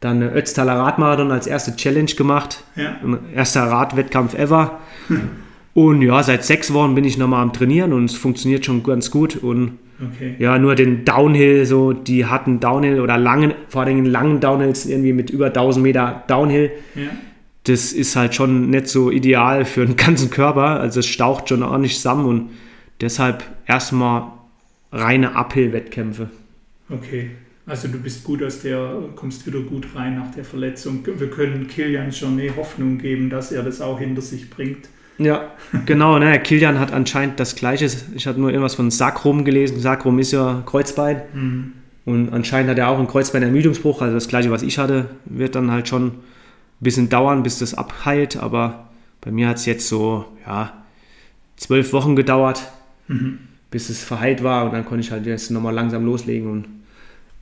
Dann 0.00 0.22
äh, 0.22 0.26
Ötztaler 0.26 0.74
Radmarathon 0.78 1.30
als 1.30 1.46
erste 1.46 1.76
Challenge 1.76 2.10
gemacht. 2.12 2.64
Ja. 2.76 2.96
Erster 3.34 3.64
Radwettkampf 3.64 4.34
ever. 4.34 4.78
Hm. 5.08 5.20
Und 5.74 6.02
ja, 6.02 6.22
seit 6.22 6.44
sechs 6.44 6.72
Wochen 6.72 6.94
bin 6.94 7.04
ich 7.04 7.18
nochmal 7.18 7.42
am 7.42 7.52
Trainieren 7.52 7.92
und 7.92 8.04
es 8.04 8.14
funktioniert 8.14 8.64
schon 8.64 8.84
ganz 8.84 9.10
gut. 9.10 9.34
Und 9.34 9.78
Okay. 10.00 10.34
Ja, 10.38 10.58
nur 10.58 10.74
den 10.74 11.04
Downhill, 11.04 11.66
so 11.66 11.92
die 11.92 12.26
hatten 12.26 12.58
Downhill 12.60 13.00
oder 13.00 13.16
langen, 13.16 13.54
vor 13.68 13.82
allem 13.82 14.04
langen 14.04 14.40
Downhills 14.40 14.86
irgendwie 14.86 15.12
mit 15.12 15.30
über 15.30 15.46
1000 15.46 15.82
Meter 15.82 16.24
Downhill. 16.26 16.72
Ja. 16.94 17.02
Das 17.64 17.92
ist 17.92 18.16
halt 18.16 18.34
schon 18.34 18.70
nicht 18.70 18.88
so 18.88 19.10
ideal 19.10 19.64
für 19.64 19.86
den 19.86 19.96
ganzen 19.96 20.30
Körper. 20.30 20.80
Also 20.80 21.00
es 21.00 21.06
staucht 21.06 21.48
schon 21.48 21.62
ordentlich 21.62 21.94
zusammen 21.94 22.26
und 22.26 22.50
deshalb 23.00 23.44
erstmal 23.66 24.24
reine 24.94 25.34
Uphill-Wettkämpfe. 25.36 26.30
Okay. 26.88 27.30
Also 27.66 27.88
du 27.88 27.98
bist 27.98 28.24
gut 28.24 28.42
aus 28.42 28.60
der, 28.60 28.94
kommst 29.16 29.46
wieder 29.46 29.60
gut 29.60 29.86
rein 29.94 30.16
nach 30.18 30.30
der 30.34 30.44
Verletzung. 30.44 31.04
Wir 31.04 31.30
können 31.30 31.66
Kilian 31.66 32.10
Jornet 32.10 32.56
Hoffnung 32.56 32.98
geben, 32.98 33.30
dass 33.30 33.52
er 33.52 33.62
das 33.62 33.80
auch 33.80 33.98
hinter 33.98 34.20
sich 34.20 34.50
bringt. 34.50 34.88
Ja, 35.16 35.52
genau. 35.86 36.18
Ne? 36.18 36.38
Kilian 36.40 36.78
hat 36.78 36.92
anscheinend 36.92 37.40
das 37.40 37.56
Gleiche. 37.56 37.88
Ich 38.14 38.26
hatte 38.26 38.38
nur 38.38 38.50
irgendwas 38.50 38.74
von 38.74 38.90
Sacrum 38.90 39.44
gelesen. 39.44 39.80
Sacrum 39.80 40.18
ist 40.18 40.32
ja 40.32 40.62
Kreuzbein. 40.66 41.22
Mhm. 41.32 41.72
Und 42.04 42.34
anscheinend 42.34 42.70
hat 42.70 42.78
er 42.78 42.88
auch 42.88 42.98
einen 42.98 43.08
Kreuzbeinermüdungsbruch. 43.08 44.02
Also 44.02 44.14
das 44.14 44.28
Gleiche, 44.28 44.50
was 44.50 44.62
ich 44.62 44.78
hatte, 44.78 45.08
wird 45.24 45.54
dann 45.54 45.70
halt 45.70 45.88
schon 45.88 46.06
ein 46.08 46.14
bisschen 46.80 47.08
dauern, 47.08 47.42
bis 47.42 47.58
das 47.58 47.72
abheilt. 47.72 48.36
Aber 48.36 48.90
bei 49.22 49.30
mir 49.30 49.48
hat 49.48 49.56
es 49.56 49.64
jetzt 49.64 49.88
so, 49.88 50.26
ja, 50.46 50.84
zwölf 51.56 51.94
Wochen 51.94 52.14
gedauert, 52.14 52.70
mhm. 53.08 53.38
Bis 53.74 53.90
es 53.90 54.04
verheilt 54.04 54.44
war. 54.44 54.66
Und 54.66 54.72
dann 54.72 54.84
konnte 54.84 55.00
ich 55.00 55.10
halt 55.10 55.26
jetzt 55.26 55.50
nochmal 55.50 55.74
langsam 55.74 56.06
loslegen. 56.06 56.48
Und, 56.48 56.66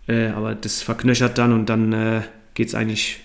äh, 0.08 0.28
aber 0.28 0.54
das 0.54 0.80
verknöchert 0.80 1.36
dann 1.36 1.52
und 1.52 1.68
dann 1.68 1.92
äh, 1.92 2.22
geht 2.54 2.68
es 2.68 2.74
eigentlich 2.74 3.20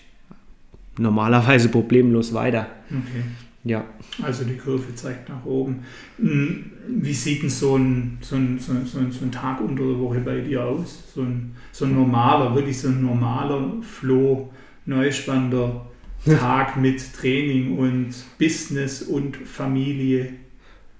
normalerweise 0.97 1.69
problemlos 1.69 2.33
weiter. 2.33 2.67
Okay. 2.89 3.23
Ja. 3.63 3.85
Also 4.21 4.43
die 4.43 4.57
Kurve 4.57 4.93
zeigt 4.93 5.29
nach 5.29 5.45
oben. 5.45 5.85
Hm, 6.17 6.65
wie 6.89 7.13
sieht 7.13 7.43
denn 7.43 7.49
so 7.49 7.77
ein, 7.77 8.17
so 8.19 8.35
ein, 8.35 8.59
so 8.59 8.73
ein, 8.73 8.85
so 8.85 9.23
ein 9.23 9.31
Tag 9.31 9.61
unter 9.61 9.83
der 9.83 9.99
Woche 9.99 10.19
bei 10.19 10.41
dir 10.41 10.65
aus? 10.65 11.13
So 11.15 11.21
ein, 11.21 11.55
so 11.71 11.85
ein 11.85 11.95
normaler, 11.95 12.53
wirklich 12.55 12.77
so 12.77 12.89
ein 12.89 13.01
normaler 13.01 13.71
Floh, 13.83 14.51
neuspannender 14.85 15.85
Tag 16.25 16.75
mit 16.75 17.01
Training 17.13 17.77
und 17.77 18.13
Business 18.37 19.01
und 19.01 19.37
Familie. 19.37 20.33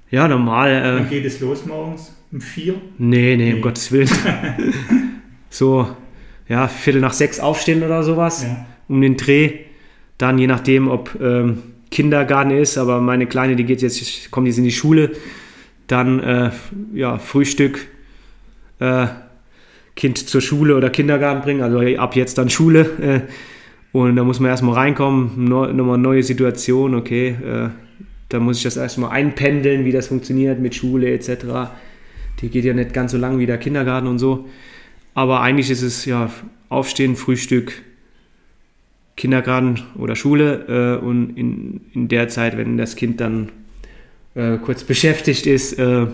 Ja, 0.10 0.28
normal. 0.28 0.72
Äh, 0.72 1.00
Wann 1.00 1.10
geht 1.10 1.26
es 1.26 1.40
los 1.40 1.66
morgens? 1.66 2.16
Um 2.32 2.42
vier? 2.42 2.76
Nee, 2.98 3.36
nee, 3.36 3.50
nee. 3.50 3.54
um 3.54 3.62
Gottes 3.62 3.92
Willen. 3.92 4.10
so, 5.50 5.88
ja, 6.48 6.68
Viertel 6.68 7.02
nach 7.02 7.14
sechs 7.14 7.40
aufstehen 7.40 7.84
oder 7.84 8.04
sowas, 8.04 8.44
ja. 8.44 8.66
um 8.88 9.02
den 9.02 9.18
Dreh. 9.18 9.52
Dann 10.18 10.38
je 10.38 10.48
nachdem, 10.48 10.88
ob 10.88 11.18
ähm, 11.22 11.62
Kindergarten 11.92 12.52
ist, 12.52 12.78
aber 12.78 13.02
meine 13.02 13.28
Kleine, 13.28 13.56
die 13.56 13.66
geht 13.66 13.82
jetzt, 13.82 14.32
kommt 14.32 14.48
jetzt 14.48 14.58
in 14.58 14.64
die 14.64 14.72
Schule, 14.72 15.12
dann 15.88 16.20
äh, 16.22 16.52
ja, 16.94 17.18
Frühstück, 17.18 17.88
äh, 18.80 19.08
Kind 19.96 20.18
zur 20.18 20.42
Schule 20.42 20.76
oder 20.76 20.90
Kindergarten 20.90 21.42
bringen, 21.42 21.62
also 21.62 21.80
ab 22.00 22.16
jetzt 22.16 22.38
dann 22.38 22.50
Schule. 22.50 22.82
Äh, 23.02 23.32
und 23.98 24.16
da 24.16 24.24
muss 24.24 24.40
man 24.40 24.50
erstmal 24.50 24.76
reinkommen, 24.76 25.46
neu, 25.46 25.72
nochmal 25.74 25.98
neue 25.98 26.24
Situation, 26.24 26.94
okay. 26.94 27.36
Da 28.30 28.40
muss 28.40 28.58
ich 28.58 28.64
das 28.64 28.78
erstmal 28.78 29.12
einpendeln, 29.12 29.86
wie 29.86 29.92
das 29.92 30.08
funktioniert 30.08 30.60
mit 30.60 30.76
Schule 30.76 31.12
etc. 31.12 31.72
Die 32.42 32.50
geht 32.50 32.66
ja 32.66 32.74
nicht 32.74 32.94
ganz 32.94 33.12
so 33.12 33.18
lang 33.18 33.40
wie 33.40 33.46
der 33.46 33.58
Kindergarten 33.58 34.08
und 34.08 34.20
so. 34.20 34.48
Aber 35.14 35.42
eigentlich 35.42 35.70
ist 35.70 35.82
es 35.82 36.06
ja 36.06 36.30
Aufstehen, 36.70 37.16
Frühstück, 37.16 37.82
Kindergarten 39.16 39.82
oder 39.98 40.16
Schule 40.16 41.00
äh, 41.02 41.04
und 41.04 41.38
in, 41.38 41.82
in 41.94 42.08
der 42.08 42.28
Zeit, 42.28 42.58
wenn 42.58 42.78
das 42.78 42.96
Kind 42.96 43.20
dann 43.20 43.50
äh, 44.36 44.58
kurz 44.58 44.84
beschäftigt 44.84 45.48
ist, 45.48 45.80
äh, 45.80 46.08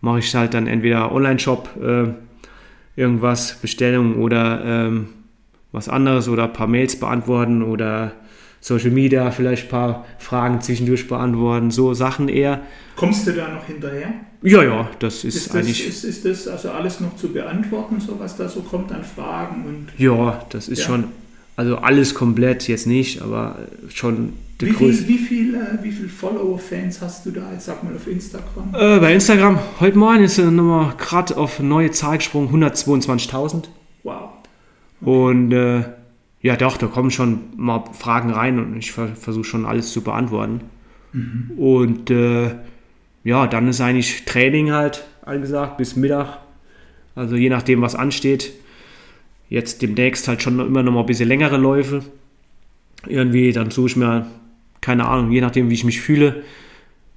mache 0.00 0.20
ich 0.20 0.34
halt 0.34 0.54
dann 0.54 0.66
entweder 0.66 1.12
Online-Shop 1.12 1.68
äh, 1.82 3.00
irgendwas, 3.00 3.58
Bestellung 3.60 4.16
oder 4.16 4.62
ähm, 4.64 5.08
was 5.72 5.88
anderes 5.88 6.28
oder 6.28 6.44
ein 6.44 6.52
paar 6.52 6.66
Mails 6.66 6.98
beantworten 6.98 7.62
oder 7.62 8.12
Social 8.60 8.90
Media 8.90 9.30
vielleicht 9.30 9.66
ein 9.66 9.70
paar 9.70 10.06
Fragen 10.18 10.60
zwischendurch 10.60 11.08
beantworten, 11.08 11.70
so 11.70 11.94
Sachen 11.94 12.28
eher. 12.28 12.62
Kommst 12.96 13.26
du 13.26 13.32
da 13.32 13.48
noch 13.48 13.66
hinterher? 13.66 14.12
Ja, 14.42 14.62
ja, 14.62 14.90
das 14.98 15.24
ist, 15.24 15.36
ist 15.36 15.48
das, 15.48 15.56
eigentlich. 15.56 15.86
Ist, 15.86 16.04
ist 16.04 16.24
das 16.24 16.48
also 16.48 16.70
alles 16.70 17.00
noch 17.00 17.16
zu 17.16 17.32
beantworten, 17.32 18.00
so 18.00 18.18
was 18.18 18.36
da 18.36 18.48
so 18.48 18.60
kommt 18.60 18.92
an 18.92 19.04
Fragen? 19.04 19.64
Und, 19.66 19.88
ja, 19.98 20.44
das 20.50 20.68
ist 20.68 20.80
ja. 20.80 20.86
schon 20.86 21.04
also 21.56 21.76
alles 21.76 22.14
komplett 22.14 22.68
jetzt 22.68 22.86
nicht, 22.86 23.20
aber 23.20 23.58
schon 23.92 24.32
wie 24.60 24.72
viel, 24.72 25.08
wie 25.08 25.18
viel, 25.18 25.54
äh, 25.54 25.82
wie 25.82 25.90
viel 25.90 26.08
Follower-Fans 26.08 27.00
hast 27.00 27.24
du 27.24 27.30
da 27.30 27.52
jetzt, 27.52 27.66
sag 27.66 27.82
mal, 27.82 27.94
auf 27.94 28.06
Instagram? 28.06 28.74
Äh, 28.74 28.98
bei 28.98 29.14
Instagram, 29.14 29.58
heute 29.78 29.96
Morgen 29.96 30.24
ist 30.24 30.38
äh, 30.38 30.50
nochmal 30.50 30.94
gerade 30.98 31.36
auf 31.36 31.60
neue 31.60 31.90
Zahl 31.90 32.18
gesprungen, 32.18 32.62
122.000. 32.64 33.64
Wow. 34.02 34.30
Okay. 35.00 35.10
Und 35.10 35.52
äh, 35.52 35.84
ja, 36.42 36.56
doch, 36.56 36.76
da 36.78 36.86
kommen 36.86 37.10
schon 37.10 37.40
mal 37.56 37.84
Fragen 37.92 38.30
rein 38.30 38.58
und 38.58 38.76
ich 38.76 38.92
ver 38.92 39.08
versuche 39.08 39.44
schon 39.44 39.66
alles 39.66 39.92
zu 39.92 40.02
beantworten. 40.02 40.62
Mhm. 41.12 41.50
Und 41.56 42.10
äh, 42.10 42.54
ja, 43.24 43.46
dann 43.46 43.68
ist 43.68 43.80
eigentlich 43.80 44.24
Training 44.24 44.72
halt 44.72 45.04
angesagt 45.24 45.76
bis 45.76 45.96
Mittag. 45.96 46.38
Also 47.14 47.36
je 47.36 47.50
nachdem, 47.50 47.82
was 47.82 47.94
ansteht. 47.94 48.52
Jetzt 49.50 49.82
demnächst 49.82 50.28
halt 50.28 50.42
schon 50.42 50.58
immer 50.60 50.82
noch 50.82 50.92
mal 50.92 51.00
ein 51.00 51.06
bisschen 51.06 51.28
längere 51.28 51.56
Läufe. 51.56 52.02
Irgendwie, 53.06 53.52
dann 53.52 53.70
suche 53.70 53.88
ich 53.88 53.96
mir, 53.96 54.26
keine 54.80 55.06
Ahnung, 55.06 55.32
je 55.32 55.40
nachdem, 55.40 55.68
wie 55.68 55.74
ich 55.74 55.84
mich 55.84 56.00
fühle, 56.00 56.42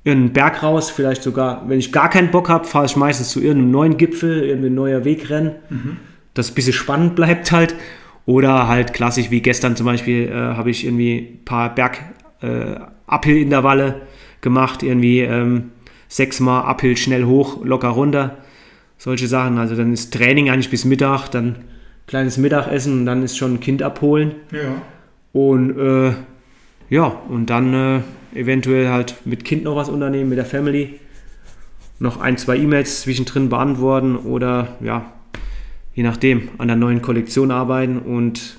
irgendeinen 0.04 0.34
Berg 0.34 0.64
raus. 0.64 0.90
Vielleicht 0.90 1.24
sogar, 1.24 1.70
wenn 1.70 1.80
ich 1.80 1.94
gar 1.94 2.10
keinen 2.10 2.32
Bock 2.32 2.50
habe, 2.50 2.66
fahre 2.66 2.88
ich 2.88 2.96
meistens 2.98 3.30
zu 3.30 3.40
irgendeinem 3.40 3.72
neuen 3.72 3.98
Gipfel, 3.98 4.44
irgendein 4.44 4.74
neuer 4.74 5.06
Wegrennen. 5.06 5.54
Mhm. 5.70 5.98
Dass 6.34 6.52
ein 6.52 6.56
bisschen 6.56 6.74
spannend 6.74 7.16
bleibt 7.16 7.52
halt. 7.52 7.76
Oder 8.26 8.68
halt 8.68 8.94
klassisch 8.94 9.32
wie 9.32 9.42
gestern 9.42 9.76
zum 9.76 9.86
Beispiel 9.86 10.30
äh, 10.30 10.34
habe 10.34 10.70
ich 10.70 10.86
irgendwie 10.86 11.18
ein 11.18 11.46
paar 11.46 11.76
Berg 11.76 12.00
äh, 12.42 12.76
gemacht, 14.42 14.84
irgendwie 14.84 15.20
ähm, 15.22 15.72
sechsmal 16.08 16.64
Uphill 16.66 16.96
schnell 16.96 17.26
hoch, 17.26 17.64
locker 17.64 17.90
runter. 17.90 18.38
Solche 18.98 19.28
Sachen. 19.28 19.58
Also 19.58 19.76
dann 19.76 19.92
ist 19.92 20.14
Training 20.14 20.50
eigentlich 20.50 20.70
bis 20.70 20.86
Mittag, 20.86 21.30
dann 21.30 21.58
kleines 22.08 22.38
Mittagessen 22.38 23.00
und 23.00 23.06
dann 23.06 23.24
ist 23.24 23.38
schon 23.38 23.56
ein 23.56 23.60
Kind 23.60 23.84
abholen. 23.84 24.36
Ja. 24.52 24.82
Und 25.34 25.78
äh, 25.78 26.14
ja, 26.90 27.06
und 27.28 27.50
dann 27.50 27.74
äh, 27.74 28.00
eventuell 28.40 28.90
halt 28.90 29.16
mit 29.26 29.44
Kind 29.44 29.64
noch 29.64 29.76
was 29.76 29.90
unternehmen, 29.90 30.30
mit 30.30 30.38
der 30.38 30.46
Family. 30.46 31.00
Noch 32.00 32.20
ein, 32.20 32.38
zwei 32.38 32.58
E-Mails 32.58 33.02
zwischendrin 33.02 33.50
beantworten 33.50 34.16
oder 34.16 34.76
ja, 34.82 35.12
je 35.94 36.04
nachdem, 36.04 36.50
an 36.58 36.68
der 36.68 36.78
neuen 36.78 37.02
Kollektion 37.02 37.52
arbeiten 37.52 38.00
und 38.00 38.58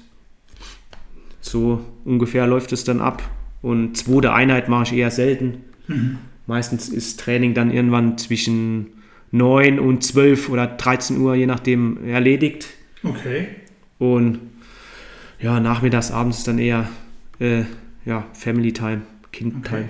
so 1.40 1.84
ungefähr 2.04 2.46
läuft 2.46 2.72
es 2.72 2.84
dann 2.84 3.00
ab. 3.00 3.22
Und 3.62 3.96
zweite 3.96 4.32
Einheit 4.32 4.68
mache 4.68 4.84
ich 4.84 4.92
eher 4.98 5.10
selten. 5.10 5.64
Mhm. 5.88 6.18
Meistens 6.46 6.88
ist 6.88 7.20
Training 7.20 7.54
dann 7.54 7.70
irgendwann 7.70 8.18
zwischen 8.18 8.88
9 9.30 9.78
und 9.78 10.04
12 10.04 10.48
oder 10.48 10.66
13 10.66 11.18
Uhr, 11.18 11.34
je 11.34 11.46
nachdem, 11.46 12.04
erledigt. 12.06 12.68
Okay. 13.02 13.48
Und 13.98 14.40
ja, 15.40 15.60
nachmittags, 15.60 16.10
abends 16.10 16.44
dann 16.44 16.58
eher 16.58 16.88
äh, 17.40 17.62
ja, 18.04 18.26
Family 18.32 18.72
Time, 18.72 19.02
Kind 19.32 19.64
Time. 19.64 19.80
Okay. 19.80 19.84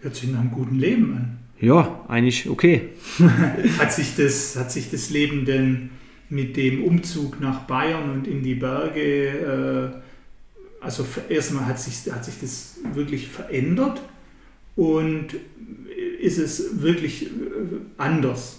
Hört 0.00 0.16
sich 0.16 0.30
nach 0.30 0.40
einem 0.40 0.52
guten 0.52 0.78
Leben 0.78 1.12
an. 1.12 1.38
Ja, 1.60 2.04
eigentlich 2.06 2.48
okay. 2.48 2.90
hat, 3.78 3.92
sich 3.92 4.14
das, 4.16 4.56
hat 4.56 4.70
sich 4.70 4.90
das 4.90 5.10
Leben 5.10 5.44
denn 5.44 5.90
mit 6.30 6.56
dem 6.56 6.84
Umzug 6.84 7.40
nach 7.40 7.60
Bayern 7.60 8.10
und 8.10 8.26
in 8.26 8.42
die 8.42 8.54
Berge, 8.54 9.92
äh, 10.82 10.84
also 10.84 11.06
erstmal 11.28 11.66
hat 11.66 11.80
sich, 11.80 12.12
hat 12.12 12.24
sich 12.24 12.34
das 12.40 12.76
wirklich 12.94 13.28
verändert 13.28 14.00
und 14.76 15.28
ist 16.20 16.38
es 16.38 16.82
wirklich 16.82 17.26
äh, 17.26 17.28
anders? 17.96 18.58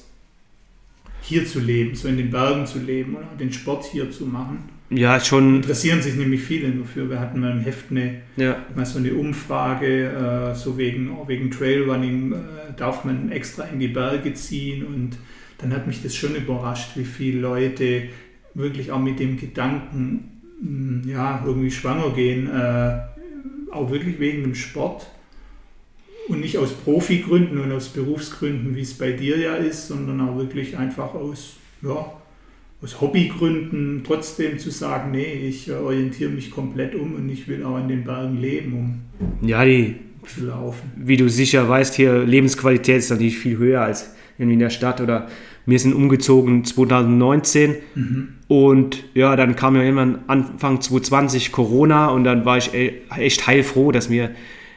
hier 1.22 1.46
zu 1.46 1.60
leben, 1.60 1.96
so 1.96 2.08
in 2.08 2.18
den 2.18 2.32
Bergen 2.32 2.66
zu 2.66 2.80
leben 2.80 3.16
oder 3.16 3.28
den 3.40 3.52
Sport 3.52 3.86
hier 3.86 4.10
zu 4.10 4.26
machen. 4.26 4.64
Ja, 4.90 5.20
schon. 5.20 5.58
Interessieren 5.58 6.02
sich 6.02 6.16
nämlich 6.16 6.42
viele 6.42 6.72
dafür. 6.72 7.10
Wir 7.10 7.20
hatten 7.20 7.40
mal 7.40 7.52
im 7.52 7.60
Heft 7.60 7.92
eine, 7.92 8.22
ja. 8.38 8.66
mal 8.76 8.86
so 8.86 8.98
eine 8.98 9.14
Umfrage, 9.14 10.52
äh, 10.52 10.56
so 10.56 10.78
wegen, 10.78 11.12
wegen 11.28 11.52
Trailrunning, 11.52 12.34
äh, 12.34 12.36
darf 12.76 13.06
man 13.06 13.32
extra 13.32 13.66
in 13.66 13.80
die 13.80 13.90
Berge 13.90 14.34
ziehen 14.34 14.84
und 14.84 15.18
dann 15.60 15.74
hat 15.74 15.88
mich 15.88 16.02
das 16.02 16.16
schon 16.16 16.36
überrascht, 16.36 16.92
wie 16.96 17.06
viele 17.06 17.42
Leute 17.42 18.04
wirklich 18.54 18.92
auch 18.92 19.00
mit 19.00 19.20
dem 19.20 19.38
Gedanken, 19.38 20.42
mh, 20.62 20.68
hm, 20.68 21.10
ja, 21.10 21.44
irgendwie 21.46 21.72
schwanger 21.72 22.12
gehen, 22.12 22.50
äh, 22.50 23.00
auch 23.72 23.92
wirklich 23.92 24.20
wegen 24.20 24.44
dem 24.44 24.56
Sport 24.56 25.08
und 26.28 26.42
nicht 26.42 26.58
aus 26.58 26.74
Profigründen 26.74 27.60
und 27.60 27.72
aus 27.72 27.90
Berufsgründen, 27.90 28.76
wie 28.76 28.82
es 28.82 28.94
bei 28.94 29.12
dir 29.12 29.38
ja 29.38 29.56
ist, 29.56 29.88
sondern 29.88 30.22
auch 30.22 30.38
wirklich 30.38 30.78
einfach 30.78 31.14
aus, 31.14 31.58
ja, 31.82 32.14
aus 32.82 33.02
Hobbygründen 33.02 34.04
trotzdem 34.06 34.58
zu 34.58 34.72
sagen, 34.72 35.12
nee, 35.12 35.48
ich 35.48 35.72
orientiere 35.72 36.32
mich 36.32 36.52
komplett 36.52 36.96
um 36.96 37.16
und 37.16 37.30
ich 37.30 37.48
will 37.48 37.64
auch 37.64 37.78
in 37.78 37.90
den 37.90 38.04
Bergen 38.06 38.40
leben, 38.40 38.74
um 39.42 39.48
ja, 39.48 39.66
die, 39.66 39.96
zu 40.26 40.46
laufen. 40.46 40.92
Wie 40.96 41.18
du 41.18 41.30
sicher 41.30 41.68
weißt, 41.68 41.96
hier 41.96 42.24
Lebensqualität 42.24 43.00
ist 43.00 43.10
natürlich 43.10 43.38
viel 43.38 43.58
höher 43.58 43.82
als 43.82 44.14
in 44.38 44.58
der 44.58 44.70
Stadt 44.70 45.02
oder 45.02 45.28
wir 45.66 45.80
sind 45.80 45.94
umgezogen 45.94 46.64
2019 46.64 47.76
mhm. 47.96 48.28
und 48.48 49.04
ja, 49.14 49.36
dann 49.36 49.56
kam 49.56 49.76
ja 49.76 49.84
immer 49.84 50.20
Anfang 50.28 50.82
2020 50.82 51.52
Corona 51.52 52.08
und 52.08 52.24
dann 52.24 52.46
war 52.46 52.58
ich 52.58 52.74
e-, 52.74 53.02
echt 53.16 53.48
heilfroh, 53.48 53.92
dass 53.92 54.10
wir 54.10 54.32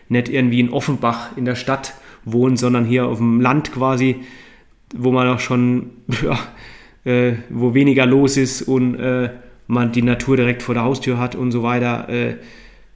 nicht 0.09 0.29
irgendwie 0.29 0.61
in 0.61 0.71
Offenbach 0.71 1.37
in 1.37 1.45
der 1.45 1.55
Stadt 1.55 1.95
wohnen, 2.25 2.57
sondern 2.57 2.85
hier 2.85 3.07
auf 3.07 3.19
dem 3.19 3.41
Land 3.41 3.73
quasi, 3.73 4.17
wo 4.95 5.11
man 5.11 5.27
auch 5.29 5.41
schon, 5.41 5.91
ja, 6.23 6.39
äh, 7.11 7.35
wo 7.49 7.75
weniger 7.75 8.07
los 8.07 8.37
ist 8.37 8.63
und 8.63 8.95
äh, 8.97 9.31
man 9.67 9.93
die 9.93 10.03
Natur 10.03 10.37
direkt 10.37 10.63
vor 10.63 10.75
der 10.75 10.85
Haustür 10.85 11.19
hat 11.19 11.35
und 11.35 11.51
so 11.51 11.63
weiter. 11.63 12.09
Äh, 12.09 12.37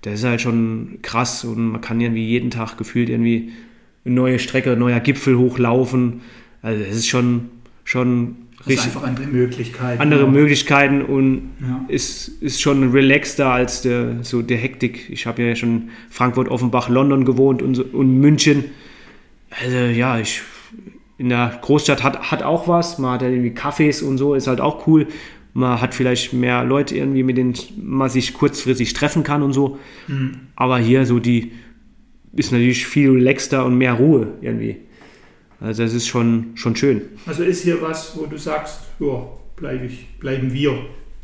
das 0.02 0.14
ist 0.20 0.24
halt 0.24 0.40
schon 0.40 0.98
krass 1.02 1.44
und 1.44 1.72
man 1.72 1.80
kann 1.80 2.00
irgendwie 2.00 2.26
jeden 2.26 2.50
Tag 2.50 2.76
gefühlt 2.76 3.08
irgendwie 3.08 3.52
eine 4.04 4.14
neue 4.14 4.38
Strecke, 4.38 4.72
ein 4.72 4.78
neuer 4.78 5.00
Gipfel 5.00 5.36
hochlaufen. 5.36 6.20
Also 6.62 6.84
es 6.84 6.96
ist 6.96 7.08
schon, 7.08 7.48
schon 7.86 8.36
richtig. 8.66 8.86
einfach 8.86 9.04
andere 9.04 9.26
Möglichkeiten. 9.26 10.02
Andere 10.02 10.24
ja. 10.24 10.26
Möglichkeiten 10.26 11.02
und 11.02 11.52
ja. 11.60 11.84
ist, 11.88 12.28
ist 12.42 12.60
schon 12.60 12.90
relaxter 12.90 13.50
als 13.50 13.80
der, 13.80 14.22
so 14.22 14.42
der 14.42 14.58
Hektik. 14.58 15.08
Ich 15.08 15.26
habe 15.26 15.42
ja 15.42 15.54
schon 15.54 15.90
Frankfurt, 16.10 16.48
Offenbach, 16.48 16.88
London 16.88 17.24
gewohnt 17.24 17.62
und, 17.62 17.94
und 17.94 18.20
München. 18.20 18.64
Also 19.50 19.76
ja, 19.76 20.18
ich 20.18 20.42
in 21.16 21.28
der 21.30 21.58
Großstadt 21.62 22.02
hat, 22.02 22.30
hat 22.30 22.42
auch 22.42 22.68
was. 22.68 22.98
Man 22.98 23.12
hat 23.12 23.22
ja 23.22 23.28
irgendwie 23.28 23.56
Cafés 23.56 24.04
und 24.04 24.18
so, 24.18 24.34
ist 24.34 24.48
halt 24.48 24.60
auch 24.60 24.86
cool. 24.86 25.06
Man 25.54 25.80
hat 25.80 25.94
vielleicht 25.94 26.32
mehr 26.32 26.64
Leute 26.64 26.96
irgendwie, 26.96 27.22
mit 27.22 27.38
denen 27.38 27.54
man 27.80 28.10
sich 28.10 28.34
kurzfristig 28.34 28.92
treffen 28.92 29.22
kann 29.22 29.42
und 29.42 29.52
so. 29.52 29.78
Mhm. 30.08 30.32
Aber 30.56 30.78
hier 30.78 31.06
so 31.06 31.20
die 31.20 31.52
ist 32.32 32.52
natürlich 32.52 32.84
viel 32.86 33.10
relaxter 33.10 33.64
und 33.64 33.78
mehr 33.78 33.94
Ruhe 33.94 34.34
irgendwie. 34.42 34.76
Also 35.60 35.82
das 35.82 35.94
ist 35.94 36.06
schon, 36.06 36.52
schon 36.54 36.76
schön. 36.76 37.02
Also 37.24 37.42
ist 37.42 37.62
hier 37.62 37.80
was, 37.80 38.16
wo 38.16 38.26
du 38.26 38.36
sagst, 38.36 38.80
ja, 39.00 39.26
bleib 39.56 39.84
ich, 39.84 40.06
bleiben 40.18 40.52
wir. 40.52 40.78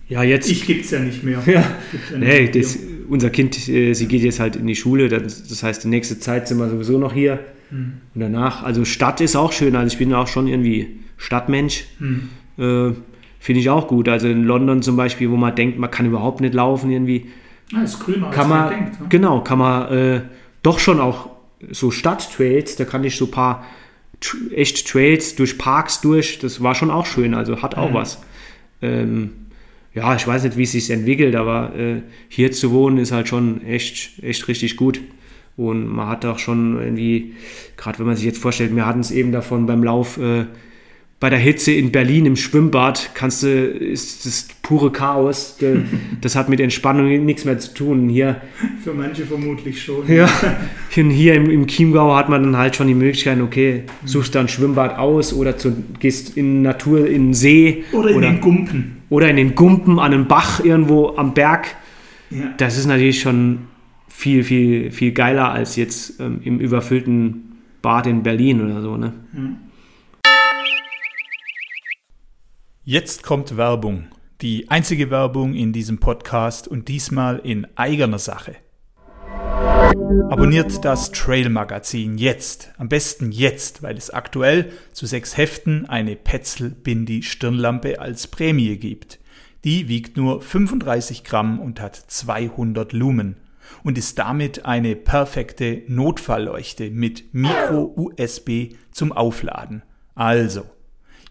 Ja, 0.08 0.22
jetzt. 0.22 0.50
Ich 0.50 0.66
gibt 0.66 0.84
es 0.84 0.90
ja 0.90 1.00
nicht 1.00 1.22
mehr. 1.22 1.42
Ja. 1.46 1.60
ja 1.60 2.18
nee, 2.18 2.48
das, 2.48 2.78
unser 3.08 3.30
Kind, 3.30 3.68
äh, 3.68 3.92
sie 3.94 4.06
geht 4.06 4.22
jetzt 4.22 4.40
halt 4.40 4.56
in 4.56 4.66
die 4.66 4.76
Schule, 4.76 5.08
das, 5.08 5.46
das, 5.48 5.62
heißt, 5.62 5.84
die 5.84 5.88
nächste 5.88 6.18
Zeit 6.18 6.48
sind 6.48 6.58
wir 6.58 6.68
sowieso 6.68 6.98
noch 6.98 7.12
hier. 7.12 7.40
Hm. 7.70 7.92
Und 8.14 8.20
danach, 8.20 8.62
also 8.62 8.84
Stadt 8.84 9.20
ist 9.20 9.36
auch 9.36 9.52
schön, 9.52 9.76
also 9.76 9.92
ich 9.92 9.98
bin 9.98 10.12
auch 10.14 10.28
schon 10.28 10.48
irgendwie 10.48 11.00
Stadtmensch. 11.16 11.84
Hm. 11.98 12.28
Äh, 12.58 12.94
Finde 13.42 13.60
ich 13.60 13.70
auch 13.70 13.88
gut. 13.88 14.08
Also 14.08 14.28
in 14.28 14.44
London 14.44 14.82
zum 14.82 14.96
Beispiel, 14.96 15.28
wo 15.28 15.36
man 15.36 15.56
denkt, 15.56 15.76
man 15.76 15.90
kann 15.90 16.06
überhaupt 16.06 16.40
nicht 16.40 16.54
laufen 16.54 16.92
irgendwie. 16.92 17.26
Ah, 17.74 17.82
ist 17.82 17.98
grüner, 17.98 18.30
kann 18.30 18.48
man, 18.48 18.70
denkt. 18.70 19.00
Ne? 19.00 19.06
Genau, 19.08 19.40
kann 19.40 19.58
man 19.58 19.92
äh, 19.92 20.20
doch 20.62 20.78
schon 20.78 21.00
auch 21.00 21.30
so 21.72 21.90
Stadttrails, 21.90 22.76
da 22.76 22.84
kann 22.84 23.02
ich 23.02 23.16
so 23.16 23.24
ein 23.24 23.30
paar 23.32 23.66
echt 24.54 24.86
Trails 24.88 25.34
durch 25.34 25.58
Parks 25.58 26.00
durch. 26.00 26.38
Das 26.38 26.62
war 26.62 26.74
schon 26.74 26.90
auch 26.90 27.06
schön, 27.06 27.34
also 27.34 27.62
hat 27.62 27.76
auch 27.76 27.90
mhm. 27.90 27.94
was. 27.94 28.18
Ähm, 28.80 29.30
ja, 29.94 30.14
ich 30.16 30.26
weiß 30.26 30.44
nicht, 30.44 30.56
wie 30.56 30.62
es 30.62 30.72
sich 30.72 30.90
entwickelt, 30.90 31.34
aber 31.34 31.74
äh, 31.76 32.02
hier 32.28 32.50
zu 32.52 32.70
wohnen 32.70 32.98
ist 32.98 33.12
halt 33.12 33.28
schon 33.28 33.64
echt, 33.64 34.22
echt 34.22 34.48
richtig 34.48 34.76
gut. 34.76 35.00
Und 35.56 35.86
man 35.86 36.08
hat 36.08 36.24
auch 36.24 36.38
schon 36.38 36.80
irgendwie, 36.80 37.34
gerade 37.76 37.98
wenn 37.98 38.06
man 38.06 38.16
sich 38.16 38.24
jetzt 38.24 38.38
vorstellt, 38.38 38.74
wir 38.74 38.86
hatten 38.86 39.00
es 39.00 39.10
eben 39.10 39.32
davon 39.32 39.66
beim 39.66 39.84
Lauf, 39.84 40.16
äh, 40.16 40.46
bei 41.22 41.30
der 41.30 41.38
Hitze 41.38 41.70
in 41.70 41.92
Berlin 41.92 42.26
im 42.26 42.34
Schwimmbad 42.34 43.10
kannst 43.14 43.44
du, 43.44 43.48
ist 43.48 44.26
das 44.26 44.48
pure 44.60 44.90
Chaos. 44.90 45.56
Das 46.20 46.34
hat 46.34 46.48
mit 46.48 46.58
Entspannung 46.58 47.24
nichts 47.24 47.44
mehr 47.44 47.60
zu 47.60 47.72
tun. 47.74 48.08
Hier, 48.08 48.40
Für 48.82 48.92
manche 48.92 49.24
vermutlich 49.24 49.80
schon. 49.80 50.04
Ja, 50.08 50.28
hier 50.90 51.34
im, 51.34 51.48
im 51.48 51.68
Chiemgau 51.68 52.16
hat 52.16 52.28
man 52.28 52.42
dann 52.42 52.56
halt 52.56 52.74
schon 52.74 52.88
die 52.88 52.94
Möglichkeit, 52.94 53.40
okay, 53.40 53.84
suchst 54.04 54.34
da 54.34 54.40
ein 54.40 54.48
Schwimmbad 54.48 54.98
aus 54.98 55.32
oder 55.32 55.56
zu, 55.56 55.76
gehst 56.00 56.36
in 56.36 56.62
Natur, 56.62 57.06
in 57.06 57.28
den 57.28 57.34
See. 57.34 57.84
Oder 57.92 58.10
in 58.10 58.16
oder, 58.16 58.28
den 58.28 58.40
Gumpen. 58.40 58.96
Oder 59.08 59.30
in 59.30 59.36
den 59.36 59.54
Gumpen 59.54 60.00
an 60.00 60.12
einem 60.12 60.26
Bach 60.26 60.64
irgendwo 60.64 61.14
am 61.16 61.34
Berg. 61.34 61.68
Ja. 62.30 62.52
Das 62.56 62.76
ist 62.76 62.86
natürlich 62.86 63.20
schon 63.20 63.58
viel, 64.08 64.42
viel, 64.42 64.90
viel 64.90 65.12
geiler 65.12 65.52
als 65.52 65.76
jetzt 65.76 66.18
ähm, 66.18 66.40
im 66.42 66.58
überfüllten 66.58 67.58
Bad 67.80 68.08
in 68.08 68.24
Berlin 68.24 68.60
oder 68.60 68.82
so. 68.82 68.96
Ne? 68.96 69.12
Ja. 69.34 69.40
Jetzt 72.84 73.22
kommt 73.22 73.56
Werbung. 73.56 74.08
Die 74.40 74.68
einzige 74.68 75.08
Werbung 75.08 75.54
in 75.54 75.72
diesem 75.72 76.00
Podcast 76.00 76.66
und 76.66 76.88
diesmal 76.88 77.38
in 77.38 77.64
eigener 77.76 78.18
Sache. 78.18 78.56
Abonniert 80.28 80.84
das 80.84 81.12
Trail 81.12 81.48
Magazin 81.48 82.18
jetzt. 82.18 82.72
Am 82.78 82.88
besten 82.88 83.30
jetzt, 83.30 83.84
weil 83.84 83.96
es 83.96 84.10
aktuell 84.10 84.72
zu 84.92 85.06
sechs 85.06 85.36
Heften 85.36 85.88
eine 85.88 86.16
Petzl 86.16 86.70
Bindi 86.70 87.22
Stirnlampe 87.22 88.00
als 88.00 88.26
Prämie 88.26 88.76
gibt. 88.78 89.20
Die 89.62 89.86
wiegt 89.86 90.16
nur 90.16 90.42
35 90.42 91.22
Gramm 91.22 91.60
und 91.60 91.80
hat 91.80 91.94
200 91.94 92.92
Lumen 92.92 93.36
und 93.84 93.96
ist 93.96 94.18
damit 94.18 94.64
eine 94.64 94.96
perfekte 94.96 95.84
Notfallleuchte 95.86 96.90
mit 96.90 97.32
Micro-USB 97.32 98.74
zum 98.90 99.12
Aufladen. 99.12 99.84
Also, 100.16 100.64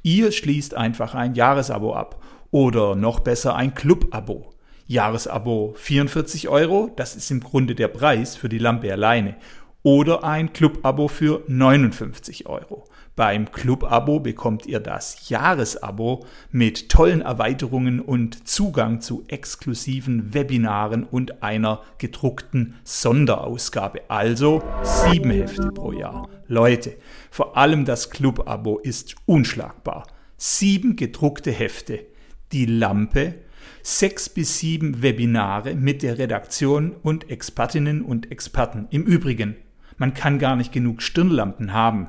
Ihr 0.03 0.31
schließt 0.31 0.73
einfach 0.73 1.13
ein 1.13 1.35
Jahresabo 1.35 1.93
ab 1.93 2.21
oder 2.49 2.95
noch 2.95 3.19
besser 3.19 3.55
ein 3.55 3.75
Club-Abo. 3.75 4.51
Jahresabo 4.87 5.73
44 5.77 6.49
Euro, 6.49 6.89
das 6.95 7.15
ist 7.15 7.29
im 7.29 7.39
Grunde 7.39 7.75
der 7.75 7.87
Preis 7.87 8.35
für 8.35 8.49
die 8.49 8.57
Lampe 8.57 8.91
alleine. 8.91 9.35
Oder 9.83 10.23
ein 10.23 10.53
Club-Abo 10.53 11.07
für 11.07 11.43
59 11.47 12.45
Euro. 12.45 12.85
Beim 13.15 13.51
Club-Abo 13.51 14.19
bekommt 14.19 14.67
ihr 14.67 14.79
das 14.79 15.27
Jahresabo 15.29 16.25
mit 16.51 16.89
tollen 16.89 17.21
Erweiterungen 17.21 17.99
und 17.99 18.47
Zugang 18.47 19.01
zu 19.01 19.25
exklusiven 19.27 20.33
Webinaren 20.35 21.03
und 21.03 21.41
einer 21.41 21.81
gedruckten 21.97 22.75
Sonderausgabe. 22.83 24.01
Also 24.07 24.61
sieben 24.83 25.31
Hefte 25.31 25.71
pro 25.71 25.91
Jahr. 25.91 26.29
Leute, 26.47 26.95
vor 27.31 27.57
allem 27.57 27.83
das 27.83 28.11
Club-Abo 28.11 28.77
ist 28.77 29.15
unschlagbar. 29.25 30.05
Sieben 30.37 30.95
gedruckte 30.95 31.51
Hefte, 31.51 32.05
die 32.51 32.65
Lampe, 32.65 33.35
sechs 33.81 34.29
bis 34.29 34.59
sieben 34.59 35.01
Webinare 35.01 35.75
mit 35.75 36.03
der 36.03 36.17
Redaktion 36.17 36.95
und 37.01 37.29
Expertinnen 37.29 38.03
und 38.03 38.31
Experten. 38.31 38.87
Im 38.91 39.03
Übrigen, 39.03 39.55
man 40.01 40.15
kann 40.15 40.39
gar 40.39 40.55
nicht 40.55 40.71
genug 40.71 41.03
Stirnlampen 41.03 41.73
haben. 41.73 42.07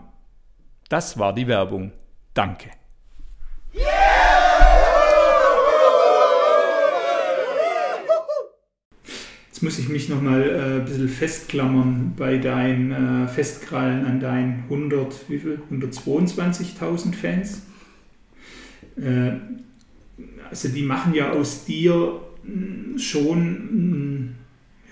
Das 0.88 1.18
war 1.18 1.34
die 1.34 1.46
Werbung. 1.46 1.92
Danke. 2.32 2.70
Jetzt 9.48 9.62
muss 9.62 9.78
ich 9.78 9.90
mich 9.90 10.08
nochmal 10.08 10.40
äh, 10.40 10.80
ein 10.80 10.84
bisschen 10.86 11.10
festklammern 11.10 12.14
bei 12.16 12.38
deinen 12.38 13.26
äh, 13.26 13.28
Festkrallen 13.28 14.06
an 14.06 14.20
deinen 14.20 14.62
100, 14.70 15.28
wie 15.28 15.38
viel? 15.38 15.60
122.000 15.70 17.14
Fans. 17.14 17.66
Äh, 18.96 19.32
also 20.48 20.68
die 20.68 20.82
machen 20.82 21.12
ja 21.12 21.32
aus 21.32 21.66
dir 21.66 22.22
mh, 22.42 22.98
schon 22.98 24.30
mh, 24.30 24.41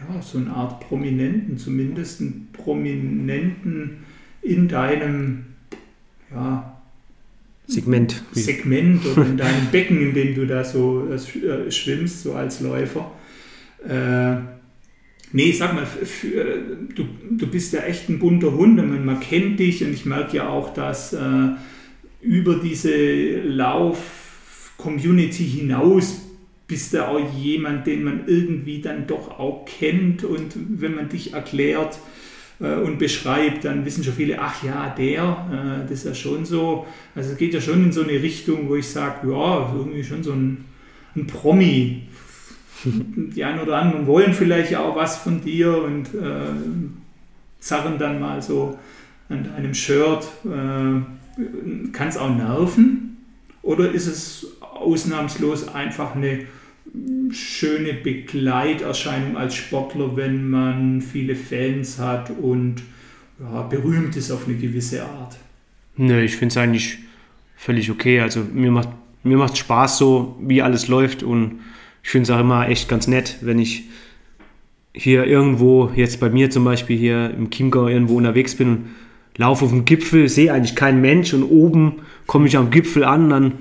ja, 0.00 0.22
so 0.22 0.38
eine 0.38 0.50
Art 0.50 0.80
Prominenten, 0.80 1.58
zumindest 1.58 2.20
einen 2.20 2.48
Prominenten 2.52 3.98
in 4.42 4.68
deinem 4.68 5.44
ja, 6.32 6.80
Segment. 7.66 8.22
Segment 8.32 9.04
oder 9.06 9.26
in 9.26 9.36
deinem 9.36 9.66
Becken, 9.70 10.00
in 10.00 10.14
dem 10.14 10.34
du 10.34 10.46
da 10.46 10.64
so 10.64 11.08
äh, 11.08 11.70
schwimmst, 11.70 12.22
so 12.22 12.34
als 12.34 12.60
Läufer. 12.60 13.12
Äh, 13.86 14.36
nee, 15.32 15.52
sag 15.52 15.74
mal, 15.74 15.86
für, 15.86 16.58
du, 16.94 17.04
du 17.30 17.46
bist 17.46 17.72
ja 17.72 17.80
echt 17.80 18.08
ein 18.08 18.18
bunter 18.18 18.52
Hund 18.52 18.80
und 18.80 18.90
man, 18.90 19.04
man 19.04 19.20
kennt 19.20 19.60
dich 19.60 19.84
und 19.84 19.92
ich 19.92 20.06
merke 20.06 20.38
ja 20.38 20.48
auch, 20.48 20.74
dass 20.74 21.12
äh, 21.12 21.50
über 22.20 22.56
diese 22.56 23.40
Lauf-Community 23.42 25.44
hinaus 25.44 26.29
bist 26.70 26.94
du 26.94 27.06
auch 27.06 27.20
jemand, 27.34 27.86
den 27.86 28.04
man 28.04 28.22
irgendwie 28.26 28.80
dann 28.80 29.06
doch 29.06 29.38
auch 29.38 29.66
kennt 29.66 30.24
und 30.24 30.54
wenn 30.54 30.94
man 30.94 31.08
dich 31.08 31.34
erklärt, 31.34 31.98
äh, 32.60 32.74
und 32.74 32.98
beschreibt, 32.98 33.64
dann 33.64 33.84
wissen 33.84 34.04
schon 34.04 34.12
viele, 34.12 34.38
ach 34.40 34.62
ja, 34.62 34.94
der, 34.96 35.48
äh, 35.50 35.88
das 35.88 36.00
ist 36.00 36.04
ja 36.04 36.14
schon 36.14 36.44
so. 36.44 36.86
Also 37.14 37.32
es 37.32 37.38
geht 37.38 37.54
ja 37.54 37.60
schon 37.60 37.84
in 37.84 37.92
so 37.92 38.02
eine 38.02 38.12
Richtung, 38.12 38.68
wo 38.68 38.76
ich 38.76 38.88
sage, 38.88 39.30
ja, 39.30 39.74
irgendwie 39.74 40.04
schon 40.04 40.22
so 40.22 40.32
ein, 40.32 40.64
ein 41.16 41.26
Promi. 41.26 42.02
Die 42.84 43.44
einen 43.44 43.60
oder 43.60 43.78
anderen 43.78 44.06
wollen 44.06 44.32
vielleicht 44.32 44.76
auch 44.76 44.94
was 44.94 45.18
von 45.18 45.42
dir 45.42 45.82
und 45.82 46.14
äh, 46.14 46.52
zerren 47.58 47.98
dann 47.98 48.20
mal 48.20 48.40
so 48.40 48.78
an 49.28 49.44
deinem 49.44 49.74
Shirt. 49.74 50.24
Äh, 50.44 51.92
Kann 51.92 52.08
es 52.08 52.16
auch 52.16 52.34
nerven? 52.34 53.16
Oder 53.62 53.90
ist 53.90 54.06
es 54.06 54.46
ausnahmslos 54.60 55.68
einfach 55.68 56.14
eine 56.14 56.46
schöne 57.30 57.94
Begleiterscheinung 57.94 59.36
als 59.36 59.54
Sportler, 59.54 60.16
wenn 60.16 60.50
man 60.50 61.00
viele 61.00 61.36
Fans 61.36 61.98
hat 61.98 62.30
und 62.30 62.82
ja, 63.40 63.62
berühmt 63.62 64.16
ist 64.16 64.30
auf 64.30 64.46
eine 64.46 64.56
gewisse 64.56 65.04
Art. 65.04 65.36
Nö, 65.96 66.20
ich 66.20 66.36
finde 66.36 66.52
es 66.52 66.56
eigentlich 66.56 66.98
völlig 67.56 67.90
okay. 67.90 68.20
Also 68.20 68.40
mir 68.52 68.70
macht 68.70 68.88
mir 69.22 69.36
macht 69.36 69.58
Spaß 69.58 69.98
so, 69.98 70.36
wie 70.40 70.62
alles 70.62 70.88
läuft 70.88 71.22
und 71.22 71.60
ich 72.02 72.10
finde 72.10 72.24
es 72.24 72.30
auch 72.30 72.40
immer 72.40 72.68
echt 72.68 72.88
ganz 72.88 73.06
nett, 73.06 73.38
wenn 73.42 73.58
ich 73.58 73.84
hier 74.94 75.26
irgendwo, 75.26 75.90
jetzt 75.94 76.20
bei 76.20 76.30
mir 76.30 76.50
zum 76.50 76.64
Beispiel 76.64 76.96
hier 76.98 77.32
im 77.36 77.50
Chiemgau 77.50 77.86
irgendwo 77.86 78.16
unterwegs 78.16 78.56
bin 78.56 78.68
und 78.68 78.84
laufe 79.36 79.64
auf 79.64 79.70
dem 79.70 79.84
Gipfel, 79.84 80.28
sehe 80.28 80.52
eigentlich 80.52 80.74
keinen 80.74 81.00
Mensch 81.00 81.32
und 81.34 81.44
oben 81.44 82.00
komme 82.26 82.48
ich 82.48 82.56
am 82.56 82.70
Gipfel 82.70 83.04
an, 83.04 83.30
dann 83.30 83.52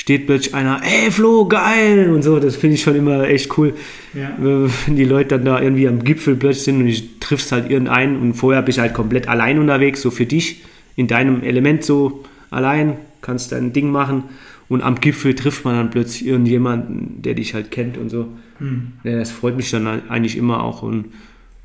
steht 0.00 0.26
plötzlich 0.26 0.54
einer, 0.54 0.80
ey 0.82 1.10
Flo, 1.10 1.46
geil 1.46 2.10
und 2.10 2.22
so. 2.22 2.40
Das 2.40 2.56
finde 2.56 2.76
ich 2.76 2.82
schon 2.82 2.96
immer 2.96 3.28
echt 3.28 3.58
cool, 3.58 3.74
ja. 4.14 4.34
wenn 4.38 4.96
die 4.96 5.04
Leute 5.04 5.36
dann 5.36 5.44
da 5.44 5.60
irgendwie 5.60 5.86
am 5.86 6.02
Gipfel 6.02 6.36
plötzlich 6.36 6.64
sind 6.64 6.80
und 6.80 6.86
ich 6.86 7.20
triffst 7.20 7.52
halt 7.52 7.70
irgendeinen 7.70 8.18
und 8.18 8.32
vorher 8.32 8.62
bist 8.62 8.78
du 8.78 8.82
halt 8.82 8.94
komplett 8.94 9.28
allein 9.28 9.58
unterwegs, 9.58 10.00
so 10.00 10.10
für 10.10 10.24
dich, 10.24 10.62
in 10.96 11.06
deinem 11.06 11.42
Element 11.42 11.84
so 11.84 12.24
allein, 12.50 12.96
kannst 13.20 13.52
dein 13.52 13.74
Ding 13.74 13.90
machen 13.90 14.24
und 14.70 14.80
am 14.80 14.98
Gipfel 15.00 15.34
trifft 15.34 15.66
man 15.66 15.76
dann 15.76 15.90
plötzlich 15.90 16.26
irgendjemanden, 16.26 17.20
der 17.20 17.34
dich 17.34 17.52
halt 17.52 17.70
kennt 17.70 17.98
und 17.98 18.08
so. 18.08 18.28
Hm. 18.56 18.92
Ja, 19.04 19.18
das 19.18 19.30
freut 19.30 19.54
mich 19.54 19.70
dann 19.70 19.86
eigentlich 20.08 20.38
immer 20.38 20.64
auch 20.64 20.82
und 20.82 21.12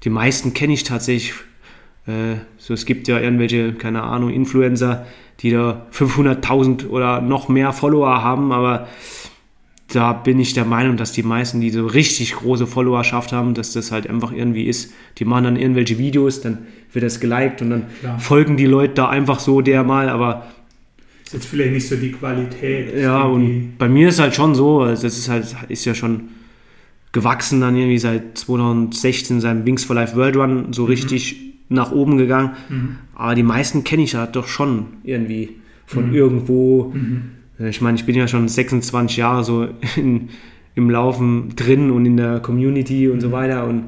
die 0.03 0.09
meisten 0.09 0.53
kenne 0.53 0.73
ich 0.73 0.83
tatsächlich. 0.83 1.33
Äh, 2.07 2.37
so, 2.57 2.73
es 2.73 2.85
gibt 2.85 3.07
ja 3.07 3.19
irgendwelche, 3.19 3.73
keine 3.73 4.03
Ahnung, 4.03 4.29
Influencer, 4.29 5.05
die 5.39 5.51
da 5.51 5.85
500.000 5.91 6.87
oder 6.87 7.21
noch 7.21 7.49
mehr 7.49 7.73
Follower 7.73 8.21
haben, 8.21 8.51
aber 8.51 8.87
da 9.91 10.13
bin 10.13 10.39
ich 10.39 10.53
der 10.53 10.65
Meinung, 10.65 10.97
dass 10.97 11.11
die 11.11 11.23
meisten, 11.23 11.61
die 11.61 11.69
so 11.69 11.85
richtig 11.85 12.33
große 12.33 12.67
Followerschaft 12.67 13.31
haben, 13.31 13.53
dass 13.53 13.73
das 13.73 13.91
halt 13.91 14.09
einfach 14.09 14.31
irgendwie 14.31 14.65
ist. 14.65 14.93
Die 15.17 15.25
machen 15.25 15.43
dann 15.43 15.55
irgendwelche 15.55 15.97
Videos, 15.97 16.41
dann 16.41 16.59
wird 16.91 17.05
das 17.05 17.19
geliked 17.19 17.61
und 17.61 17.69
dann 17.69 17.83
Klar. 17.99 18.19
folgen 18.19 18.57
die 18.57 18.65
Leute 18.65 18.95
da 18.95 19.09
einfach 19.09 19.39
so 19.39 19.61
der 19.61 19.83
mal, 19.83 20.09
aber 20.09 20.47
ist 21.25 21.33
jetzt 21.33 21.45
vielleicht 21.45 21.73
nicht 21.73 21.87
so 21.87 21.95
die 21.95 22.11
Qualität. 22.11 22.95
Ja, 22.99 23.23
und 23.23 23.77
bei 23.77 23.89
mir 23.89 24.09
ist 24.09 24.19
halt 24.19 24.35
schon 24.35 24.53
so, 24.53 24.81
also 24.81 25.03
das 25.03 25.17
ist 25.17 25.27
halt, 25.27 25.55
ist 25.69 25.85
ja 25.85 25.95
schon 25.95 26.29
gewachsen 27.11 27.61
dann 27.61 27.75
irgendwie 27.75 27.97
seit 27.97 28.37
2016 28.37 29.41
seinem 29.41 29.65
Wings 29.65 29.85
for 29.85 29.95
Life 29.95 30.15
World 30.15 30.35
Run 30.35 30.73
so 30.73 30.83
mhm. 30.83 30.89
Nach 31.69 31.91
oben 31.91 32.17
gegangen. 32.17 32.51
Mhm. 32.69 32.95
Aber 33.15 33.35
die 33.35 33.43
meisten 33.43 33.83
kenne 33.83 34.03
ich 34.03 34.13
ja 34.13 34.25
doch 34.25 34.47
schon 34.47 34.87
irgendwie 35.03 35.57
von 35.85 36.09
mhm. 36.09 36.15
irgendwo. 36.15 36.91
Mhm. 36.93 37.21
Ich 37.59 37.81
meine, 37.81 37.97
ich 37.97 38.05
bin 38.05 38.15
ja 38.15 38.27
schon 38.27 38.47
26 38.47 39.17
Jahre 39.17 39.43
so 39.43 39.67
in, 39.95 40.29
im 40.75 40.89
Laufen 40.89 41.55
drin 41.55 41.91
und 41.91 42.05
in 42.05 42.17
der 42.17 42.39
Community 42.39 43.09
und 43.09 43.21
so 43.21 43.29
mhm. 43.29 43.33
weiter. 43.33 43.65
Und 43.65 43.83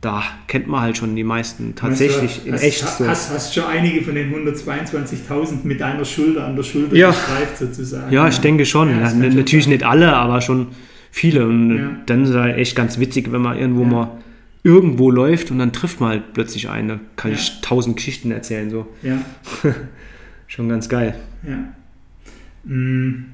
da 0.00 0.22
kennt 0.48 0.68
man 0.68 0.82
halt 0.82 0.98
schon 0.98 1.16
die 1.16 1.24
meisten 1.24 1.74
tatsächlich 1.74 2.42
du, 2.42 2.48
in 2.48 2.54
hast, 2.54 2.62
echt. 2.62 2.86
So. 2.86 3.06
Hast, 3.06 3.32
hast 3.32 3.54
schon 3.54 3.64
einige 3.64 4.02
von 4.02 4.14
den 4.14 4.34
122.000 4.34 5.58
mit 5.64 5.80
deiner 5.80 6.04
Schulter 6.04 6.44
an 6.44 6.56
der 6.56 6.62
Schulter 6.62 6.94
ja. 6.94 7.08
gestreift 7.08 7.58
sozusagen. 7.58 8.12
Ja, 8.12 8.28
ich 8.28 8.38
denke 8.38 8.66
schon. 8.66 8.90
Ja, 8.90 9.08
ja, 9.08 9.14
natürlich 9.14 9.66
nicht 9.66 9.84
alle, 9.84 10.14
aber 10.14 10.40
schon 10.40 10.68
viele. 11.10 11.46
Und 11.46 12.02
dann 12.06 12.24
ist 12.24 12.30
es 12.30 12.36
halt 12.36 12.58
echt 12.58 12.76
ganz 12.76 12.98
witzig, 12.98 13.32
wenn 13.32 13.40
man 13.40 13.56
irgendwo 13.56 13.84
mal 13.84 14.10
irgendwo 14.64 15.10
läuft 15.10 15.50
und 15.50 15.58
dann 15.58 15.72
trifft 15.72 16.00
man 16.00 16.10
halt 16.10 16.32
plötzlich 16.32 16.68
einen. 16.68 16.88
Da 16.88 17.00
kann 17.14 17.30
ja. 17.30 17.36
ich 17.36 17.60
tausend 17.60 17.96
Geschichten 17.96 18.32
erzählen. 18.32 18.70
So. 18.70 18.86
Ja. 19.02 19.24
Schon 20.48 20.68
ganz 20.68 20.88
geil. 20.88 21.14
Ja. 21.46 21.72
Hm. 22.66 23.26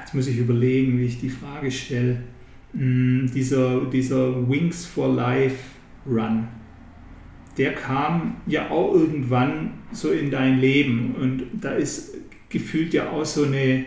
Jetzt 0.00 0.14
muss 0.14 0.28
ich 0.28 0.38
überlegen, 0.38 0.98
wie 0.98 1.06
ich 1.06 1.20
die 1.20 1.30
Frage 1.30 1.70
stelle. 1.70 2.18
Hm, 2.74 3.30
dieser, 3.34 3.86
dieser 3.86 4.48
Wings 4.48 4.84
for 4.84 5.12
Life 5.12 5.56
Run, 6.06 6.46
der 7.56 7.74
kam 7.74 8.36
ja 8.46 8.70
auch 8.70 8.94
irgendwann 8.94 9.70
so 9.92 10.10
in 10.10 10.30
dein 10.30 10.60
Leben 10.60 11.14
und 11.14 11.44
da 11.60 11.72
ist 11.72 12.16
gefühlt 12.48 12.92
ja 12.92 13.10
auch 13.10 13.24
so 13.24 13.44
eine, 13.44 13.84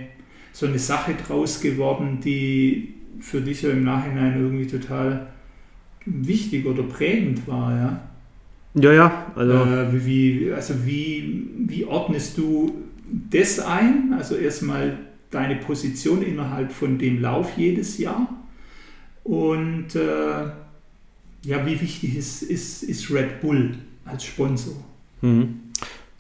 so 0.51 0.65
eine 0.65 0.80
Sache 0.80 1.15
draus 1.15 1.61
geworden, 1.61 2.20
die, 2.24 2.97
für 3.20 3.41
dich 3.41 3.61
ja 3.61 3.72
im 3.72 3.84
Nachhinein 3.84 4.39
irgendwie 4.39 4.68
total 4.68 5.28
wichtig 6.05 6.65
oder 6.65 6.84
prägend 6.84 7.47
war, 7.47 7.76
ja? 7.76 8.01
Ja, 8.76 8.93
ja. 8.93 9.26
Also, 9.36 9.53
äh, 9.53 10.05
wie, 10.05 10.51
also 10.53 10.86
wie, 10.86 11.49
wie 11.68 11.86
ordnest 11.86 12.38
du 12.38 12.74
das 13.30 13.59
ein? 13.59 14.13
Also 14.15 14.36
erstmal 14.36 14.97
deine 15.32 15.55
Position 15.55 16.22
innerhalb 16.22 16.72
von 16.72 16.97
dem 16.97 17.22
Lauf 17.22 17.57
jedes 17.57 17.97
Jahr 17.97 18.30
und 19.24 19.95
äh, 19.95 20.45
ja, 21.43 21.65
wie 21.65 21.82
wichtig 21.82 22.15
ist, 22.15 22.43
ist, 22.43 22.84
ist 22.84 23.11
Red 23.11 23.41
Bull 23.41 23.76
als 24.05 24.24
Sponsor? 24.26 24.76
Mhm. 25.22 25.59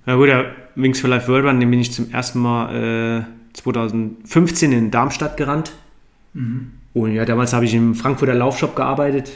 Na 0.05 0.15
gut, 0.15 0.27
der 0.27 0.55
Wings 0.75 0.99
for 0.99 1.09
Life 1.09 1.27
World 1.27 1.45
Run, 1.45 1.59
den 1.59 1.69
bin 1.69 1.79
ich 1.79 1.91
zum 1.91 2.11
ersten 2.11 2.39
Mal 2.39 3.25
äh, 3.25 3.53
2015 3.53 4.71
in 4.71 4.91
Darmstadt 4.91 5.37
gerannt. 5.37 5.73
Mhm. 6.33 6.71
Und 6.97 7.13
ja, 7.13 7.25
damals 7.25 7.53
habe 7.53 7.65
ich 7.65 7.73
im 7.73 7.93
Frankfurter 7.95 8.33
Laufshop 8.33 8.75
gearbeitet, 8.75 9.31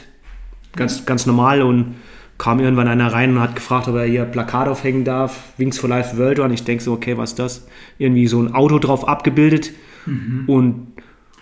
ganz, 0.74 1.06
ganz 1.06 1.26
normal 1.26 1.62
und 1.62 1.94
kam 2.38 2.58
irgendwann 2.60 2.88
einer 2.88 3.12
rein 3.12 3.36
und 3.36 3.40
hat 3.40 3.54
gefragt, 3.54 3.86
ob 3.88 3.94
er 3.94 4.04
hier 4.04 4.24
Plakat 4.24 4.66
aufhängen 4.68 5.04
darf, 5.04 5.52
Wings 5.58 5.78
for 5.78 5.88
Life 5.88 6.16
World 6.18 6.40
Run. 6.40 6.52
Ich 6.52 6.64
denke 6.64 6.82
so, 6.82 6.92
okay, 6.92 7.16
was 7.16 7.30
ist 7.30 7.38
das? 7.38 7.68
Irgendwie 7.98 8.26
so 8.26 8.40
ein 8.42 8.52
Auto 8.54 8.78
drauf 8.80 9.06
abgebildet. 9.06 9.70
Mhm. 10.06 10.44
Und 10.48 10.86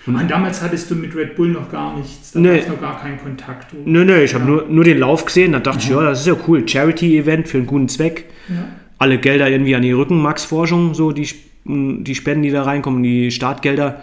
Und 0.06 0.30
damals 0.30 0.60
hattest 0.62 0.90
du 0.90 0.94
mit 0.94 1.14
Red 1.16 1.36
Bull 1.36 1.48
noch 1.48 1.70
gar 1.70 1.96
nichts, 1.96 2.32
da 2.32 2.40
Nee. 2.40 2.58
gab 2.58 2.68
noch 2.68 2.80
gar 2.80 3.00
keinen 3.00 3.18
Kontakt. 3.18 3.72
oder? 3.72 3.82
nö, 3.84 4.04
nö, 4.04 4.20
ich 4.20 4.34
habe 4.34 4.44
Ja. 4.44 4.50
nur, 4.50 4.64
nur 4.68 4.84
den 4.84 4.98
Lauf 4.98 5.24
gesehen, 5.24 5.52
da 5.52 5.58
dachte 5.60 5.78
ich, 5.84 5.88
ja, 5.90 6.02
das 6.02 6.20
ist 6.20 6.26
ja 6.26 6.36
cool. 6.48 6.66
Charity-Event 6.68 7.48
für 7.48 7.58
einen 7.58 7.66
guten 7.66 7.88
Zweck. 7.88 8.26
Ja. 8.48 8.68
Alle 8.98 9.18
Gelder 9.18 9.48
irgendwie 9.48 9.74
an 9.74 9.82
die 9.82 9.92
Rückenmarksforschung, 9.92 10.92
so 10.94 11.12
die, 11.12 11.28
die 11.64 12.14
Spenden, 12.14 12.42
die 12.42 12.50
da 12.50 12.62
reinkommen, 12.64 13.02
die 13.02 13.30
Startgelder. 13.30 14.02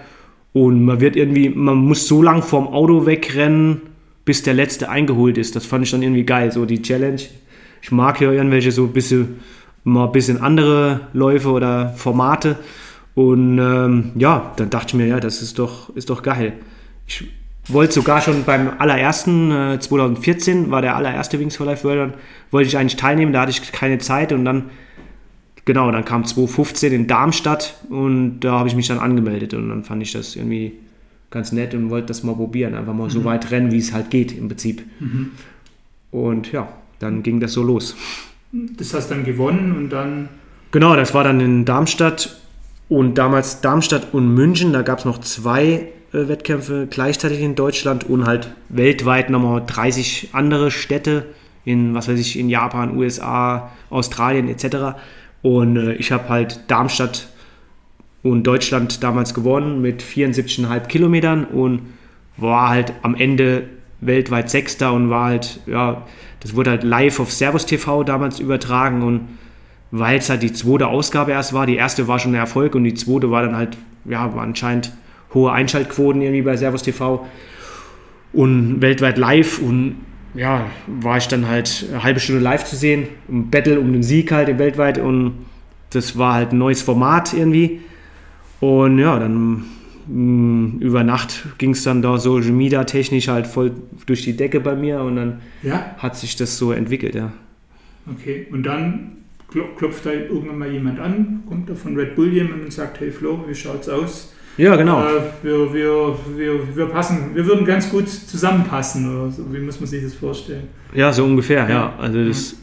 Und 0.53 0.83
man 0.83 0.99
wird 1.01 1.15
irgendwie, 1.15 1.49
man 1.49 1.77
muss 1.77 2.07
so 2.07 2.21
lang 2.23 2.41
vorm 2.41 2.67
Auto 2.67 3.05
wegrennen, 3.05 3.81
bis 4.25 4.43
der 4.43 4.53
letzte 4.53 4.89
eingeholt 4.89 5.37
ist. 5.37 5.55
Das 5.55 5.65
fand 5.65 5.85
ich 5.85 5.91
dann 5.91 6.01
irgendwie 6.01 6.23
geil, 6.23 6.51
so 6.51 6.65
die 6.65 6.81
Challenge. 6.81 7.21
Ich 7.81 7.91
mag 7.91 8.19
ja 8.19 8.31
irgendwelche 8.31 8.71
so 8.71 8.85
ein 8.85 8.93
bisschen, 8.93 9.39
mal 9.83 10.05
ein 10.05 10.11
bisschen 10.11 10.41
andere 10.41 11.07
Läufe 11.13 11.49
oder 11.49 11.93
Formate. 11.95 12.57
Und 13.15 13.57
ähm, 13.59 14.11
ja, 14.15 14.53
dann 14.57 14.69
dachte 14.69 14.87
ich 14.89 14.93
mir, 14.95 15.07
ja, 15.07 15.19
das 15.19 15.41
ist 15.41 15.59
doch, 15.59 15.95
ist 15.95 16.09
doch 16.09 16.21
geil. 16.21 16.53
Ich 17.07 17.23
wollte 17.67 17.93
sogar 17.93 18.21
schon 18.21 18.43
beim 18.43 18.71
allerersten, 18.77 19.51
äh, 19.51 19.79
2014 19.79 20.71
war 20.71 20.81
der 20.81 20.95
allererste 20.95 21.39
Wings 21.39 21.55
for 21.55 21.65
Life 21.65 21.83
World 21.83 22.13
wollte 22.51 22.67
ich 22.67 22.77
eigentlich 22.77 22.95
teilnehmen, 22.95 23.33
da 23.33 23.41
hatte 23.41 23.51
ich 23.51 23.71
keine 23.71 23.97
Zeit 23.97 24.31
und 24.31 24.45
dann, 24.45 24.69
genau, 25.67 25.91
dann 25.91 26.03
kam 26.03 26.25
2015 26.25 26.91
in 26.91 27.05
Darmstadt 27.05 27.75
und 27.89 28.39
da 28.39 28.53
habe 28.53 28.67
ich 28.67 28.75
mich 28.75 28.87
dann 28.87 28.97
angemeldet 28.97 29.53
und 29.53 29.69
dann 29.69 29.83
fand 29.83 30.01
ich 30.01 30.11
das 30.11 30.35
irgendwie 30.35 30.73
ganz 31.29 31.51
nett 31.51 31.75
und 31.75 31.91
wollte 31.91 32.07
das 32.07 32.23
mal 32.23 32.33
probieren, 32.33 32.73
einfach 32.73 32.95
mal 32.95 33.11
so 33.11 33.23
weit 33.23 33.51
rennen, 33.51 33.71
wie 33.71 33.77
es 33.77 33.93
halt 33.93 34.09
geht 34.09 34.35
im 34.35 34.47
Prinzip. 34.47 34.83
Und 36.09 36.51
ja, 36.51 36.69
dann 36.97 37.21
ging 37.21 37.39
das 37.39 37.53
so 37.53 37.61
los. 37.61 37.95
Das 38.51 38.93
hast 38.93 39.11
dann 39.11 39.23
gewonnen 39.23 39.75
und 39.77 39.89
dann, 39.89 40.29
Genau, 40.71 40.95
das 40.95 41.13
war 41.13 41.23
dann 41.23 41.39
in 41.39 41.65
Darmstadt 41.65 42.39
und 42.89 43.17
damals 43.17 43.61
Darmstadt 43.61 44.13
und 44.13 44.33
München. 44.33 44.73
Da 44.73 44.81
gab 44.81 44.99
es 44.99 45.05
noch 45.05 45.19
zwei 45.19 45.87
äh, 46.13 46.27
Wettkämpfe 46.27 46.87
gleichzeitig 46.89 47.41
in 47.41 47.55
Deutschland 47.55 48.03
und 48.05 48.25
halt 48.25 48.53
weltweit 48.69 49.29
nochmal 49.29 49.63
30 49.65 50.29
andere 50.33 50.71
Städte 50.71 51.25
in, 51.65 51.93
was 51.93 52.07
weiß 52.07 52.19
ich, 52.19 52.39
in 52.39 52.49
Japan, 52.49 52.97
USA, 52.97 53.71
Australien 53.89 54.47
etc. 54.47 54.97
Und 55.47 55.77
äh, 55.77 55.93
ich 55.93 56.11
habe 56.11 56.27
halt 56.27 56.59
Darmstadt 56.67 57.29
und 58.21 58.43
Deutschland 58.43 59.01
damals 59.01 59.33
gewonnen 59.33 59.81
mit 59.81 60.03
74,5 60.03 60.87
Kilometern 60.87 61.45
und 61.45 61.83
war 62.35 62.67
halt 62.67 62.91
am 63.01 63.15
Ende 63.15 63.63
weltweit 64.01 64.49
Sechster 64.49 64.91
und 64.91 65.09
war 65.09 65.27
halt, 65.27 65.61
ja, 65.65 66.05
das 66.41 66.53
wurde 66.53 66.71
halt 66.71 66.83
live 66.83 67.21
auf 67.21 67.31
Servus 67.31 67.65
TV 67.65 68.03
damals 68.03 68.41
übertragen 68.41 69.03
und 69.03 69.21
weil 69.89 70.17
es 70.17 70.29
halt 70.29 70.43
die 70.43 70.51
zweite 70.51 70.87
Ausgabe 70.87 71.31
erst 71.31 71.53
war, 71.53 71.65
die 71.65 71.77
erste 71.77 72.09
war 72.09 72.19
schon 72.19 72.33
ein 72.33 72.35
Erfolg 72.35 72.75
und 72.75 72.83
die 72.83 72.93
zweite 72.93 73.31
war 73.31 73.41
dann 73.41 73.55
halt, 73.55 73.77
ja, 74.03 74.35
war 74.35 74.43
anscheinend 74.43 74.91
hohe 75.33 75.53
Einschaltquoten 75.53 76.21
irgendwie 76.21 76.41
bei 76.41 76.57
Servus 76.57 76.83
TV 76.83 77.25
und 78.33 78.81
weltweit 78.81 79.17
live 79.17 79.59
und 79.59 79.95
ja, 80.37 80.67
war 80.87 81.17
ich 81.17 81.27
dann 81.27 81.47
halt 81.47 81.85
eine 81.91 82.03
halbe 82.03 82.19
Stunde 82.19 82.41
live 82.41 82.63
zu 82.65 82.75
sehen, 82.75 83.07
im 83.27 83.49
Battle 83.49 83.79
um 83.79 83.91
den 83.93 84.03
Sieg 84.03 84.31
halt 84.31 84.49
im 84.49 84.59
weltweit 84.59 84.97
und 84.99 85.33
das 85.91 86.17
war 86.17 86.33
halt 86.35 86.51
ein 86.51 86.57
neues 86.59 86.81
Format 86.81 87.33
irgendwie 87.33 87.81
und 88.59 88.99
ja, 88.99 89.19
dann 89.19 89.65
mh, 90.07 90.79
über 90.83 91.03
Nacht 91.03 91.45
ging 91.57 91.71
es 91.71 91.83
dann 91.83 92.01
da 92.01 92.17
Social 92.17 92.51
Media 92.51 92.83
technisch 92.85 93.27
halt 93.29 93.47
voll 93.47 93.73
durch 94.05 94.23
die 94.23 94.37
Decke 94.37 94.59
bei 94.59 94.75
mir 94.75 95.01
und 95.01 95.15
dann 95.17 95.41
ja, 95.61 95.95
hat 95.97 96.17
sich 96.17 96.35
das 96.35 96.57
so 96.57 96.71
entwickelt, 96.71 97.15
ja. 97.15 97.33
okay. 98.05 98.47
Und 98.51 98.63
dann 98.63 99.17
klo- 99.51 99.75
klopft 99.75 100.05
da 100.05 100.11
irgendwann 100.11 100.59
mal 100.59 100.71
jemand 100.71 100.99
an, 100.99 101.43
kommt 101.47 101.69
da 101.69 101.75
von 101.75 101.95
Red 101.95 102.15
Bull 102.15 102.33
jemand 102.33 102.63
und 102.63 102.71
sagt, 102.73 102.99
hey 102.99 103.11
Flo, 103.11 103.45
wie 103.47 103.55
schaut's 103.55 103.89
aus? 103.89 104.33
Ja, 104.57 104.75
genau. 104.75 105.03
Äh, 105.03 105.21
wir, 105.43 105.73
wir, 105.73 106.15
wir, 106.35 106.75
wir 106.75 106.85
passen, 106.87 107.35
wir 107.35 107.45
würden 107.45 107.65
ganz 107.65 107.89
gut 107.89 108.09
zusammenpassen 108.09 109.15
oder 109.15 109.31
so. 109.31 109.43
Wie 109.53 109.59
muss 109.59 109.79
man 109.79 109.87
sich 109.87 110.03
das 110.03 110.15
vorstellen? 110.15 110.67
Ja, 110.93 111.13
so 111.13 111.23
ungefähr, 111.23 111.63
ja. 111.63 111.69
Ja. 111.69 111.93
Also 111.99 112.25
das, 112.27 112.55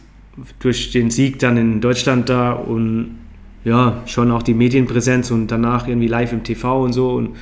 durch 0.59 0.91
den 0.91 1.11
Sieg 1.11 1.39
dann 1.39 1.57
in 1.57 1.81
Deutschland 1.81 2.29
da 2.29 2.53
und 2.53 3.17
ja, 3.65 4.03
schon 4.07 4.31
auch 4.31 4.43
die 4.43 4.55
Medienpräsenz 4.55 5.31
und 5.31 5.47
danach 5.49 5.89
irgendwie 5.89 6.09
live 6.09 6.33
im 6.33 6.43
TV 6.43 6.83
und 6.83 6.93
so 6.93 7.13
und 7.13 7.37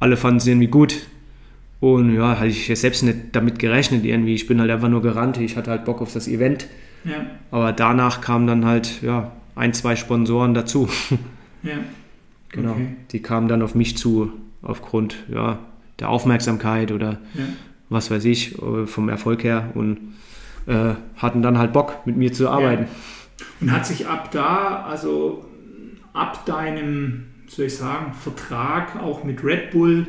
alle 0.00 0.16
fanden 0.16 0.38
es 0.38 0.46
irgendwie 0.46 0.68
gut. 0.68 0.94
Und 1.80 2.14
ja, 2.14 2.38
hatte 2.38 2.46
ich 2.46 2.68
jetzt 2.68 2.82
selbst 2.82 3.02
nicht 3.02 3.18
damit 3.32 3.58
gerechnet 3.58 4.04
irgendwie. 4.04 4.34
Ich 4.34 4.46
bin 4.46 4.60
halt 4.60 4.70
einfach 4.70 4.88
nur 4.88 5.02
gerannt. 5.02 5.38
Ich 5.38 5.56
hatte 5.56 5.72
halt 5.72 5.84
Bock 5.84 6.00
auf 6.00 6.12
das 6.12 6.28
Event. 6.28 6.68
Ja, 7.04 7.26
Aber 7.50 7.72
danach 7.72 8.20
kamen 8.20 8.46
dann 8.46 8.64
halt, 8.64 9.02
ja, 9.02 9.32
ein, 9.56 9.74
zwei 9.74 9.96
Sponsoren 9.96 10.54
dazu. 10.54 10.88
ja. 11.64 11.72
Genau. 12.52 12.72
Okay. 12.72 12.96
Die 13.10 13.20
kamen 13.22 13.48
dann 13.48 13.62
auf 13.62 13.74
mich 13.74 13.96
zu 13.96 14.30
aufgrund 14.62 15.16
ja, 15.32 15.58
der 15.98 16.08
Aufmerksamkeit 16.08 16.92
oder 16.92 17.18
Ja. 17.34 17.44
was 17.88 18.10
weiß 18.10 18.24
ich, 18.26 18.60
äh, 18.62 18.86
vom 18.86 19.08
Erfolg 19.08 19.42
her 19.42 19.70
und 19.74 19.98
äh, 20.66 20.94
hatten 21.16 21.42
dann 21.42 21.58
halt 21.58 21.72
Bock, 21.72 22.06
mit 22.06 22.16
mir 22.16 22.32
zu 22.32 22.48
arbeiten. 22.48 22.86
Und 23.60 23.72
hat 23.72 23.84
sich 23.86 24.06
ab 24.06 24.30
da, 24.30 24.84
also 24.88 25.44
ab 26.12 26.46
deinem, 26.46 27.24
soll 27.48 27.66
ich 27.66 27.76
sagen, 27.76 28.12
Vertrag 28.14 28.96
auch 29.02 29.24
mit 29.24 29.42
Red 29.42 29.72
Bull 29.72 30.06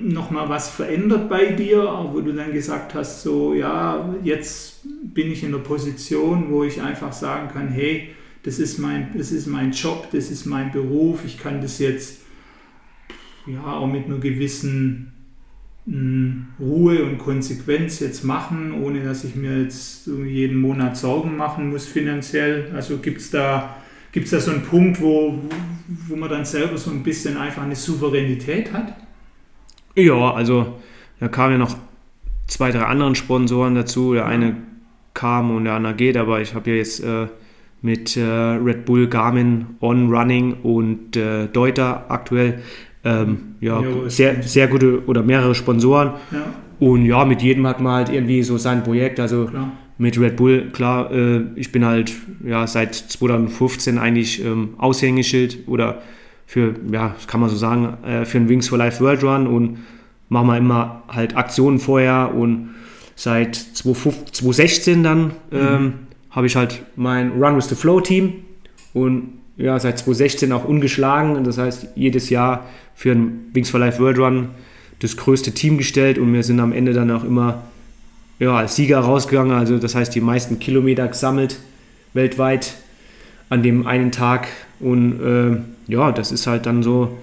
nochmal 0.00 0.48
was 0.48 0.70
verändert 0.70 1.28
bei 1.28 1.46
dir, 1.46 1.82
wo 2.12 2.20
du 2.20 2.32
dann 2.32 2.52
gesagt 2.52 2.94
hast, 2.94 3.22
so 3.22 3.54
ja, 3.54 4.14
jetzt 4.22 4.84
bin 5.02 5.30
ich 5.30 5.42
in 5.42 5.52
der 5.52 5.58
Position, 5.58 6.46
wo 6.50 6.64
ich 6.64 6.80
einfach 6.80 7.12
sagen 7.12 7.48
kann, 7.52 7.68
hey, 7.68 8.10
das 8.44 8.58
ist 8.58 8.78
mein, 8.78 9.08
das 9.16 9.32
ist 9.32 9.46
mein 9.46 9.72
Job, 9.72 10.08
das 10.12 10.30
ist 10.30 10.44
mein 10.44 10.70
Beruf, 10.70 11.24
ich 11.24 11.38
kann 11.38 11.60
das 11.60 11.78
jetzt 11.78 12.20
ja 13.46 13.62
auch 13.64 13.86
mit 13.86 14.06
einer 14.06 14.18
gewissen 14.18 15.12
mh, 15.86 16.46
Ruhe 16.60 17.04
und 17.04 17.18
Konsequenz 17.18 18.00
jetzt 18.00 18.22
machen, 18.24 18.72
ohne 18.82 19.02
dass 19.02 19.24
ich 19.24 19.34
mir 19.34 19.62
jetzt 19.62 20.06
jeden 20.06 20.58
Monat 20.58 20.96
Sorgen 20.96 21.36
machen 21.36 21.70
muss 21.70 21.86
finanziell. 21.86 22.70
Also 22.74 22.98
gibt 22.98 23.20
es 23.20 23.30
da, 23.30 23.76
gibt's 24.12 24.30
da 24.30 24.40
so 24.40 24.50
einen 24.50 24.62
Punkt, 24.62 25.00
wo, 25.00 25.38
wo 26.08 26.16
man 26.16 26.28
dann 26.28 26.44
selber 26.44 26.76
so 26.76 26.90
ein 26.90 27.02
bisschen 27.02 27.36
einfach 27.36 27.62
eine 27.62 27.76
Souveränität 27.76 28.72
hat? 28.72 28.94
Ja, 29.94 30.32
also 30.32 30.80
da 31.20 31.28
kamen 31.28 31.52
ja 31.52 31.58
noch 31.58 31.76
zwei, 32.46 32.70
drei 32.70 32.84
anderen 32.84 33.14
Sponsoren 33.14 33.74
dazu. 33.74 34.14
Der 34.14 34.26
eine 34.26 34.56
kam 35.14 35.54
und 35.54 35.64
der 35.64 35.74
andere 35.74 35.94
geht, 35.94 36.16
aber 36.16 36.40
ich 36.40 36.54
habe 36.54 36.70
ja 36.70 36.76
jetzt 36.76 37.02
äh, 37.02 37.28
mit 37.84 38.16
äh, 38.16 38.22
Red 38.22 38.86
Bull, 38.86 39.08
Garmin, 39.08 39.66
On 39.82 40.10
Running 40.10 40.54
und 40.62 41.18
äh, 41.18 41.48
Deuter 41.48 42.06
aktuell 42.08 42.60
ähm, 43.04 43.56
ja, 43.60 43.82
ist 44.06 44.16
sehr, 44.16 44.42
sehr 44.42 44.68
gute 44.68 45.04
oder 45.04 45.22
mehrere 45.22 45.54
Sponsoren. 45.54 46.12
Ja, 46.32 46.46
Und 46.80 47.04
ja, 47.04 47.26
mit 47.26 47.42
jedem 47.42 47.66
hat 47.66 47.82
man 47.82 47.92
halt 47.92 48.08
irgendwie 48.08 48.42
so 48.42 48.56
sein 48.56 48.82
Projekt. 48.82 49.20
Also 49.20 49.44
klar. 49.44 49.70
mit 49.98 50.18
Red 50.18 50.36
Bull, 50.36 50.70
klar, 50.72 51.12
äh, 51.12 51.42
ich 51.56 51.72
bin 51.72 51.84
halt 51.84 52.14
ja 52.42 52.66
seit 52.66 52.94
2015 52.94 53.98
eigentlich 53.98 54.42
ähm, 54.42 54.70
Aushängeschild 54.78 55.68
oder 55.68 56.00
für, 56.46 56.74
ja, 56.90 57.12
das 57.14 57.26
kann 57.26 57.40
man 57.40 57.50
so 57.50 57.56
sagen, 57.56 57.98
äh, 58.02 58.24
für 58.24 58.38
den 58.38 58.48
Wings 58.48 58.68
for 58.68 58.78
Life 58.78 59.04
World 59.04 59.22
Run 59.22 59.46
und 59.46 59.80
machen 60.30 60.46
wir 60.46 60.56
immer 60.56 61.02
halt 61.08 61.36
Aktionen 61.36 61.78
vorher 61.78 62.34
und 62.34 62.70
seit 63.14 63.56
2015 63.56 64.32
2016 64.32 65.02
dann 65.02 65.32
ähm, 65.52 65.92
habe 66.34 66.46
ich 66.46 66.56
halt 66.56 66.82
mein 66.96 67.32
Run 67.32 67.56
with 67.56 67.68
the 67.68 67.74
Flow 67.74 68.00
Team 68.00 68.34
und 68.92 69.34
ja, 69.56 69.78
seit 69.78 69.98
2016 69.98 70.52
auch 70.52 70.64
ungeschlagen. 70.64 71.44
Das 71.44 71.58
heißt, 71.58 71.88
jedes 71.94 72.28
Jahr 72.28 72.66
für 72.94 73.14
den 73.14 73.50
Wings 73.52 73.70
for 73.70 73.78
Life 73.78 74.00
World 74.00 74.18
Run 74.18 74.48
das 74.98 75.16
größte 75.16 75.52
Team 75.52 75.78
gestellt 75.78 76.18
und 76.18 76.32
wir 76.32 76.42
sind 76.42 76.60
am 76.60 76.72
Ende 76.72 76.92
dann 76.92 77.10
auch 77.10 77.24
immer 77.24 77.62
ja, 78.38 78.56
als 78.56 78.74
Sieger 78.74 78.98
rausgegangen. 78.98 79.56
Also 79.56 79.78
das 79.78 79.94
heißt, 79.94 80.14
die 80.14 80.20
meisten 80.20 80.58
Kilometer 80.58 81.06
gesammelt 81.06 81.60
weltweit 82.14 82.74
an 83.48 83.62
dem 83.62 83.86
einen 83.86 84.10
Tag. 84.10 84.48
Und 84.80 85.20
äh, 85.20 85.92
ja, 85.92 86.10
das 86.10 86.32
ist 86.32 86.46
halt 86.46 86.66
dann 86.66 86.82
so 86.82 87.16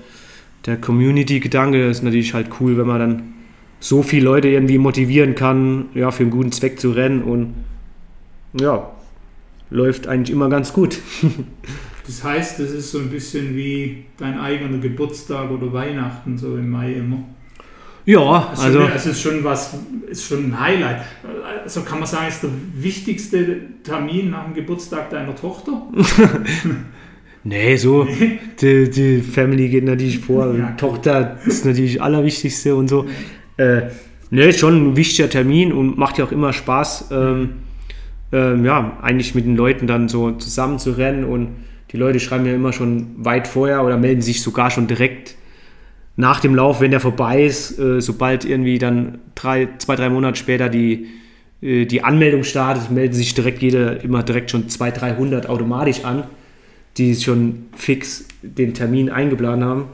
der 0.66 0.78
Community-Gedanke. 0.78 1.88
Das 1.88 1.98
ist 1.98 2.04
natürlich 2.04 2.34
halt 2.34 2.48
cool, 2.60 2.78
wenn 2.78 2.88
man 2.88 3.00
dann 3.00 3.24
so 3.80 4.04
viele 4.04 4.26
Leute 4.26 4.48
irgendwie 4.48 4.78
motivieren 4.78 5.36
kann, 5.36 5.88
ja, 5.96 6.12
für 6.12 6.24
einen 6.24 6.32
guten 6.32 6.52
Zweck 6.52 6.80
zu 6.80 6.92
rennen 6.92 7.24
und 7.24 7.56
ja, 8.54 8.92
läuft 9.72 10.08
eigentlich 10.08 10.32
immer 10.32 10.50
ganz 10.50 10.74
gut. 10.74 11.00
Das 12.04 12.24
heißt, 12.24 12.60
das 12.60 12.72
ist 12.72 12.92
so 12.92 12.98
ein 12.98 13.10
bisschen 13.10 13.56
wie 13.56 14.06
dein 14.18 14.38
eigener 14.40 14.80
Geburtstag 14.80 15.52
oder 15.52 15.72
Weihnachten, 15.72 16.36
so 16.36 16.58
im 16.58 16.70
Mai 16.70 16.94
immer. 16.94 17.24
Ja, 18.06 18.50
Also, 18.50 18.80
also 18.80 18.82
es 18.94 19.06
ist 19.06 19.22
schon 19.22 19.44
was, 19.44 19.76
ist 20.10 20.28
schon 20.28 20.50
ein 20.50 20.60
Highlight. 20.60 21.04
Also 21.64 21.82
kann 21.82 22.00
man 22.00 22.08
sagen, 22.08 22.28
ist 22.28 22.42
der 22.42 22.50
wichtigste 22.76 23.62
Termin 23.84 24.32
nach 24.32 24.46
dem 24.46 24.56
Geburtstag 24.56 25.12
deiner 25.12 25.36
Tochter? 25.36 25.84
nee, 27.44 27.76
so 27.78 28.08
die, 28.62 28.90
die 28.90 29.22
Family 29.22 29.70
geht 29.70 29.86
natürlich 29.86 30.20
vor. 30.20 30.56
Ja. 30.58 30.72
Tochter 30.72 31.38
ist 31.46 31.66
natürlich 31.66 32.02
Allerwichtigste 32.02 32.76
und 32.76 32.88
so. 32.88 33.06
Äh, 33.58 33.84
ne, 34.32 34.52
schon 34.52 34.92
ein 34.92 34.96
wichtiger 34.98 35.30
Termin 35.30 35.72
und 35.72 35.98
macht 35.98 36.18
ja 36.18 36.26
auch 36.26 36.32
immer 36.32 36.52
Spaß. 36.52 37.10
Ähm, 37.12 37.50
ähm, 38.32 38.66
ja, 38.66 38.98
eigentlich 39.02 39.36
mit 39.36 39.46
den 39.46 39.56
Leuten 39.56 39.88
dann 39.88 40.10
so 40.10 40.32
zusammen 40.32 40.80
zu 40.80 40.92
rennen 40.92 41.24
und 41.24 41.50
die 41.92 41.98
Leute 41.98 42.20
schreiben 42.20 42.46
ja 42.46 42.54
immer 42.54 42.74
schon 42.74 43.08
weit 43.18 43.48
vorher 43.48 43.84
oder 43.84 43.98
melden 43.98 44.22
sich 44.22 44.42
sogar 44.42 44.72
schon 44.72 44.88
direkt 44.88 45.36
nach 46.16 46.40
dem 46.40 46.56
Lauf, 46.56 46.82
wenn 46.82 46.92
der 46.92 47.00
vorbei 47.00 47.44
ist, 47.44 47.78
äh, 47.80 48.02
sobald 48.02 48.46
irgendwie 48.46 48.78
dann 48.78 49.20
drei, 49.36 49.70
zwei, 49.78 49.96
drei 49.96 50.10
Monate 50.10 50.38
später 50.38 50.70
die, 50.70 51.08
äh, 51.62 51.86
die 51.86 52.04
Anmeldung 52.04 52.44
startet, 52.44 52.92
melden 52.92 53.14
sich 53.14 53.34
direkt 53.34 53.62
jeder 53.62 54.04
immer 54.04 54.24
direkt 54.24 54.52
schon 54.52 54.70
200, 54.70 55.02
300 55.02 55.50
automatisch 55.50 56.06
an, 56.06 56.24
die 56.98 57.16
schon 57.16 57.66
fix 57.76 58.28
den 58.42 58.74
Termin 58.74 59.10
eingeplant 59.10 59.64
haben. 59.64 59.86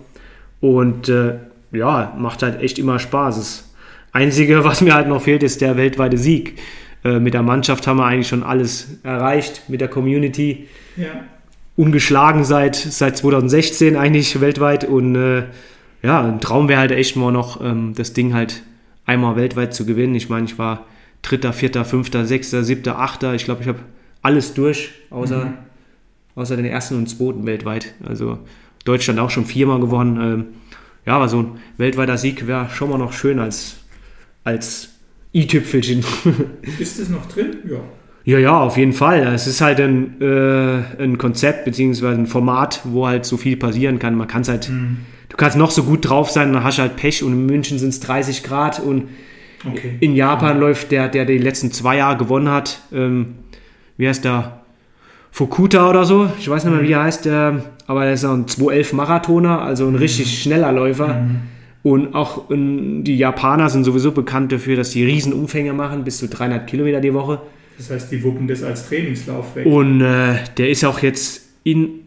Und 0.59 1.09
äh, 1.09 1.35
ja, 1.71 2.15
macht 2.17 2.43
halt 2.43 2.61
echt 2.61 2.79
immer 2.79 2.99
Spaß. 2.99 3.38
Das 3.38 3.73
Einzige, 4.11 4.63
was 4.63 4.81
mir 4.81 4.93
halt 4.93 5.07
noch 5.07 5.21
fehlt, 5.21 5.43
ist 5.43 5.61
der 5.61 5.77
weltweite 5.77 6.17
Sieg. 6.17 6.59
Äh, 7.08 7.20
mit 7.20 7.34
der 7.34 7.43
Mannschaft 7.43 7.88
haben 7.88 7.97
wir 7.97 8.05
eigentlich 8.05 8.28
schon 8.28 8.43
alles 8.43 8.99
erreicht, 9.03 9.64
mit 9.70 9.80
der 9.80 9.88
Community. 9.88 10.68
Ja. 10.97 11.24
Ungeschlagen 11.78 12.43
seit, 12.43 12.76
seit 12.76 13.18
2016 13.18 13.95
eigentlich 13.95 14.41
weltweit 14.41 14.84
und 14.84 15.16
äh, 15.16 15.43
ja, 16.01 16.24
ein 16.24 16.41
Traum 16.41 16.68
wäre 16.68 16.80
halt 16.80 16.91
echt 16.91 17.16
mal 17.16 17.32
noch, 17.32 17.64
ähm, 17.64 17.93
das 17.95 18.14
Ding 18.14 18.34
halt 18.34 18.64
einmal 19.05 19.36
weltweit 19.36 19.74
zu 19.74 19.86
gewinnen. 19.86 20.16
Ich 20.16 20.28
meine, 20.28 20.45
ich 20.45 20.58
war 20.58 20.86
Dritter, 21.22 21.53
Vierter, 21.53 21.86
Fünfter, 21.86 22.26
Sechster, 22.26 22.64
Siebter, 22.64 22.99
Achter. 22.99 23.36
Ich 23.36 23.45
glaube, 23.45 23.62
ich 23.62 23.68
habe 23.68 23.80
alles 24.22 24.53
durch, 24.53 24.91
außer, 25.10 25.45
mhm. 25.45 25.53
außer 26.36 26.58
den 26.58 26.66
ersten 26.66 26.95
und 26.95 27.08
zweiten 27.08 27.45
weltweit. 27.45 27.93
Also 28.03 28.39
Deutschland 28.84 29.20
auch 29.20 29.30
schon 29.30 29.45
viermal 29.45 29.80
gewonnen. 29.80 30.20
Ähm, 30.20 30.45
ja, 31.05 31.14
aber 31.16 31.30
so 31.30 31.39
ein 31.39 31.60
weltweiter 31.78 32.18
Sieg 32.18 32.47
wäre 32.47 32.70
schon 32.70 32.89
mal 32.89 32.97
noch 32.97 33.14
schön 33.14 33.39
als, 33.39 33.78
als 34.43 34.97
i-Tüpfelchen. 35.34 36.03
Ist 36.80 36.99
das 36.99 37.09
noch 37.09 37.25
drin? 37.28 37.57
Ja. 37.69 37.80
Ja, 38.25 38.39
ja, 38.39 38.59
auf 38.59 38.75
jeden 38.75 38.91
Fall. 38.91 39.25
Es 39.34 39.47
ist 39.47 39.61
halt 39.61 39.80
ein, 39.80 40.19
äh, 40.19 41.01
ein 41.01 41.17
Konzept 41.17 41.63
bzw. 41.63 42.07
ein 42.09 42.28
Format, 42.28 42.82
wo 42.84 43.07
halt 43.07 43.23
so 43.25 43.38
viel 43.38 43.55
passieren 43.55 43.99
kann. 43.99 44.15
Man 44.15 44.28
kann 44.28 44.41
es 44.41 44.49
halt 44.49 44.69
mhm 44.69 44.97
du 45.30 45.38
kannst 45.38 45.57
noch 45.57 45.71
so 45.71 45.84
gut 45.84 46.09
drauf 46.09 46.30
sein, 46.30 46.53
dann 46.53 46.63
hast 46.63 46.78
du 46.78 46.84
halt 46.84 46.95
Pech 46.95 47.23
und 47.23 47.34
in 47.34 47.45
München 47.45 47.80
sind 47.80 47.89
es 47.89 47.99
30 47.99 48.43
Grad 48.43 48.80
und 48.80 49.09
okay. 49.65 49.97
in 49.99 50.15
Japan 50.15 50.55
ja. 50.55 50.61
läuft 50.61 50.91
der, 50.91 51.09
der 51.09 51.25
die 51.25 51.38
letzten 51.38 51.71
zwei 51.71 51.97
Jahre 51.97 52.17
gewonnen 52.17 52.49
hat, 52.49 52.80
ähm, 52.93 53.36
wie 53.97 54.07
heißt 54.07 54.25
der? 54.25 54.61
Fukuta 55.32 55.88
oder 55.88 56.03
so, 56.05 56.32
ich 56.39 56.49
weiß 56.49 56.63
nicht 56.63 56.73
mehr, 56.73 56.84
wie 56.84 56.93
er 56.93 57.03
heißt, 57.03 57.28
äh, 57.28 57.53
aber 57.86 58.03
der 58.03 58.13
ist 58.13 58.25
ein 58.25 58.47
211 58.47 58.93
Marathoner, 58.93 59.61
also 59.61 59.86
ein 59.86 59.91
mhm. 59.91 59.97
richtig 59.97 60.41
schneller 60.41 60.71
Läufer. 60.71 61.28
Und 61.88 62.15
auch 62.15 62.51
ähm, 62.51 63.05
die 63.05 63.17
Japaner 63.17 63.69
sind 63.69 63.85
sowieso 63.85 64.11
bekannt 64.11 64.51
dafür, 64.51 64.75
dass 64.75 64.89
die 64.89 65.05
Riesenumfänge 65.05 65.71
machen, 65.71 66.03
bis 66.03 66.17
zu 66.17 66.27
300 66.27 66.67
Kilometer 66.67 66.99
die 66.99 67.13
Woche. 67.13 67.41
Das 67.77 67.89
heißt, 67.89 68.11
die 68.11 68.21
wuppen 68.23 68.45
das 68.45 68.61
als 68.61 68.89
Trainingslauf 68.89 69.55
weg. 69.55 69.65
Und 69.65 70.01
äh, 70.01 70.35
der 70.57 70.69
ist 70.69 70.83
auch 70.83 70.99
jetzt 70.99 71.47
in 71.63 72.01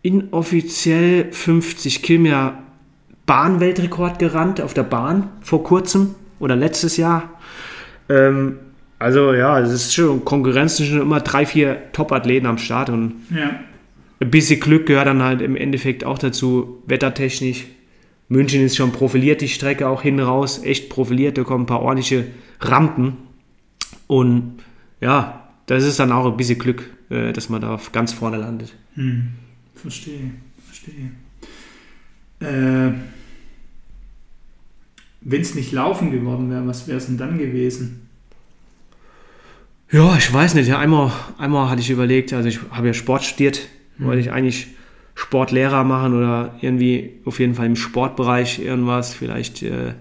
inoffiziell 0.00 1.30
50 1.30 2.02
Kilometer 2.02 2.62
Bahnweltrekord 3.26 4.18
gerannt 4.18 4.62
auf 4.62 4.72
der 4.72 4.84
Bahn 4.84 5.28
vor 5.42 5.62
kurzem 5.62 6.14
oder 6.38 6.56
letztes 6.56 6.96
Jahr. 6.96 7.38
Ähm, 8.08 8.56
also 8.98 9.34
ja, 9.34 9.60
es 9.60 9.70
ist 9.70 9.94
schon 9.94 10.24
Konkurrenz, 10.24 10.78
sind 10.78 10.86
schon 10.86 11.02
immer 11.02 11.20
drei, 11.20 11.44
vier 11.44 11.92
Top-Athleten 11.92 12.46
am 12.46 12.56
Start 12.56 12.88
und 12.88 13.12
ja. 13.28 13.60
ein 14.20 14.30
bisschen 14.30 14.58
Glück 14.58 14.86
gehört 14.86 15.06
dann 15.06 15.22
halt 15.22 15.42
im 15.42 15.54
Endeffekt 15.54 16.02
auch 16.04 16.16
dazu, 16.16 16.82
wettertechnisch. 16.86 17.66
München 18.28 18.62
ist 18.62 18.76
schon 18.76 18.92
profiliert, 18.92 19.40
die 19.40 19.48
Strecke 19.48 19.88
auch 19.88 20.02
hin 20.02 20.20
raus, 20.20 20.62
echt 20.62 20.90
profiliert, 20.90 21.38
da 21.38 21.44
kommen 21.44 21.64
ein 21.64 21.66
paar 21.66 21.82
ordentliche 21.82 22.26
Rampen 22.60 23.16
und 24.06 24.58
ja, 25.00 25.48
das 25.66 25.84
ist 25.84 25.98
dann 25.98 26.12
auch 26.12 26.26
ein 26.26 26.36
bisschen 26.36 26.58
Glück, 26.58 26.90
äh, 27.10 27.32
dass 27.32 27.48
man 27.48 27.60
da 27.60 27.78
ganz 27.92 28.12
vorne 28.12 28.36
landet. 28.36 28.74
Hm. 28.94 29.28
Verstehe, 29.74 30.30
verstehe. 30.66 31.10
Äh, 32.40 32.92
Wenn 35.20 35.40
es 35.40 35.54
nicht 35.54 35.72
laufen 35.72 36.10
geworden 36.10 36.50
wäre, 36.50 36.66
was 36.66 36.86
wäre 36.88 36.98
es 36.98 37.06
denn 37.06 37.18
dann 37.18 37.38
gewesen? 37.38 38.08
Ja, 39.90 40.16
ich 40.16 40.32
weiß 40.32 40.54
nicht. 40.54 40.68
Ja, 40.68 40.78
einmal, 40.78 41.12
einmal 41.38 41.70
hatte 41.70 41.80
ich 41.80 41.90
überlegt, 41.90 42.32
also 42.32 42.48
ich 42.48 42.60
habe 42.70 42.88
ja 42.88 42.94
Sport 42.94 43.24
studiert, 43.24 43.68
mhm. 43.96 44.04
wollte 44.06 44.20
ich 44.20 44.30
eigentlich 44.32 44.68
Sportlehrer 45.18 45.82
machen 45.82 46.16
oder 46.16 46.54
irgendwie 46.60 47.14
auf 47.24 47.40
jeden 47.40 47.54
Fall 47.54 47.66
im 47.66 47.74
Sportbereich 47.74 48.60
irgendwas, 48.60 49.14
vielleicht 49.14 49.64
äh, 49.64 49.94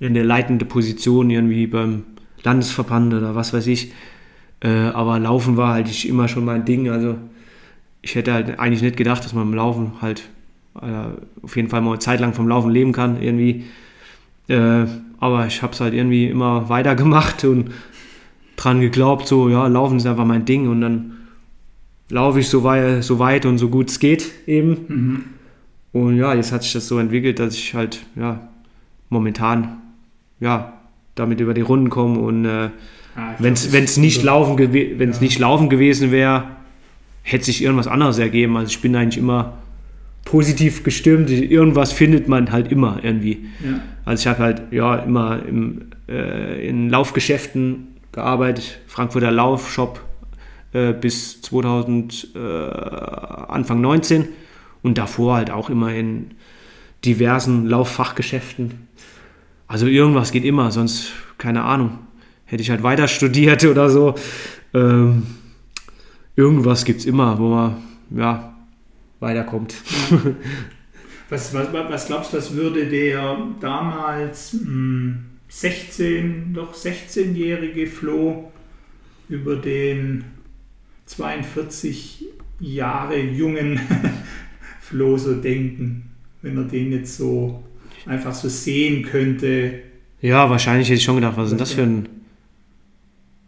in 0.00 0.12
der 0.14 0.24
leitende 0.24 0.64
Position 0.64 1.30
irgendwie 1.30 1.68
beim 1.68 2.02
Landesverband 2.42 3.14
oder 3.14 3.36
was 3.36 3.52
weiß 3.52 3.68
ich. 3.68 3.92
Äh, 4.58 4.68
aber 4.68 5.20
Laufen 5.20 5.56
war 5.56 5.74
halt 5.74 6.04
immer 6.04 6.26
schon 6.26 6.44
mein 6.44 6.64
Ding. 6.64 6.90
Also 6.90 7.14
ich 8.02 8.16
hätte 8.16 8.32
halt 8.32 8.58
eigentlich 8.58 8.82
nicht 8.82 8.96
gedacht, 8.96 9.24
dass 9.24 9.34
man 9.34 9.44
im 9.44 9.54
Laufen 9.54 9.92
halt 10.02 10.24
äh, 10.82 11.44
auf 11.44 11.54
jeden 11.54 11.68
Fall 11.68 11.80
mal 11.80 11.92
eine 11.92 12.00
Zeit 12.00 12.18
lang 12.18 12.34
vom 12.34 12.48
Laufen 12.48 12.72
leben 12.72 12.90
kann, 12.90 13.22
irgendwie. 13.22 13.66
Äh, 14.48 14.86
aber 15.20 15.46
ich 15.46 15.62
habe 15.62 15.74
es 15.74 15.80
halt 15.80 15.94
irgendwie 15.94 16.26
immer 16.26 16.68
weitergemacht 16.68 17.44
und 17.44 17.70
dran 18.56 18.80
geglaubt, 18.80 19.28
so, 19.28 19.48
ja, 19.48 19.68
Laufen 19.68 19.98
ist 19.98 20.06
einfach 20.06 20.24
mein 20.24 20.44
Ding 20.44 20.68
und 20.68 20.80
dann 20.80 21.19
laufe 22.10 22.40
ich 22.40 22.48
so 22.48 22.64
weit, 22.64 23.02
so 23.04 23.18
weit 23.18 23.46
und 23.46 23.58
so 23.58 23.68
gut 23.68 23.90
es 23.90 23.98
geht 23.98 24.30
eben. 24.46 24.76
Mhm. 24.88 25.24
Und 25.92 26.16
ja, 26.16 26.34
jetzt 26.34 26.52
hat 26.52 26.62
sich 26.62 26.72
das 26.72 26.86
so 26.86 26.98
entwickelt, 26.98 27.38
dass 27.38 27.54
ich 27.54 27.74
halt, 27.74 28.00
ja, 28.16 28.48
momentan, 29.08 29.78
ja, 30.38 30.74
damit 31.14 31.40
über 31.40 31.54
die 31.54 31.60
Runden 31.60 31.90
komme 31.90 32.20
und 32.20 32.44
äh, 32.44 32.70
ah, 33.16 33.34
wenn 33.38 33.54
es 33.54 33.96
nicht, 33.96 34.22
laufen 34.22 34.58
ja. 34.72 35.06
nicht 35.20 35.38
laufen 35.38 35.68
gewesen 35.68 36.12
wäre, 36.12 36.44
hätte 37.22 37.44
sich 37.44 37.62
irgendwas 37.62 37.88
anderes 37.88 38.18
ergeben. 38.18 38.56
Also 38.56 38.70
ich 38.70 38.80
bin 38.80 38.94
eigentlich 38.96 39.18
immer 39.18 39.58
positiv 40.24 40.84
gestimmt. 40.84 41.30
Irgendwas 41.30 41.92
findet 41.92 42.28
man 42.28 42.52
halt 42.52 42.70
immer 42.70 43.00
irgendwie. 43.02 43.46
Ja. 43.64 43.80
Also 44.04 44.22
ich 44.22 44.26
habe 44.28 44.38
halt 44.38 44.62
ja 44.70 44.96
immer 44.96 45.40
im, 45.46 45.82
äh, 46.08 46.66
in 46.68 46.88
Laufgeschäften 46.88 47.88
gearbeitet, 48.12 48.80
Frankfurter 48.86 49.30
Laufshop 49.30 50.00
äh, 50.72 50.92
bis 50.92 51.42
2000 51.42 52.28
äh, 52.34 52.38
Anfang 52.38 53.80
19 53.80 54.28
und 54.82 54.98
davor 54.98 55.36
halt 55.36 55.50
auch 55.50 55.70
immer 55.70 55.92
in 55.92 56.32
diversen 57.04 57.66
Lauffachgeschäften. 57.66 58.86
Also 59.66 59.86
irgendwas 59.86 60.32
geht 60.32 60.44
immer, 60.44 60.70
sonst 60.70 61.12
keine 61.38 61.62
Ahnung. 61.64 61.98
Hätte 62.44 62.62
ich 62.62 62.70
halt 62.70 62.82
weiter 62.82 63.08
studiert 63.08 63.64
oder 63.64 63.88
so. 63.88 64.14
Ähm, 64.74 65.26
irgendwas 66.36 66.84
gibt 66.84 67.00
es 67.00 67.06
immer, 67.06 67.38
wo 67.38 67.48
man 67.48 67.76
ja, 68.10 68.54
weiterkommt. 69.20 69.74
Was, 71.30 71.54
was, 71.54 71.72
was 71.72 72.06
glaubst 72.08 72.32
du, 72.32 72.38
was 72.38 72.54
würde 72.56 72.86
der 72.86 73.38
damals 73.60 74.52
mh, 74.52 74.64
hm, 74.64 75.24
16, 75.48 76.54
doch 76.54 76.74
16-jährige 76.74 77.86
Flo 77.86 78.50
über 79.28 79.54
den 79.54 80.24
42 81.10 82.24
Jahre 82.60 83.18
jungen 83.18 83.80
Flo 84.80 85.16
so 85.16 85.34
denken, 85.34 86.10
wenn 86.42 86.56
er 86.56 86.64
den 86.64 86.92
jetzt 86.92 87.16
so 87.16 87.62
einfach 88.06 88.34
so 88.34 88.48
sehen 88.48 89.02
könnte? 89.02 89.80
Ja, 90.20 90.48
wahrscheinlich 90.50 90.88
hätte 90.88 90.98
ich 90.98 91.04
schon 91.04 91.16
gedacht, 91.16 91.36
was 91.36 91.46
ist 91.46 91.50
denn 91.52 91.58
das 91.58 91.72
für 91.72 91.82
ein 91.82 92.08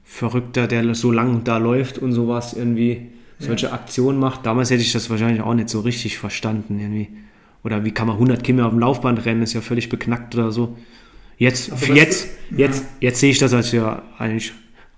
Verrückter, 0.02 0.66
der 0.66 0.94
so 0.94 1.10
lang 1.10 1.44
da 1.44 1.58
läuft 1.58 1.98
und 1.98 2.12
sowas 2.12 2.52
irgendwie 2.54 3.08
solche 3.38 3.66
ja. 3.66 3.72
Aktionen 3.72 4.18
macht. 4.18 4.44
Damals 4.44 4.70
hätte 4.70 4.82
ich 4.82 4.92
das 4.92 5.08
wahrscheinlich 5.10 5.42
auch 5.42 5.54
nicht 5.54 5.68
so 5.68 5.80
richtig 5.80 6.18
verstanden 6.18 6.78
irgendwie. 6.78 7.08
Oder 7.64 7.84
wie 7.84 7.92
kann 7.92 8.08
man 8.08 8.16
100 8.16 8.42
Kilometer 8.42 8.66
auf 8.66 8.72
dem 8.72 8.80
Laufband 8.80 9.24
rennen, 9.24 9.42
ist 9.42 9.52
ja 9.52 9.60
völlig 9.60 9.88
beknackt 9.88 10.34
oder 10.34 10.50
so. 10.50 10.76
Jetzt, 11.38 11.72
jetzt, 11.94 12.28
du, 12.50 12.56
jetzt, 12.56 12.82
ja. 12.82 13.08
jetzt 13.08 13.20
sehe 13.20 13.30
ich 13.30 13.38
das 13.38 13.52
als 13.52 13.72
ja 13.72 14.02
eigentlich 14.18 14.52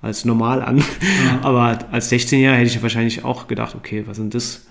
als 0.05 0.25
normal 0.25 0.63
an. 0.63 0.79
Ja. 0.79 1.41
Aber 1.43 1.79
als 1.91 2.13
16-Jähriger 2.13 2.55
hätte 2.55 2.71
ich 2.71 2.83
wahrscheinlich 2.83 3.25
auch 3.25 3.49
gedacht, 3.49 3.75
okay, 3.75 4.05
was 4.07 4.17
sind 4.17 4.35
das? 4.35 4.67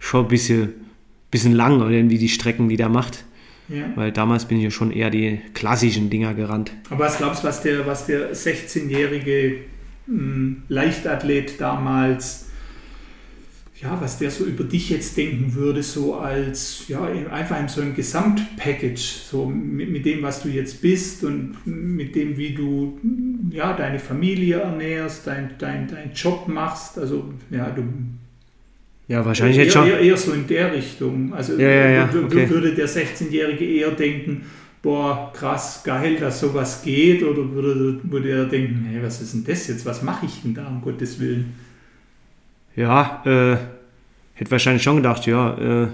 Schon 0.00 0.24
ein 0.24 0.28
bisschen, 0.28 0.74
bisschen 1.30 1.52
lang 1.52 1.80
oder 1.80 1.90
irgendwie 1.90 2.18
die 2.18 2.28
Strecken, 2.28 2.68
die 2.68 2.76
der 2.76 2.88
macht. 2.88 3.24
Ja. 3.68 3.84
Weil 3.96 4.12
damals 4.12 4.46
bin 4.46 4.58
ich 4.58 4.64
ja 4.64 4.70
schon 4.70 4.90
eher 4.90 5.10
die 5.10 5.40
klassischen 5.54 6.08
Dinger 6.08 6.34
gerannt. 6.34 6.72
Aber 6.88 7.04
was 7.04 7.18
glaubst 7.18 7.42
du, 7.42 7.48
was 7.48 7.60
der, 7.62 7.86
was 7.86 8.06
der 8.06 8.32
16-jährige 8.32 9.56
Leichtathlet 10.68 11.60
damals, 11.60 12.47
ja, 13.80 13.96
was 14.00 14.18
der 14.18 14.30
so 14.30 14.44
über 14.44 14.64
dich 14.64 14.90
jetzt 14.90 15.16
denken 15.16 15.54
würde, 15.54 15.82
so 15.82 16.16
als, 16.16 16.88
ja, 16.88 17.04
einfach 17.30 17.60
in 17.60 17.68
so 17.68 17.80
ein 17.80 17.94
Gesamtpackage, 17.94 18.96
so 18.96 19.46
mit, 19.46 19.90
mit 19.90 20.04
dem, 20.04 20.22
was 20.22 20.42
du 20.42 20.48
jetzt 20.48 20.82
bist 20.82 21.22
und 21.22 21.54
mit 21.64 22.16
dem, 22.16 22.36
wie 22.36 22.54
du, 22.54 22.98
ja, 23.50 23.74
deine 23.74 24.00
Familie 24.00 24.56
ernährst, 24.56 25.26
dein, 25.28 25.50
dein, 25.58 25.86
dein 25.86 26.12
Job 26.12 26.48
machst, 26.48 26.98
also, 26.98 27.32
ja, 27.50 27.70
du 27.70 27.84
ja, 29.06 29.24
wahrscheinlich 29.24 29.56
eher, 29.56 29.64
jetzt 29.64 29.72
schon. 29.72 29.86
Eher, 29.86 30.00
eher, 30.00 30.16
so 30.18 30.32
in 30.32 30.46
der 30.46 30.72
Richtung. 30.74 31.32
Also 31.32 31.56
ja, 31.56 31.68
ja, 31.70 31.90
ja. 31.90 32.10
Okay. 32.26 32.50
würde 32.50 32.74
der 32.74 32.86
16-Jährige 32.86 33.64
eher 33.64 33.92
denken, 33.92 34.42
boah, 34.82 35.32
krass, 35.34 35.82
geil, 35.82 36.16
dass 36.16 36.40
sowas 36.40 36.82
geht? 36.82 37.22
Oder 37.22 37.50
würde, 37.50 38.00
würde 38.02 38.28
er 38.28 38.44
denken, 38.44 38.86
hey, 38.90 39.02
was 39.02 39.22
ist 39.22 39.32
denn 39.32 39.44
das 39.44 39.66
jetzt? 39.68 39.86
Was 39.86 40.02
mache 40.02 40.26
ich 40.26 40.42
denn 40.42 40.52
da, 40.52 40.66
um 40.66 40.82
Gottes 40.82 41.18
Willen? 41.20 41.54
Ja, 42.78 43.22
äh, 43.24 43.56
hätte 44.34 44.52
wahrscheinlich 44.52 44.84
schon 44.84 44.96
gedacht, 44.98 45.26
ja, 45.26 45.58
äh, 45.58 45.88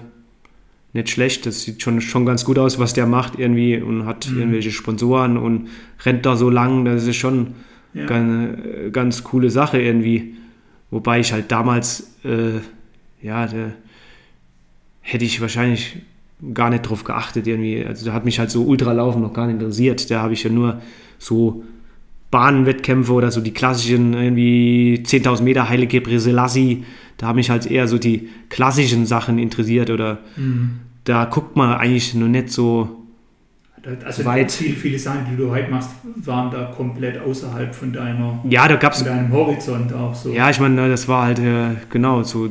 nicht 0.92 1.08
schlecht, 1.08 1.46
das 1.46 1.62
sieht 1.62 1.80
schon, 1.80 2.02
schon 2.02 2.26
ganz 2.26 2.44
gut 2.44 2.58
aus, 2.58 2.78
was 2.78 2.92
der 2.92 3.06
macht 3.06 3.38
irgendwie 3.38 3.80
und 3.80 4.04
hat 4.04 4.28
mhm. 4.28 4.38
irgendwelche 4.38 4.70
Sponsoren 4.70 5.38
und 5.38 5.70
rennt 6.04 6.26
da 6.26 6.36
so 6.36 6.50
lang, 6.50 6.84
das 6.84 7.06
ist 7.06 7.16
schon 7.16 7.54
ja. 7.94 8.04
ganz, 8.04 8.58
ganz 8.92 9.24
coole 9.24 9.48
Sache 9.48 9.80
irgendwie. 9.80 10.34
Wobei 10.90 11.20
ich 11.20 11.32
halt 11.32 11.50
damals, 11.50 12.18
äh, 12.22 12.60
ja, 13.22 13.46
da 13.46 13.72
hätte 15.00 15.24
ich 15.24 15.40
wahrscheinlich 15.40 15.96
gar 16.52 16.68
nicht 16.68 16.82
drauf 16.82 17.02
geachtet 17.02 17.46
irgendwie. 17.46 17.82
Also 17.82 18.04
da 18.04 18.12
hat 18.12 18.26
mich 18.26 18.38
halt 18.38 18.50
so 18.50 18.62
Ultralaufen 18.64 19.22
noch 19.22 19.32
gar 19.32 19.46
nicht 19.46 19.54
interessiert. 19.54 20.10
Da 20.10 20.20
habe 20.20 20.34
ich 20.34 20.42
ja 20.42 20.50
nur 20.50 20.82
so 21.18 21.64
Bahnenwettkämpfe 22.34 23.12
oder 23.12 23.30
so 23.30 23.40
die 23.40 23.52
klassischen 23.52 24.12
irgendwie 24.12 25.00
10.000 25.06 25.42
Meter 25.42 25.68
Heile 25.68 25.86
Gebre 25.86 26.18
Selassie. 26.18 26.82
Da 27.16 27.28
haben 27.28 27.36
mich 27.36 27.48
halt 27.48 27.70
eher 27.70 27.86
so 27.86 27.96
die 27.96 28.28
klassischen 28.48 29.06
Sachen 29.06 29.38
interessiert 29.38 29.88
oder 29.88 30.18
mhm. 30.34 30.80
da 31.04 31.26
guckt 31.26 31.54
man 31.54 31.74
eigentlich 31.74 32.12
nur 32.12 32.28
nicht 32.28 32.50
so 32.50 33.04
also 34.04 34.24
weit. 34.24 34.50
Viele, 34.50 34.74
viele 34.74 34.98
Sachen, 34.98 35.26
die 35.30 35.36
du 35.36 35.48
heute 35.48 35.70
machst, 35.70 35.90
waren 36.02 36.50
da 36.50 36.64
komplett 36.76 37.20
außerhalb 37.20 37.72
von 37.72 37.92
deiner 37.92 38.40
ja, 38.48 38.66
da 38.66 38.74
gab's, 38.74 38.98
von 38.98 39.06
deinem 39.06 39.32
Horizont 39.32 39.92
auch 39.92 40.12
so. 40.12 40.32
Ja, 40.32 40.50
ich 40.50 40.58
meine, 40.58 40.88
das 40.88 41.06
war 41.06 41.26
halt 41.26 41.38
äh, 41.38 41.76
genau 41.88 42.24
so 42.24 42.50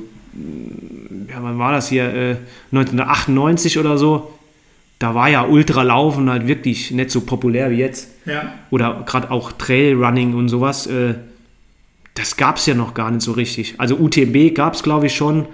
ja, 1.30 1.36
wann 1.42 1.60
war 1.60 1.74
das 1.74 1.90
hier, 1.90 2.06
äh, 2.06 2.36
1998 2.72 3.78
oder 3.80 3.98
so, 3.98 4.32
da 5.04 5.14
war 5.14 5.28
ja 5.28 5.44
Ultralaufen 5.44 6.30
halt 6.30 6.48
wirklich 6.48 6.92
nicht 6.92 7.12
so 7.12 7.20
populär 7.20 7.70
wie 7.72 7.76
jetzt. 7.76 8.10
Ja. 8.26 8.54
Oder 8.70 9.04
gerade 9.06 9.32
auch 9.32 9.52
Trailrunning 9.52 10.34
und 10.34 10.48
sowas. 10.48 10.88
Äh, 10.88 11.16
das 12.14 12.38
gab 12.38 12.56
es 12.56 12.68
ja 12.68 12.74
noch 12.74 12.94
gar 12.94 13.12
nicht 13.12 13.22
so 13.22 13.34
richtig. 13.34 13.76
Also 13.80 13.98
UTMB 13.98 14.56
gab 14.56 14.76
es, 14.76 14.82
glaube 14.82 15.08
ich, 15.08 15.14
schon, 15.14 15.46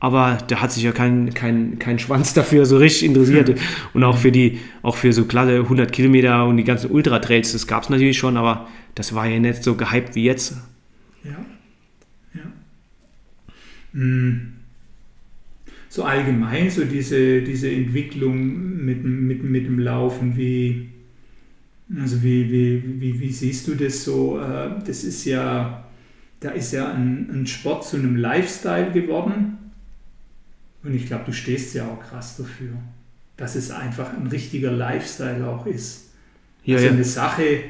aber 0.00 0.38
da 0.46 0.62
hat 0.62 0.72
sich 0.72 0.84
ja 0.84 0.92
kein, 0.92 1.34
kein, 1.34 1.78
kein 1.78 1.98
Schwanz 1.98 2.32
dafür 2.32 2.64
so 2.64 2.78
richtig 2.78 3.06
interessiert. 3.06 3.50
Ja. 3.50 3.54
Und 3.92 4.04
auch 4.04 4.16
für 4.16 4.32
die, 4.32 4.58
auch 4.80 4.96
für 4.96 5.12
so 5.12 5.26
klasse 5.26 5.58
100 5.58 5.92
Kilometer 5.92 6.46
und 6.46 6.56
die 6.56 6.64
ganzen 6.64 6.90
Ultratrails, 6.90 7.52
das 7.52 7.66
gab 7.66 7.82
es 7.82 7.90
natürlich 7.90 8.16
schon, 8.16 8.38
aber 8.38 8.68
das 8.94 9.14
war 9.14 9.26
ja 9.26 9.38
nicht 9.38 9.62
so 9.62 9.74
gehypt 9.74 10.14
wie 10.14 10.24
jetzt. 10.24 10.56
Ja. 11.24 11.36
Ja. 12.32 12.42
Mhm 13.92 14.53
so 15.94 16.02
allgemein 16.02 16.68
so 16.70 16.84
diese, 16.84 17.42
diese 17.42 17.70
Entwicklung 17.70 18.84
mit, 18.84 19.04
mit, 19.04 19.44
mit 19.44 19.64
dem 19.64 19.78
Laufen, 19.78 20.36
wie, 20.36 20.90
also 21.96 22.20
wie, 22.20 22.50
wie, 22.50 23.00
wie, 23.00 23.20
wie 23.20 23.30
siehst 23.30 23.68
du 23.68 23.76
das 23.76 24.02
so? 24.02 24.40
Äh, 24.40 24.70
das 24.84 25.04
ist 25.04 25.24
ja, 25.24 25.84
da 26.40 26.50
ist 26.50 26.72
ja 26.72 26.92
ein, 26.92 27.30
ein 27.32 27.46
Sport 27.46 27.86
zu 27.86 27.96
einem 27.96 28.16
Lifestyle 28.16 28.90
geworden. 28.90 29.56
Und 30.82 30.94
ich 30.94 31.06
glaube, 31.06 31.26
du 31.26 31.32
stehst 31.32 31.76
ja 31.76 31.86
auch 31.86 32.00
krass 32.02 32.38
dafür, 32.38 32.72
dass 33.36 33.54
es 33.54 33.70
einfach 33.70 34.14
ein 34.14 34.26
richtiger 34.26 34.72
Lifestyle 34.72 35.46
auch 35.46 35.64
ist. 35.64 36.10
Ja, 36.64 36.74
also 36.74 36.88
ja. 36.88 36.92
eine 36.92 37.04
Sache, 37.04 37.60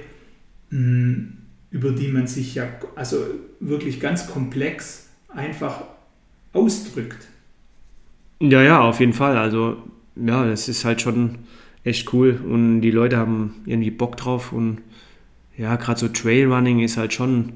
hm, 0.70 1.36
über 1.70 1.90
die 1.90 2.08
man 2.08 2.26
sich 2.26 2.54
ja 2.54 2.70
also 2.96 3.18
wirklich 3.60 4.00
ganz 4.00 4.28
komplex 4.28 5.10
einfach 5.28 5.84
ausdrückt. 6.54 7.28
Ja, 8.40 8.62
ja, 8.62 8.80
auf 8.80 9.00
jeden 9.00 9.12
Fall. 9.12 9.36
Also, 9.36 9.76
ja, 10.16 10.44
das 10.46 10.68
ist 10.68 10.84
halt 10.84 11.00
schon 11.00 11.38
echt 11.84 12.12
cool 12.12 12.40
und 12.48 12.80
die 12.80 12.90
Leute 12.90 13.16
haben 13.16 13.56
irgendwie 13.66 13.90
Bock 13.90 14.16
drauf 14.16 14.52
und 14.52 14.78
ja, 15.56 15.76
gerade 15.76 16.00
so 16.00 16.08
Trailrunning 16.08 16.80
ist 16.80 16.96
halt 16.96 17.12
schon, 17.12 17.54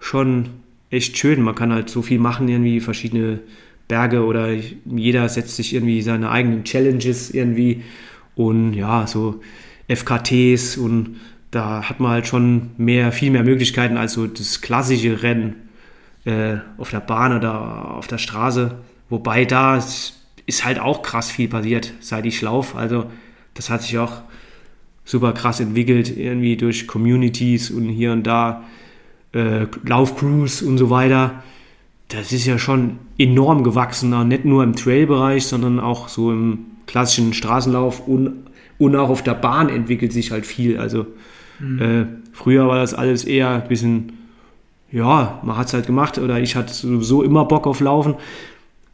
schon 0.00 0.48
echt 0.90 1.16
schön. 1.18 1.42
Man 1.42 1.54
kann 1.54 1.72
halt 1.72 1.88
so 1.90 2.02
viel 2.02 2.18
machen, 2.18 2.48
irgendwie 2.48 2.80
verschiedene 2.80 3.40
Berge 3.88 4.24
oder 4.24 4.50
jeder 4.84 5.28
setzt 5.28 5.56
sich 5.56 5.74
irgendwie 5.74 6.02
seine 6.02 6.30
eigenen 6.30 6.64
Challenges 6.64 7.30
irgendwie 7.30 7.82
und 8.34 8.74
ja, 8.74 9.06
so 9.06 9.40
FKTs 9.88 10.76
und 10.76 11.16
da 11.52 11.88
hat 11.88 12.00
man 12.00 12.10
halt 12.10 12.26
schon 12.26 12.70
mehr, 12.76 13.12
viel 13.12 13.30
mehr 13.30 13.44
Möglichkeiten 13.44 13.96
als 13.96 14.14
so 14.14 14.26
das 14.26 14.60
klassische 14.60 15.22
Rennen 15.22 15.54
äh, 16.24 16.56
auf 16.78 16.90
der 16.90 17.00
Bahn 17.00 17.36
oder 17.36 17.92
auf 17.94 18.08
der 18.08 18.18
Straße. 18.18 18.76
Wobei 19.08 19.44
da 19.44 19.76
ist 19.76 20.64
halt 20.64 20.78
auch 20.78 21.02
krass 21.02 21.30
viel 21.30 21.48
passiert, 21.48 21.92
seit 22.00 22.26
ich 22.26 22.40
laufe. 22.42 22.76
Also 22.78 23.06
das 23.54 23.70
hat 23.70 23.82
sich 23.82 23.98
auch 23.98 24.22
super 25.04 25.32
krass 25.32 25.60
entwickelt, 25.60 26.16
irgendwie 26.16 26.56
durch 26.56 26.86
Communities 26.86 27.70
und 27.70 27.88
hier 27.88 28.12
und 28.12 28.24
da 28.26 28.64
äh, 29.32 29.66
Laufcrews 29.84 30.62
und 30.62 30.78
so 30.78 30.90
weiter. 30.90 31.42
Das 32.08 32.32
ist 32.32 32.46
ja 32.46 32.58
schon 32.58 32.98
enorm 33.18 33.64
gewachsen, 33.64 34.28
nicht 34.28 34.44
nur 34.44 34.62
im 34.62 34.76
Trailbereich, 34.76 35.46
sondern 35.46 35.80
auch 35.80 36.08
so 36.08 36.30
im 36.30 36.66
klassischen 36.86 37.32
Straßenlauf 37.32 38.06
und, 38.06 38.46
und 38.78 38.96
auch 38.96 39.08
auf 39.08 39.22
der 39.22 39.34
Bahn 39.34 39.68
entwickelt 39.68 40.12
sich 40.12 40.30
halt 40.30 40.46
viel. 40.46 40.78
Also 40.78 41.06
mhm. 41.58 41.80
äh, 41.80 42.06
früher 42.32 42.68
war 42.68 42.76
das 42.76 42.94
alles 42.94 43.24
eher 43.24 43.50
ein 43.50 43.68
bisschen, 43.68 44.12
ja, 44.92 45.40
man 45.42 45.56
hat 45.56 45.68
es 45.68 45.74
halt 45.74 45.86
gemacht 45.86 46.18
oder 46.18 46.38
ich 46.38 46.54
hatte 46.54 46.72
sowieso 46.72 47.22
immer 47.22 47.44
Bock 47.44 47.66
auf 47.66 47.80
Laufen. 47.80 48.14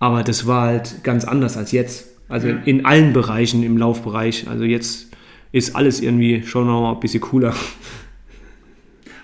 Aber 0.03 0.25
das 0.25 0.49
war 0.49 0.67
halt 0.67 1.05
ganz 1.05 1.25
anders 1.25 1.57
als 1.57 1.71
jetzt. 1.71 2.09
Also 2.29 2.49
ja. 2.49 2.57
in 2.65 2.85
allen 2.85 3.13
Bereichen 3.13 3.63
im 3.63 3.79
Laufbereich. 3.79 4.49
Also 4.49 4.65
jetzt 4.65 5.13
ist 5.53 5.77
alles 5.77 6.01
irgendwie 6.01 6.43
schon 6.43 6.67
noch 6.67 6.81
mal 6.81 6.95
ein 6.95 6.99
bisschen 6.99 7.21
cooler. 7.21 7.55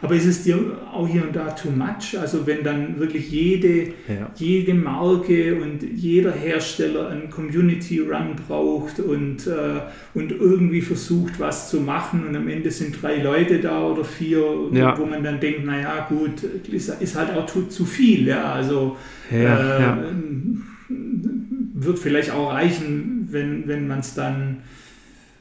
Aber 0.00 0.14
ist 0.14 0.26
es 0.26 0.44
dir 0.44 0.56
auch 0.92 1.08
hier 1.08 1.24
und 1.24 1.34
da 1.34 1.50
too 1.50 1.70
much? 1.70 2.16
Also 2.16 2.46
wenn 2.46 2.62
dann 2.62 3.00
wirklich 3.00 3.28
jede, 3.28 3.88
ja. 4.06 4.30
jede 4.36 4.72
Marke 4.72 5.60
und 5.60 5.82
jeder 5.82 6.30
Hersteller 6.30 7.08
einen 7.08 7.28
Community 7.28 7.98
Run 7.98 8.36
braucht 8.46 9.00
und, 9.00 9.48
äh, 9.48 9.80
und 10.14 10.30
irgendwie 10.30 10.82
versucht, 10.82 11.40
was 11.40 11.70
zu 11.70 11.80
machen 11.80 12.24
und 12.24 12.36
am 12.36 12.46
Ende 12.46 12.70
sind 12.70 13.02
drei 13.02 13.20
Leute 13.20 13.58
da 13.58 13.84
oder 13.84 14.04
vier, 14.04 14.44
ja. 14.70 14.96
wo 14.96 15.04
man 15.06 15.24
dann 15.24 15.40
denkt, 15.40 15.64
naja 15.64 16.06
gut, 16.08 16.44
ist, 16.70 16.88
ist 17.00 17.16
halt 17.16 17.36
auch 17.36 17.46
zu, 17.46 17.66
zu 17.66 17.84
viel. 17.84 18.28
Ja, 18.28 18.52
also 18.52 18.96
ja, 19.32 19.96
äh, 19.96 20.12
wird 21.80 21.98
vielleicht 21.98 22.30
auch 22.30 22.52
reichen, 22.52 23.28
wenn, 23.30 23.68
wenn 23.68 23.86
man 23.86 24.00
es 24.00 24.14
dann 24.14 24.58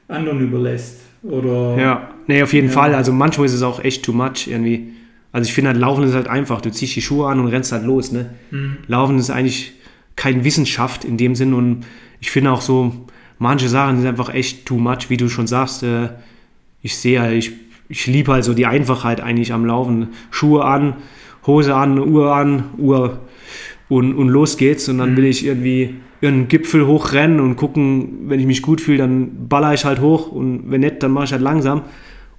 anderen 0.08 0.42
überlässt. 0.42 1.02
Oder, 1.24 1.78
ja, 1.78 2.10
nee, 2.28 2.44
auf 2.44 2.54
jeden 2.54 2.68
ja. 2.68 2.74
Fall. 2.74 2.94
Also 2.94 3.12
manchmal 3.12 3.48
ist 3.48 3.54
es 3.54 3.64
auch 3.64 3.84
echt 3.84 4.06
too 4.06 4.14
much 4.14 4.48
irgendwie. 4.48 4.94
Also 5.32 5.48
ich 5.48 5.54
finde 5.54 5.72
halt, 5.72 5.80
Laufen 5.80 6.04
ist 6.04 6.14
halt 6.14 6.28
einfach. 6.28 6.62
Du 6.62 6.72
ziehst 6.72 6.96
die 6.96 7.02
Schuhe 7.02 7.28
an 7.28 7.40
und 7.40 7.48
rennst 7.48 7.72
halt 7.72 7.84
los. 7.84 8.12
Ne? 8.12 8.30
Mhm. 8.52 8.78
Laufen 8.88 9.18
ist 9.18 9.30
eigentlich 9.30 9.74
keine 10.16 10.44
Wissenschaft 10.44 11.06
in 11.06 11.18
dem 11.18 11.36
Sinn 11.36 11.54
und 11.54 11.86
ich 12.20 12.32
finde 12.32 12.52
auch 12.52 12.62
so, 12.62 13.08
manche 13.40 13.70
Sachen 13.70 13.98
sind 13.98 14.08
einfach 14.08 14.34
echt 14.34 14.66
too 14.66 14.78
much, 14.78 15.10
wie 15.10 15.18
du 15.18 15.30
schon 15.30 15.48
sagst. 15.48 15.84
Äh, 15.84 16.10
ich 16.82 16.96
sehe 16.96 17.22
halt, 17.22 17.34
ich, 17.34 17.52
ich 17.90 18.08
liebe 18.08 18.32
halt 18.32 18.44
so 18.44 18.54
die 18.54 18.66
Einfachheit 18.66 19.22
eigentlich 19.22 19.54
am 19.54 19.66
Laufen. 19.66 20.10
Schuhe 20.32 20.66
an, 20.66 20.96
Hose 21.46 21.76
an, 21.76 22.00
Uhr 22.00 22.34
an, 22.34 22.64
Uhr 22.78 23.20
und, 23.90 24.14
und 24.16 24.30
los 24.30 24.58
geht's. 24.58 24.90
Und 24.90 24.98
dann 24.98 25.12
mhm. 25.12 25.18
will 25.18 25.26
ich 25.26 25.46
irgendwie 25.46 25.96
ihren 26.22 26.48
Gipfel 26.48 26.88
hochrennen 26.88 27.40
und 27.40 27.56
gucken, 27.56 28.30
wenn 28.30 28.40
ich 28.40 28.46
mich 28.46 28.62
gut 28.62 28.82
fühle, 28.82 28.98
dann 28.98 29.48
baller 29.48 29.74
ich 29.74 29.86
halt 29.86 30.02
hoch 30.02 30.32
und 30.32 30.72
wenn 30.72 30.82
nicht, 30.82 31.04
dann 31.04 31.12
mache 31.12 31.26
ich 31.26 31.32
halt 31.32 31.42
langsam. 31.42 31.84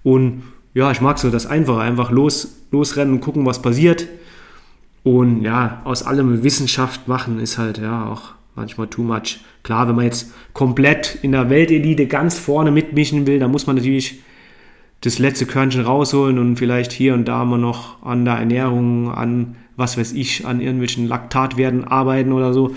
Und 0.03 0.43
ja, 0.75 0.91
ich 0.91 1.01
mag 1.01 1.19
so 1.19 1.31
das 1.31 1.47
Einfache, 1.47 1.81
einfach 1.81 2.11
los, 2.11 2.65
losrennen 2.71 3.15
und 3.15 3.21
gucken, 3.21 3.47
was 3.47 3.63
passiert. 3.63 4.09
Und 5.05 5.43
ja, 5.43 5.81
aus 5.85 6.03
allem 6.03 6.43
Wissenschaft 6.43 7.09
machen 7.09 7.39
ist 7.39 7.57
halt 7.57 7.79
ja 7.79 8.07
auch 8.07 8.35
manchmal 8.57 8.89
too 8.89 9.03
much. 9.03 9.41
Klar, 9.63 9.89
wenn 9.89 9.95
man 9.95 10.05
jetzt 10.05 10.33
komplett 10.53 11.19
in 11.23 11.33
der 11.33 11.49
Weltelite 11.49 12.07
ganz 12.07 12.39
vorne 12.39 12.71
mitmischen 12.71 13.27
will, 13.27 13.39
dann 13.39 13.51
muss 13.51 13.67
man 13.67 13.77
natürlich 13.77 14.21
das 15.01 15.19
letzte 15.19 15.47
Körnchen 15.47 15.83
rausholen 15.83 16.39
und 16.39 16.57
vielleicht 16.57 16.91
hier 16.91 17.15
und 17.15 17.27
da 17.27 17.45
mal 17.45 17.59
noch 17.59 18.03
an 18.03 18.25
der 18.25 18.35
Ernährung, 18.35 19.13
an 19.13 19.57
was 19.79 19.97
weiß 19.97 20.13
ich, 20.13 20.45
an 20.45 20.61
irgendwelchen 20.61 21.07
Laktatwerten 21.07 21.85
arbeiten 21.85 22.33
oder 22.33 22.53
so. 22.53 22.75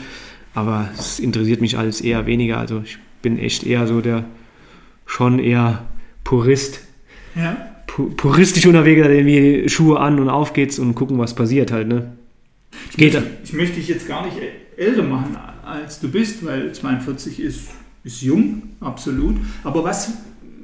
Aber 0.54 0.90
es 0.98 1.20
interessiert 1.20 1.60
mich 1.60 1.78
alles 1.78 2.00
eher 2.00 2.28
weniger. 2.28 2.60
Also 2.60 2.82
ich 2.86 3.00
bin 3.22 3.40
echt 3.40 3.66
eher 3.66 3.88
so 3.88 4.02
der 4.02 4.26
schon 5.06 5.40
eher 5.40 5.86
Purist. 6.24 6.82
Ja. 7.36 7.58
puristisch 7.88 8.66
unterwegs, 8.66 9.02
der 9.02 9.12
irgendwie 9.12 9.68
Schuhe 9.68 10.00
an 10.00 10.20
und 10.20 10.30
auf 10.30 10.54
geht's 10.54 10.80
und 10.80 10.96
gucken, 10.96 11.18
was 11.18 11.34
passiert 11.34 11.72
halt, 11.72 11.88
ne? 11.88 12.14
Ich, 12.92 12.98
Geht 12.98 13.14
möchte, 13.14 13.30
ich 13.44 13.54
möchte 13.54 13.76
dich 13.76 13.88
jetzt 13.88 14.08
gar 14.08 14.26
nicht 14.26 14.38
älter 14.78 15.04
machen, 15.04 15.38
als 15.66 16.00
du 16.00 16.10
bist, 16.10 16.46
weil 16.46 16.72
42 16.72 17.40
ist, 17.40 17.70
ist 18.04 18.22
jung, 18.22 18.64
absolut. 18.80 19.38
Aber 19.64 19.84
was, 19.84 20.14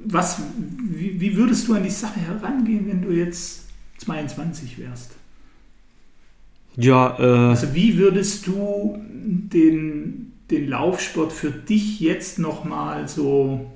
was, 0.05 0.41
wie, 0.89 1.19
wie 1.19 1.35
würdest 1.35 1.67
du 1.67 1.73
an 1.73 1.83
die 1.83 1.89
Sache 1.89 2.19
herangehen, 2.19 2.87
wenn 2.87 3.01
du 3.01 3.11
jetzt 3.11 3.65
22 3.97 4.77
wärst? 4.77 5.11
Ja, 6.77 7.17
äh, 7.19 7.49
Also 7.49 7.73
wie 7.73 7.97
würdest 7.97 8.47
du 8.47 8.97
den, 9.01 10.33
den 10.49 10.69
Laufsport 10.69 11.33
für 11.33 11.51
dich 11.51 11.99
jetzt 11.99 12.39
nochmal 12.39 13.07
so 13.07 13.71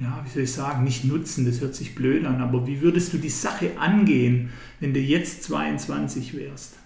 ja, 0.00 0.24
wie 0.24 0.30
soll 0.30 0.42
ich 0.44 0.52
sagen, 0.52 0.84
nicht 0.84 1.04
nutzen, 1.04 1.44
das 1.44 1.60
hört 1.60 1.74
sich 1.74 1.94
blöd 1.94 2.24
an, 2.24 2.40
aber 2.40 2.66
wie 2.66 2.80
würdest 2.80 3.12
du 3.12 3.18
die 3.18 3.28
Sache 3.28 3.78
angehen, 3.78 4.50
wenn 4.80 4.94
du 4.94 5.00
jetzt 5.00 5.42
22 5.44 6.34
wärst? 6.34 6.76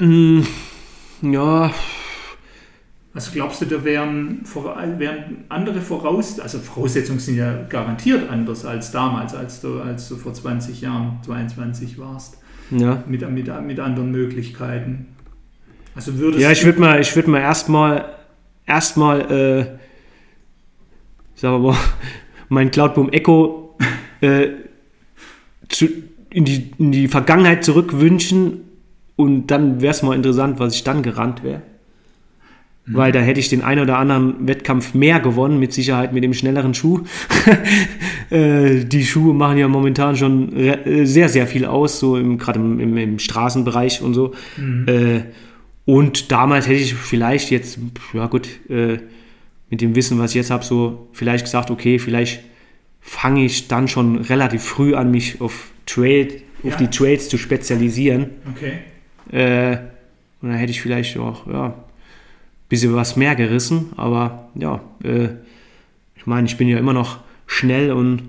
Mm, 0.00 0.42
ja, 1.22 1.72
Also 3.14 3.32
glaubst 3.32 3.60
du, 3.62 3.66
da 3.66 3.82
wären, 3.84 4.42
wären 4.98 5.44
andere 5.48 5.80
Voraus 5.80 6.38
also 6.38 6.58
Voraussetzungen 6.58 7.18
sind 7.18 7.36
ja 7.36 7.64
garantiert 7.64 8.30
anders 8.30 8.64
als 8.64 8.92
damals, 8.92 9.34
als 9.34 9.60
du, 9.60 9.80
als 9.80 10.08
du 10.08 10.16
vor 10.16 10.34
20 10.34 10.82
Jahren 10.82 11.18
22 11.24 11.98
warst, 11.98 12.37
ja. 12.70 13.02
mit, 13.06 13.28
mit, 13.30 13.66
mit 13.66 13.80
anderen 13.80 14.10
Möglichkeiten. 14.10 15.06
Also 15.94 16.16
würdest 16.18 16.42
Ja, 16.42 16.50
ich 16.50 16.64
würde 16.64 16.80
mal, 16.80 17.00
ich 17.00 17.14
würde 17.16 17.30
mal 17.30 17.40
erstmal, 17.40 18.14
erstmal, 18.66 19.20
äh, 19.20 19.64
sagen 21.34 21.62
wir 21.62 21.72
mal, 21.72 21.76
mein 22.48 22.70
Cloudboom 22.70 23.10
Echo 23.10 23.76
äh, 24.20 24.48
zu, 25.68 25.86
in, 26.30 26.44
die, 26.44 26.72
in 26.78 26.92
die 26.92 27.08
Vergangenheit 27.08 27.64
zurückwünschen 27.64 28.60
und 29.16 29.48
dann 29.48 29.80
wäre 29.80 29.90
es 29.90 30.02
mal 30.02 30.14
interessant, 30.14 30.60
was 30.60 30.74
ich 30.74 30.84
dann 30.84 31.02
gerannt 31.02 31.42
wäre. 31.42 31.62
Weil 32.90 33.12
da 33.12 33.20
hätte 33.20 33.38
ich 33.40 33.48
den 33.48 33.62
einen 33.62 33.82
oder 33.82 33.98
anderen 33.98 34.48
Wettkampf 34.48 34.94
mehr 34.94 35.20
gewonnen, 35.20 35.58
mit 35.58 35.72
Sicherheit 35.72 36.12
mit 36.12 36.24
dem 36.24 36.32
schnelleren 36.32 36.72
Schuh. 36.74 37.00
äh, 38.30 38.84
die 38.84 39.04
Schuhe 39.04 39.34
machen 39.34 39.58
ja 39.58 39.68
momentan 39.68 40.16
schon 40.16 40.56
äh, 40.56 41.04
sehr, 41.04 41.28
sehr 41.28 41.46
viel 41.46 41.64
aus, 41.66 41.98
so 42.00 42.16
im, 42.16 42.38
gerade 42.38 42.58
im, 42.58 42.80
im, 42.80 42.96
im 42.96 43.18
Straßenbereich 43.18 44.00
und 44.02 44.14
so. 44.14 44.32
Äh, 44.86 45.20
und 45.84 46.32
damals 46.32 46.66
hätte 46.66 46.80
ich 46.80 46.94
vielleicht 46.94 47.50
jetzt, 47.50 47.78
ja 48.12 48.26
gut, 48.26 48.48
mit 48.68 49.80
dem 49.80 49.94
Wissen, 49.94 50.18
was 50.18 50.30
ich 50.32 50.36
jetzt 50.36 50.50
habe, 50.50 50.64
so 50.64 51.08
vielleicht 51.12 51.44
gesagt, 51.44 51.70
okay, 51.70 51.98
vielleicht 51.98 52.40
fange 53.00 53.44
ich 53.44 53.68
dann 53.68 53.88
schon 53.88 54.16
relativ 54.16 54.62
früh 54.62 54.94
an, 54.94 55.10
mich 55.10 55.40
auf 55.40 55.70
Trail, 55.86 56.42
auf 56.62 56.72
Ja. 56.72 56.76
die 56.76 56.88
Trails 56.88 57.28
zu 57.30 57.38
spezialisieren. 57.38 58.26
Okay. 58.54 58.72
Und 60.40 60.48
dann 60.50 60.58
hätte 60.58 60.70
ich 60.70 60.80
vielleicht 60.82 61.16
auch, 61.18 61.46
ja, 61.46 61.74
bisschen 62.68 62.94
was 62.94 63.16
mehr 63.16 63.34
gerissen. 63.34 63.92
Aber 63.96 64.50
ja, 64.54 64.80
äh, 65.02 65.28
ich 66.16 66.26
meine, 66.26 66.46
ich 66.46 66.56
bin 66.56 66.68
ja 66.68 66.78
immer 66.78 66.92
noch 66.92 67.20
schnell 67.46 67.92
und 67.92 68.22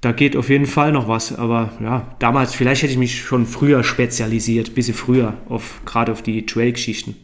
da 0.00 0.12
geht 0.12 0.36
auf 0.36 0.50
jeden 0.50 0.66
Fall 0.66 0.92
noch 0.92 1.08
was. 1.08 1.36
Aber 1.36 1.72
ja, 1.80 2.14
damals, 2.18 2.54
vielleicht 2.54 2.82
hätte 2.82 2.92
ich 2.92 2.98
mich 2.98 3.20
schon 3.20 3.46
früher 3.46 3.82
spezialisiert, 3.82 4.68
ein 4.68 4.74
bisschen 4.74 4.94
früher, 4.94 5.34
auf, 5.48 5.80
gerade 5.84 6.12
auf 6.12 6.22
die 6.22 6.44
Trail-Geschichten. 6.44 7.16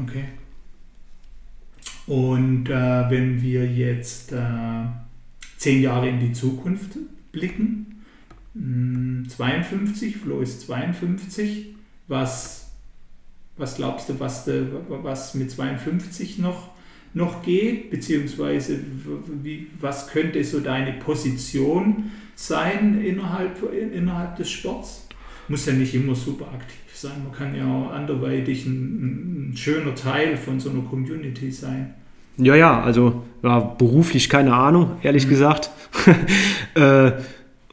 Okay. 0.00 0.24
Und 2.06 2.68
äh, 2.68 3.10
wenn 3.10 3.40
wir 3.42 3.66
jetzt 3.66 4.32
äh, 4.32 4.84
zehn 5.56 5.82
Jahre 5.82 6.08
in 6.08 6.20
die 6.20 6.32
Zukunft 6.32 6.98
blicken, 7.32 8.04
mh, 8.54 9.28
52, 9.30 10.18
Flo 10.18 10.40
ist 10.40 10.60
52, 10.62 11.74
was, 12.06 12.63
was 13.56 13.76
glaubst 13.76 14.08
du, 14.08 14.18
was, 14.18 14.44
de, 14.44 14.66
was 14.88 15.34
mit 15.34 15.50
52 15.50 16.38
noch, 16.38 16.70
noch 17.12 17.42
geht, 17.42 17.90
beziehungsweise 17.90 18.78
wie, 19.42 19.68
was 19.80 20.08
könnte 20.08 20.42
so 20.42 20.60
deine 20.60 20.92
Position 20.94 22.10
sein 22.34 23.00
innerhalb, 23.04 23.58
innerhalb 23.72 24.36
des 24.36 24.50
Sports? 24.50 25.06
Muss 25.46 25.66
ja 25.66 25.72
nicht 25.74 25.94
immer 25.94 26.14
super 26.14 26.46
aktiv 26.52 26.78
sein, 26.92 27.22
man 27.22 27.32
kann 27.32 27.54
ja 27.54 27.64
auch 27.66 27.92
anderweitig 27.92 28.66
ein, 28.66 29.50
ein 29.50 29.56
schöner 29.56 29.94
Teil 29.94 30.36
von 30.36 30.58
so 30.58 30.70
einer 30.70 30.82
Community 30.82 31.50
sein. 31.50 31.94
Ja, 32.36 32.56
ja, 32.56 32.82
also 32.82 33.22
ja, 33.42 33.60
beruflich 33.60 34.28
keine 34.28 34.54
Ahnung, 34.54 34.96
ehrlich 35.02 35.28
gesagt. 35.28 35.70
äh, 36.74 37.12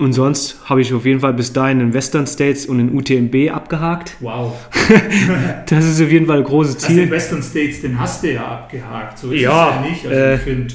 und 0.02 0.14
sonst 0.14 0.58
habe 0.66 0.82
ich 0.82 0.93
auf 0.93 1.06
jeden 1.06 1.20
Fall 1.22 1.34
bis 1.34 1.54
dahin 1.54 1.80
in 1.80 1.93
Western 1.93 2.28
States 2.28 2.66
und 2.66 2.80
in 2.80 2.93
UTMB 2.95 3.52
abgehakt. 3.54 4.18
Wow. 4.20 4.54
Das 5.68 5.86
ist 5.86 6.02
auf 6.02 6.12
jeden 6.12 6.26
Fall 6.26 6.39
ein 6.39 6.43
großes 6.43 6.76
Also 6.76 6.88
den 6.88 6.95
Ziel. 7.04 7.12
Western 7.12 7.41
States, 7.43 7.82
den 7.82 7.97
hast 7.99 8.24
du 8.24 8.34
ja 8.34 8.45
abgehakt. 8.45 9.18
So 9.20 9.32
ist 9.32 9.41
Ja, 9.41 9.70
es 9.70 9.76
ja 9.86 9.89
nicht. 9.89 10.06
Also 10.08 10.20
äh, 10.20 10.36
ich 10.36 10.41
finde, 10.41 10.74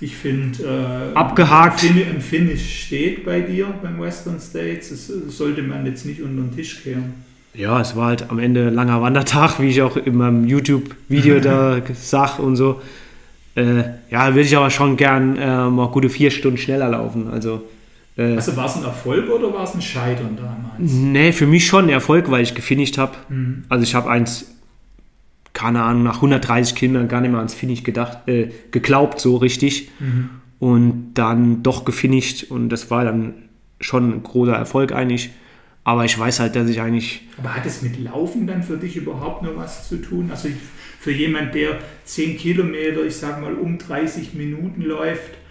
ich 0.00 0.16
find, 0.16 0.60
äh, 0.60 1.14
Abgehakt. 1.14 1.82
Ein 1.84 1.88
Fin- 1.90 2.06
ein 2.16 2.20
Finish 2.20 2.84
steht 2.86 3.24
bei 3.26 3.40
dir 3.40 3.66
beim 3.82 4.00
Western 4.00 4.38
States. 4.40 4.88
Das 4.90 5.10
äh, 5.10 5.28
sollte 5.28 5.62
man 5.62 5.84
jetzt 5.84 6.06
nicht 6.06 6.22
unter 6.22 6.40
den 6.42 6.56
Tisch 6.56 6.82
kehren. 6.82 7.14
Ja, 7.54 7.80
es 7.80 7.96
war 7.96 8.06
halt 8.06 8.30
am 8.30 8.38
Ende 8.38 8.68
ein 8.68 8.74
langer 8.74 9.02
Wandertag, 9.02 9.58
wie 9.60 9.68
ich 9.68 9.82
auch 9.82 9.96
in 9.96 10.16
meinem 10.16 10.46
YouTube-Video 10.46 11.40
da 11.40 11.78
sag 11.94 12.38
und 12.38 12.56
so. 12.56 12.80
Äh, 13.56 13.82
ja, 14.10 14.28
würde 14.34 14.42
ich 14.42 14.56
aber 14.56 14.70
schon 14.70 14.96
gern 14.96 15.34
mal 15.74 15.88
gute 15.88 16.08
vier 16.08 16.30
Stunden 16.30 16.58
schneller 16.58 16.88
laufen. 16.90 17.28
Also, 17.30 17.62
Also 18.18 18.56
war 18.56 18.66
es 18.66 18.76
ein 18.76 18.84
Erfolg 18.84 19.30
oder 19.30 19.52
war 19.52 19.62
es 19.62 19.74
ein 19.74 19.82
Scheitern 19.82 20.36
damals? 20.36 20.74
nee, 20.78 21.32
für 21.32 21.46
mich 21.46 21.66
schon 21.66 21.84
ein 21.84 21.90
Erfolg, 21.90 22.30
weil 22.30 22.42
ich 22.42 22.54
gefinisht 22.54 22.98
habe. 22.98 23.12
Mhm. 23.28 23.64
Also 23.68 23.84
ich 23.84 23.94
habe 23.94 24.10
eins, 24.10 24.56
keine 25.52 25.82
Ahnung, 25.82 26.02
nach 26.02 26.16
130 26.16 26.74
Kindern 26.74 27.08
gar 27.08 27.20
nicht 27.20 27.30
mehr 27.30 27.38
ans 27.38 27.54
Finish 27.54 27.84
gedacht, 27.84 28.28
äh, 28.28 28.50
geglaubt, 28.70 29.20
so 29.20 29.36
richtig. 29.36 29.90
Mhm. 30.00 30.30
Und 30.58 31.14
dann 31.14 31.62
doch 31.62 31.84
gefinisht 31.84 32.50
und 32.50 32.70
das 32.70 32.90
war 32.90 33.04
dann 33.04 33.34
schon 33.80 34.10
ein 34.10 34.22
großer 34.24 34.54
Erfolg 34.54 34.92
eigentlich. 34.92 35.30
Aber 35.84 36.04
ich 36.04 36.18
weiß 36.18 36.40
halt, 36.40 36.56
dass 36.56 36.68
ich 36.68 36.80
eigentlich 36.80 37.22
Aber 37.38 37.54
hat 37.54 37.64
es 37.64 37.82
mit 37.82 37.98
Laufen 38.02 38.46
dann 38.46 38.62
für 38.62 38.76
dich 38.76 38.96
überhaupt 38.96 39.42
noch 39.42 39.56
was 39.56 39.88
zu 39.88 39.96
tun? 39.96 40.30
Also 40.30 40.48
für 41.00 41.12
jemand, 41.12 41.54
der 41.54 41.78
10 42.04 42.36
Kilometer, 42.36 43.04
ich 43.04 43.16
sag 43.16 43.40
mal 43.40 43.54
um 43.54 43.78
30 43.78 44.34
Minuten 44.34 44.82
läuft, 44.82 45.30
äh, 45.30 45.47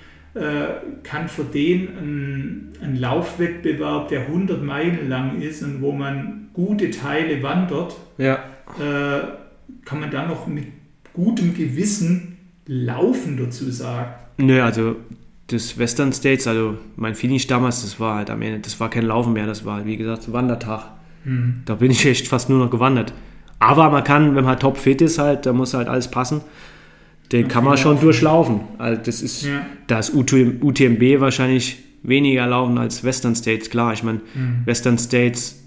kann 1.03 1.27
für 1.27 1.43
den 1.43 1.87
ein, 1.97 2.73
ein 2.81 2.95
Laufwettbewerb, 2.95 4.09
der 4.09 4.21
100 4.21 4.63
Meilen 4.63 5.09
lang 5.09 5.41
ist 5.41 5.63
und 5.63 5.81
wo 5.81 5.91
man 5.91 6.49
gute 6.53 6.91
Teile 6.91 7.41
wandert, 7.43 7.95
ja. 8.17 8.35
äh, 8.79 9.21
kann 9.85 9.99
man 9.99 10.11
da 10.11 10.25
noch 10.25 10.47
mit 10.47 10.65
gutem 11.13 11.53
Gewissen 11.53 12.37
Laufen 12.65 13.37
dazu 13.37 13.71
sagen. 13.71 14.11
Nö, 14.37 14.61
also 14.61 14.97
das 15.47 15.77
Western 15.77 16.11
States, 16.11 16.45
also 16.47 16.77
mein 16.95 17.15
Finish 17.15 17.47
damals, 17.47 17.81
das 17.81 17.99
war 17.99 18.15
halt 18.15 18.29
am 18.29 18.41
Ende, 18.41 18.59
das 18.59 18.79
war 18.79 18.89
kein 18.89 19.05
Laufen 19.05 19.33
mehr, 19.33 19.47
das 19.47 19.65
war 19.65 19.77
halt, 19.77 19.85
wie 19.85 19.97
gesagt, 19.97 20.27
ein 20.27 20.33
Wandertag. 20.33 20.91
Hm. 21.23 21.61
Da 21.65 21.75
bin 21.75 21.91
ich 21.91 22.05
echt 22.05 22.27
fast 22.27 22.49
nur 22.49 22.59
noch 22.59 22.69
gewandert. 22.69 23.13
Aber 23.59 23.89
man 23.89 24.03
kann, 24.03 24.35
wenn 24.35 24.43
man 24.43 24.59
top 24.59 24.77
fit 24.77 25.01
ist, 25.01 25.17
halt, 25.17 25.45
da 25.45 25.53
muss 25.53 25.73
halt 25.73 25.87
alles 25.87 26.09
passen. 26.09 26.41
Den 27.31 27.41
Ja, 27.43 27.47
kann 27.47 27.63
man 27.65 27.73
viel 27.75 27.83
schon 27.83 27.91
laufen. 27.93 28.03
durchlaufen. 28.05 28.59
Also 28.77 29.01
das 29.05 29.21
ist, 29.21 29.43
Ja. 29.45 29.65
da 29.87 29.99
ist 29.99 30.13
UTM, 30.13 30.61
UTMB 30.61 31.19
wahrscheinlich 31.19 31.77
weniger 32.03 32.47
laufen 32.47 32.77
als 32.77 33.03
Western 33.03 33.35
States, 33.35 33.69
klar. 33.69 33.91
Ich 33.93 34.03
meine, 34.03 34.21
Hm. 34.33 34.61
Western 34.65 34.97
States 34.97 35.63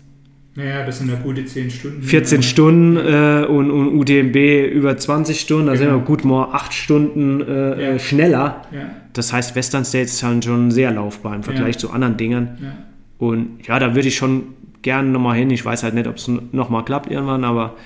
Naja, 0.56 0.84
das 0.84 0.98
sind 0.98 1.08
ja 1.10 1.14
gute 1.16 1.44
10 1.44 1.70
Stunden. 1.70 2.02
14 2.02 2.38
Ja. 2.40 2.42
Stunden 2.42 2.96
äh, 2.96 3.46
und, 3.48 3.70
und 3.70 3.94
UTMB 3.98 4.36
über 4.72 4.96
20 4.96 5.38
Stunden, 5.38 5.66
da 5.66 5.76
sind 5.76 5.86
Genau. 5.86 5.98
wir 6.00 6.04
gut 6.04 6.24
mal 6.24 6.48
8 6.52 6.72
Stunden 6.74 7.40
äh, 7.40 7.46
Ja. 7.82 7.88
äh, 7.94 7.98
schneller. 8.00 8.62
Ja, 8.72 8.90
Das 9.12 9.32
heißt, 9.32 9.54
Western 9.54 9.84
States 9.84 10.14
ist 10.14 10.22
halt 10.24 10.44
schon 10.44 10.70
sehr 10.72 10.90
laufbar 10.90 11.36
im 11.36 11.42
Vergleich 11.44 11.78
zu 11.78 11.90
anderen 11.90 12.16
Dingern. 12.16 12.58
ja. 12.60 12.72
Und 13.18 13.66
ja, 13.68 13.78
da 13.78 13.94
würde 13.94 14.08
ich 14.08 14.16
schon 14.16 14.42
gerne 14.82 15.08
nochmal 15.10 15.36
hin. 15.36 15.50
Ich 15.50 15.64
weiß 15.64 15.82
halt 15.82 15.94
nicht, 15.94 16.06
ob 16.08 16.16
es 16.16 16.28
nochmal 16.52 16.84
klappt 16.84 17.10
irgendwann, 17.10 17.44
aber 17.44 17.76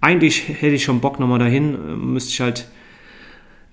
eigentlich 0.00 0.48
hätte 0.48 0.74
ich 0.74 0.82
schon 0.84 1.00
Bock 1.00 1.20
nochmal 1.20 1.38
dahin. 1.38 1.74
Äh, 1.74 1.96
Müsste 1.96 2.30
ich 2.30 2.40
halt 2.40 2.68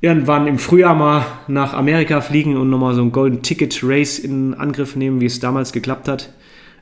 irgendwann 0.06 0.46
im 0.46 0.60
Frühjahr 0.60 0.94
mal 0.94 1.26
nach 1.48 1.74
Amerika 1.74 2.22
fliegen 2.22 2.58
und 2.58 2.70
nochmal 2.70 2.94
so 2.94 3.02
ein 3.02 3.12
Golden 3.12 3.42
Ticket 3.42 3.80
Race 3.82 4.20
in 4.20 4.54
Angriff 4.54 4.96
nehmen, 4.96 5.20
wie 5.20 5.26
es 5.26 5.40
damals 5.40 5.72
geklappt 5.72 6.08
hat. 6.08 6.32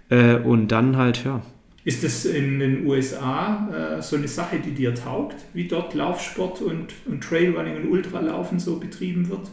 Äh, 0.09 0.35
Und 0.35 0.67
dann 0.73 0.97
halt, 0.97 1.23
ja. 1.23 1.41
Ist 1.85 2.03
das 2.03 2.25
in 2.25 2.59
den 2.59 2.85
USA 2.85 3.69
äh, 3.97 4.01
so 4.01 4.17
eine 4.17 4.27
Sache, 4.27 4.57
die 4.57 4.71
dir 4.71 4.93
taugt, 4.93 5.35
wie 5.53 5.69
dort 5.69 5.93
Laufsport 5.93 6.61
und, 6.61 6.87
und 7.05 7.23
Trailrunning 7.23 7.77
und 7.77 7.91
Ultralaufen 7.91 8.59
so 8.59 8.77
betrieben 8.77 9.29
wird? 9.29 9.49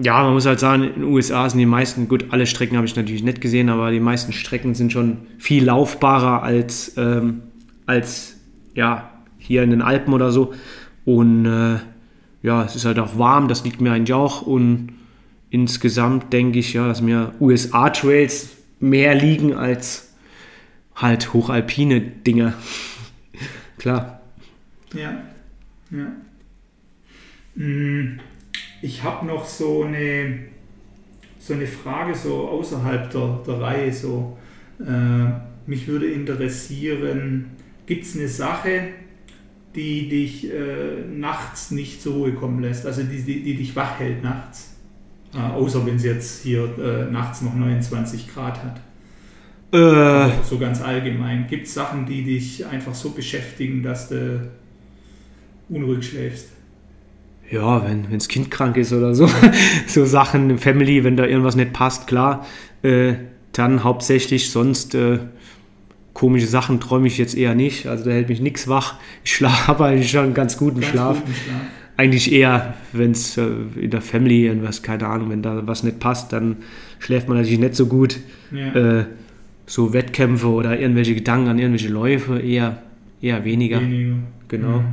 Ja, 0.00 0.22
man 0.22 0.34
muss 0.34 0.46
halt 0.46 0.60
sagen, 0.60 0.84
in 0.84 0.94
den 0.94 1.04
USA 1.04 1.50
sind 1.50 1.58
die 1.58 1.66
meisten, 1.66 2.08
gut, 2.08 2.26
alle 2.30 2.46
Strecken 2.46 2.76
habe 2.76 2.86
ich 2.86 2.94
natürlich 2.94 3.24
nicht 3.24 3.40
gesehen, 3.40 3.68
aber 3.68 3.90
die 3.90 4.00
meisten 4.00 4.32
Strecken 4.32 4.74
sind 4.74 4.92
schon 4.92 5.18
viel 5.38 5.64
laufbarer 5.64 6.42
als, 6.42 6.96
ähm, 6.96 7.42
als 7.84 8.36
ja, 8.74 9.10
hier 9.38 9.64
in 9.64 9.70
den 9.70 9.82
Alpen 9.82 10.14
oder 10.14 10.30
so. 10.30 10.54
Und 11.04 11.46
äh, 11.46 11.78
ja, 12.42 12.64
es 12.64 12.74
ist 12.76 12.84
halt 12.84 12.98
auch 12.98 13.18
warm, 13.18 13.48
das 13.48 13.64
liegt 13.64 13.80
mir 13.80 13.92
eigentlich 13.92 14.14
auch. 14.14 14.42
Und 14.42 14.92
insgesamt 15.50 16.32
denke 16.32 16.58
ich 16.58 16.72
ja, 16.72 16.86
dass 16.88 17.00
mir 17.00 17.34
USA-Trails 17.40 18.50
mehr 18.80 19.14
liegen 19.14 19.54
als 19.54 20.12
halt 20.94 21.32
hochalpine 21.32 22.00
Dinge. 22.00 22.54
Klar. 23.78 24.20
Ja, 24.94 25.22
ja. 25.90 26.06
Mm, 27.54 28.18
Ich 28.82 29.02
habe 29.02 29.26
noch 29.26 29.44
so 29.44 29.84
eine, 29.84 30.38
so 31.38 31.54
eine 31.54 31.66
Frage 31.66 32.14
so 32.14 32.48
außerhalb 32.48 33.10
der, 33.10 33.40
der 33.46 33.60
Reihe. 33.60 33.92
So. 33.92 34.36
Äh, 34.80 35.30
mich 35.66 35.86
würde 35.86 36.06
interessieren, 36.10 37.50
gibt 37.86 38.04
es 38.04 38.16
eine 38.16 38.28
Sache, 38.28 38.88
die 39.74 40.08
dich 40.08 40.50
äh, 40.50 41.04
nachts 41.14 41.70
nicht 41.70 42.02
zur 42.02 42.14
Ruhe 42.14 42.32
kommen 42.32 42.60
lässt, 42.60 42.86
also 42.86 43.02
die, 43.02 43.22
die, 43.22 43.42
die 43.42 43.56
dich 43.56 43.74
wach 43.74 43.98
hält 43.98 44.22
nachts? 44.22 44.74
Äh, 45.34 45.38
außer 45.38 45.84
wenn 45.86 45.96
es 45.96 46.04
jetzt 46.04 46.42
hier 46.42 46.64
äh, 46.78 47.10
nachts 47.10 47.42
noch 47.42 47.54
29 47.54 48.28
Grad 48.32 48.60
hat. 48.62 48.80
Äh, 49.72 50.30
So 50.44 50.58
ganz 50.58 50.82
allgemein. 50.82 51.46
Gibt 51.46 51.66
es 51.66 51.74
Sachen, 51.74 52.04
die 52.04 52.22
dich 52.22 52.66
einfach 52.66 52.94
so 52.94 53.10
beschäftigen, 53.10 53.82
dass 53.82 54.10
du 54.10 54.50
unruhig 55.70 56.06
schläfst? 56.06 56.48
ja, 57.52 57.84
wenn 57.84 58.06
das 58.10 58.28
Kind 58.28 58.50
krank 58.50 58.76
ist 58.78 58.92
oder 58.92 59.14
so, 59.14 59.28
so 59.86 60.04
Sachen 60.04 60.50
im 60.50 60.58
Family, 60.58 61.04
wenn 61.04 61.16
da 61.16 61.26
irgendwas 61.26 61.54
nicht 61.54 61.72
passt, 61.72 62.06
klar, 62.06 62.46
äh, 62.82 63.14
dann 63.52 63.84
hauptsächlich 63.84 64.50
sonst 64.50 64.94
äh, 64.94 65.18
komische 66.14 66.46
Sachen 66.46 66.80
träume 66.80 67.06
ich 67.06 67.18
jetzt 67.18 67.36
eher 67.36 67.54
nicht, 67.54 67.86
also 67.86 68.04
da 68.04 68.10
hält 68.10 68.28
mich 68.28 68.40
nichts 68.40 68.68
wach. 68.68 68.96
Ich 69.24 69.34
schlafe 69.34 69.84
eigentlich 69.84 70.10
schon 70.10 70.24
einen 70.24 70.34
ganz 70.34 70.56
guten 70.56 70.80
Ganz 70.80 70.92
Schlaf. 70.92 71.20
guten 71.20 71.34
Schlaf. 71.34 71.60
Eigentlich 71.96 72.32
eher, 72.32 72.74
wenn 72.92 73.12
es 73.12 73.36
äh, 73.36 73.46
in 73.76 73.90
der 73.90 74.00
Family 74.00 74.46
irgendwas, 74.46 74.82
keine 74.82 75.06
Ahnung, 75.06 75.30
wenn 75.30 75.42
da 75.42 75.66
was 75.66 75.82
nicht 75.82 76.00
passt, 76.00 76.32
dann 76.32 76.56
schläft 76.98 77.28
man 77.28 77.36
natürlich 77.36 77.58
nicht 77.58 77.74
so 77.74 77.86
gut. 77.86 78.18
Ja. 78.50 79.00
Äh, 79.00 79.04
so 79.66 79.92
Wettkämpfe 79.92 80.48
oder 80.48 80.78
irgendwelche 80.78 81.14
Gedanken 81.14 81.48
an 81.48 81.58
irgendwelche 81.58 81.88
Läufe 81.88 82.38
eher, 82.38 82.82
eher 83.20 83.44
weniger. 83.44 83.80
Weniger. 83.80 84.16
Genau. 84.48 84.80
Mhm. 84.80 84.84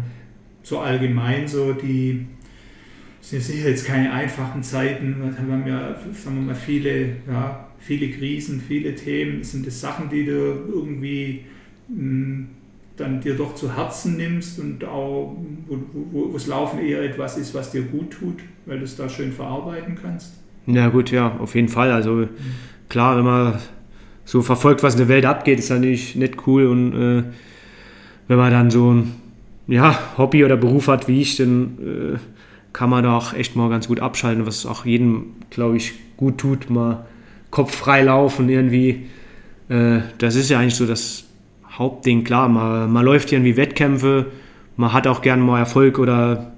So 0.63 0.79
allgemein, 0.79 1.47
so 1.47 1.73
die, 1.73 2.27
es 3.21 3.31
sind 3.31 3.43
sicher 3.43 3.69
jetzt 3.69 3.85
keine 3.85 4.11
einfachen 4.11 4.61
Zeiten, 4.61 5.15
wir 5.19 5.37
haben 5.37 5.67
ja, 5.67 5.95
sagen 6.13 6.35
wir 6.35 6.53
mal, 6.53 6.55
viele, 6.55 7.07
ja, 7.27 7.68
viele 7.79 8.09
Krisen, 8.09 8.61
viele 8.65 8.95
Themen. 8.95 9.43
Sind 9.43 9.65
das 9.65 9.81
Sachen, 9.81 10.09
die 10.09 10.25
du 10.25 10.31
irgendwie 10.31 11.41
mh, 11.87 12.45
dann 12.97 13.21
dir 13.21 13.35
doch 13.35 13.55
zu 13.55 13.75
Herzen 13.75 14.17
nimmst 14.17 14.59
und 14.59 14.83
auch, 14.85 15.35
wo, 15.67 15.77
wo, 15.93 16.29
wo 16.29 16.33
das 16.33 16.47
Laufen 16.47 16.79
eher 16.79 17.01
etwas 17.01 17.37
ist, 17.37 17.53
was 17.53 17.71
dir 17.71 17.81
gut 17.83 18.11
tut, 18.11 18.39
weil 18.65 18.77
du 18.77 18.83
es 18.83 18.95
da 18.95 19.07
schön 19.07 19.31
verarbeiten 19.31 19.97
kannst? 20.01 20.33
Na 20.65 20.89
gut, 20.89 21.11
ja, 21.11 21.35
auf 21.39 21.55
jeden 21.55 21.69
Fall. 21.69 21.91
Also 21.91 22.27
klar, 22.89 23.17
wenn 23.17 23.25
man 23.25 23.59
so 24.25 24.41
verfolgt, 24.41 24.83
was 24.83 24.93
in 24.93 24.99
der 24.99 25.07
Welt 25.07 25.25
abgeht, 25.25 25.59
ist 25.59 25.69
natürlich 25.69 26.15
nicht 26.15 26.45
cool. 26.45 26.67
Und 26.67 26.93
äh, 26.93 27.23
wenn 28.27 28.37
man 28.37 28.51
dann 28.51 28.69
so 28.69 28.93
ein 28.93 29.13
ja, 29.67 29.97
Hobby 30.17 30.43
oder 30.43 30.57
Beruf 30.57 30.87
hat 30.87 31.07
wie 31.07 31.21
ich, 31.21 31.37
dann 31.37 31.77
äh, 31.79 32.17
kann 32.73 32.89
man 32.89 33.03
da 33.03 33.17
auch 33.17 33.33
echt 33.33 33.55
mal 33.55 33.69
ganz 33.69 33.87
gut 33.87 33.99
abschalten, 33.99 34.45
was 34.45 34.65
auch 34.65 34.85
jedem, 34.85 35.33
glaube 35.49 35.77
ich, 35.77 35.93
gut 36.17 36.37
tut, 36.37 36.69
mal 36.69 37.05
Kopf 37.51 37.75
frei 37.75 38.03
laufen 38.03 38.49
irgendwie. 38.49 39.07
Äh, 39.69 39.99
das 40.17 40.35
ist 40.35 40.49
ja 40.49 40.59
eigentlich 40.59 40.75
so 40.75 40.85
das 40.85 41.25
Hauptding. 41.71 42.23
Klar, 42.23 42.49
man, 42.49 42.91
man 42.91 43.05
läuft 43.05 43.31
irgendwie 43.31 43.57
Wettkämpfe, 43.57 44.27
man 44.77 44.93
hat 44.93 45.07
auch 45.07 45.21
gern 45.21 45.39
mal 45.41 45.59
Erfolg 45.59 45.99
oder 45.99 46.51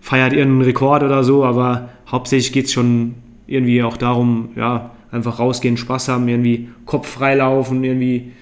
feiert 0.00 0.32
irgendeinen 0.32 0.62
Rekord 0.62 1.02
oder 1.02 1.22
so, 1.24 1.44
aber 1.44 1.90
hauptsächlich 2.08 2.52
geht 2.52 2.66
es 2.66 2.72
schon 2.72 3.14
irgendwie 3.46 3.82
auch 3.82 3.96
darum, 3.96 4.50
ja, 4.56 4.90
einfach 5.10 5.38
rausgehen, 5.38 5.76
Spaß 5.76 6.08
haben, 6.08 6.26
irgendwie 6.28 6.68
Kopf 6.86 7.08
frei 7.08 7.34
laufen, 7.36 7.84
irgendwie. 7.84 8.32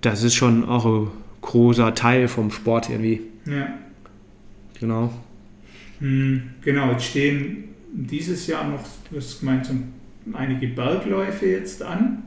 Das 0.00 0.22
ist 0.22 0.34
schon 0.34 0.68
auch 0.68 0.84
ein 0.86 1.08
großer 1.40 1.94
Teil 1.94 2.28
vom 2.28 2.50
Sport 2.50 2.90
irgendwie. 2.90 3.22
Ja. 3.46 3.68
Genau. 4.78 5.10
Hm, 6.00 6.42
Genau, 6.62 6.92
jetzt 6.92 7.04
stehen 7.06 7.64
dieses 7.92 8.46
Jahr 8.46 8.68
noch, 8.68 8.80
du 9.10 9.16
hast 9.16 9.40
gemeint, 9.40 9.66
so 9.66 9.72
einige 10.34 10.68
Bergläufe 10.68 11.46
jetzt 11.46 11.82
an. 11.82 12.22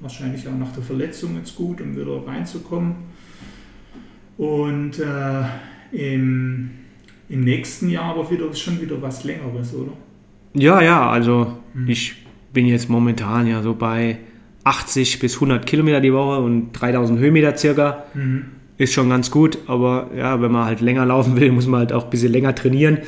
Wahrscheinlich 0.00 0.46
auch 0.46 0.56
nach 0.56 0.72
der 0.72 0.82
Verletzung 0.82 1.36
jetzt 1.36 1.56
gut, 1.56 1.80
um 1.80 1.96
wieder 1.96 2.26
reinzukommen. 2.26 2.94
Und 4.36 4.92
äh, 5.00 5.42
im, 5.92 6.70
im 7.28 7.40
nächsten 7.40 7.90
Jahr 7.90 8.14
aber 8.14 8.30
wieder 8.30 8.52
schon 8.54 8.80
wieder 8.80 9.00
was 9.02 9.24
Längeres, 9.24 9.74
oder? 9.74 9.92
Ja, 10.54 10.80
ja, 10.80 11.10
also 11.10 11.58
Mhm. 11.74 11.88
ich 11.88 12.14
bin 12.52 12.66
jetzt 12.66 12.88
momentan 12.88 13.46
ja 13.46 13.62
so 13.62 13.74
bei 13.74 14.18
80 14.64 15.18
bis 15.18 15.34
100 15.34 15.66
Kilometer 15.66 16.00
die 16.00 16.12
Woche 16.12 16.40
und 16.40 16.72
3000 16.72 17.18
Höhenmeter 17.18 17.56
circa. 17.56 18.04
Mhm. 18.14 18.46
Ist 18.78 18.92
schon 18.94 19.08
ganz 19.10 19.30
gut, 19.30 19.58
aber 19.66 20.10
ja, 20.16 20.40
wenn 20.40 20.52
man 20.52 20.64
halt 20.64 20.80
länger 20.80 21.04
laufen 21.04 21.36
will, 21.38 21.50
muss 21.52 21.66
man 21.66 21.80
halt 21.80 21.92
auch 21.92 22.04
ein 22.04 22.10
bisschen 22.10 22.32
länger 22.32 22.54
trainieren. 22.54 22.98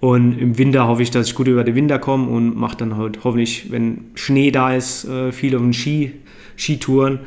Und 0.00 0.38
im 0.38 0.58
Winter 0.58 0.86
hoffe 0.86 1.02
ich, 1.02 1.10
dass 1.10 1.28
ich 1.28 1.34
gut 1.34 1.48
über 1.48 1.64
den 1.64 1.74
Winter 1.74 1.98
komme 1.98 2.28
und 2.28 2.56
mache 2.56 2.76
dann 2.76 2.96
halt 2.96 3.20
hoffentlich, 3.24 3.70
wenn 3.70 4.06
Schnee 4.14 4.50
da 4.50 4.74
ist, 4.74 5.04
äh, 5.06 5.32
viel 5.32 5.56
auf 5.56 5.62
den 5.62 5.72
Ski, 5.72 6.12
Skitouren 6.56 7.20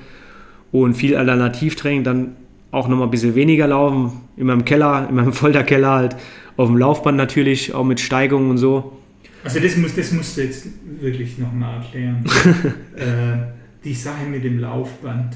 und 0.72 0.94
viel 0.94 1.16
Alternativtraining, 1.16 2.04
dann 2.04 2.36
auch 2.72 2.88
nochmal 2.88 3.08
ein 3.08 3.12
bisschen 3.12 3.36
weniger 3.36 3.68
laufen. 3.68 4.22
In 4.38 4.46
meinem 4.46 4.66
Keller, 4.66 5.08
in 5.10 5.16
meinem 5.16 5.34
Folterkeller 5.34 5.92
halt, 5.92 6.16
auf 6.58 6.68
dem 6.68 6.78
Laufband 6.78 7.18
natürlich, 7.18 7.74
auch 7.74 7.86
mit 7.86 8.00
Steigungen 8.00 8.52
und 8.52 8.58
so. 8.58 8.98
Also 9.44 9.60
das, 9.60 9.78
muss, 9.78 9.96
das 9.96 10.12
musst 10.12 10.38
du 10.38 10.42
jetzt 10.44 10.68
wirklich 11.00 11.38
nochmal 11.38 11.78
erklären. 11.78 12.24
äh, 12.96 13.84
die 13.84 13.94
Sache 13.94 14.26
mit 14.26 14.44
dem 14.44 14.60
Laufband. 14.60 15.36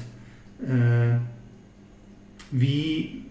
Äh, 0.62 1.16
wie, 2.50 3.23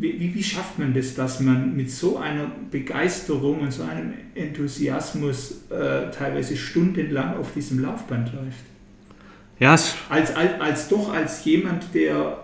wie, 0.00 0.34
wie 0.34 0.42
schafft 0.42 0.78
man 0.78 0.94
das, 0.94 1.14
dass 1.14 1.40
man 1.40 1.76
mit 1.76 1.90
so 1.90 2.18
einer 2.18 2.50
Begeisterung 2.70 3.60
und 3.60 3.72
so 3.72 3.82
einem 3.82 4.12
Enthusiasmus 4.34 5.62
äh, 5.70 6.10
teilweise 6.10 6.56
stundenlang 6.56 7.36
auf 7.36 7.52
diesem 7.54 7.80
Laufband 7.80 8.32
läuft? 8.32 8.64
Ja, 9.58 9.72
Als, 9.72 9.94
als, 10.08 10.34
als 10.60 10.88
doch 10.88 11.12
als 11.12 11.44
jemand, 11.44 11.94
der 11.94 12.38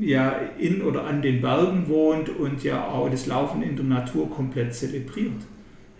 ja 0.00 0.40
in 0.58 0.82
oder 0.82 1.04
an 1.04 1.22
den 1.22 1.40
Bergen 1.40 1.88
wohnt 1.88 2.28
und 2.28 2.62
ja 2.64 2.84
auch 2.84 3.08
das 3.10 3.26
Laufen 3.26 3.62
in 3.62 3.76
der 3.76 3.84
Natur 3.84 4.30
komplett 4.30 4.74
zelebriert. 4.74 5.32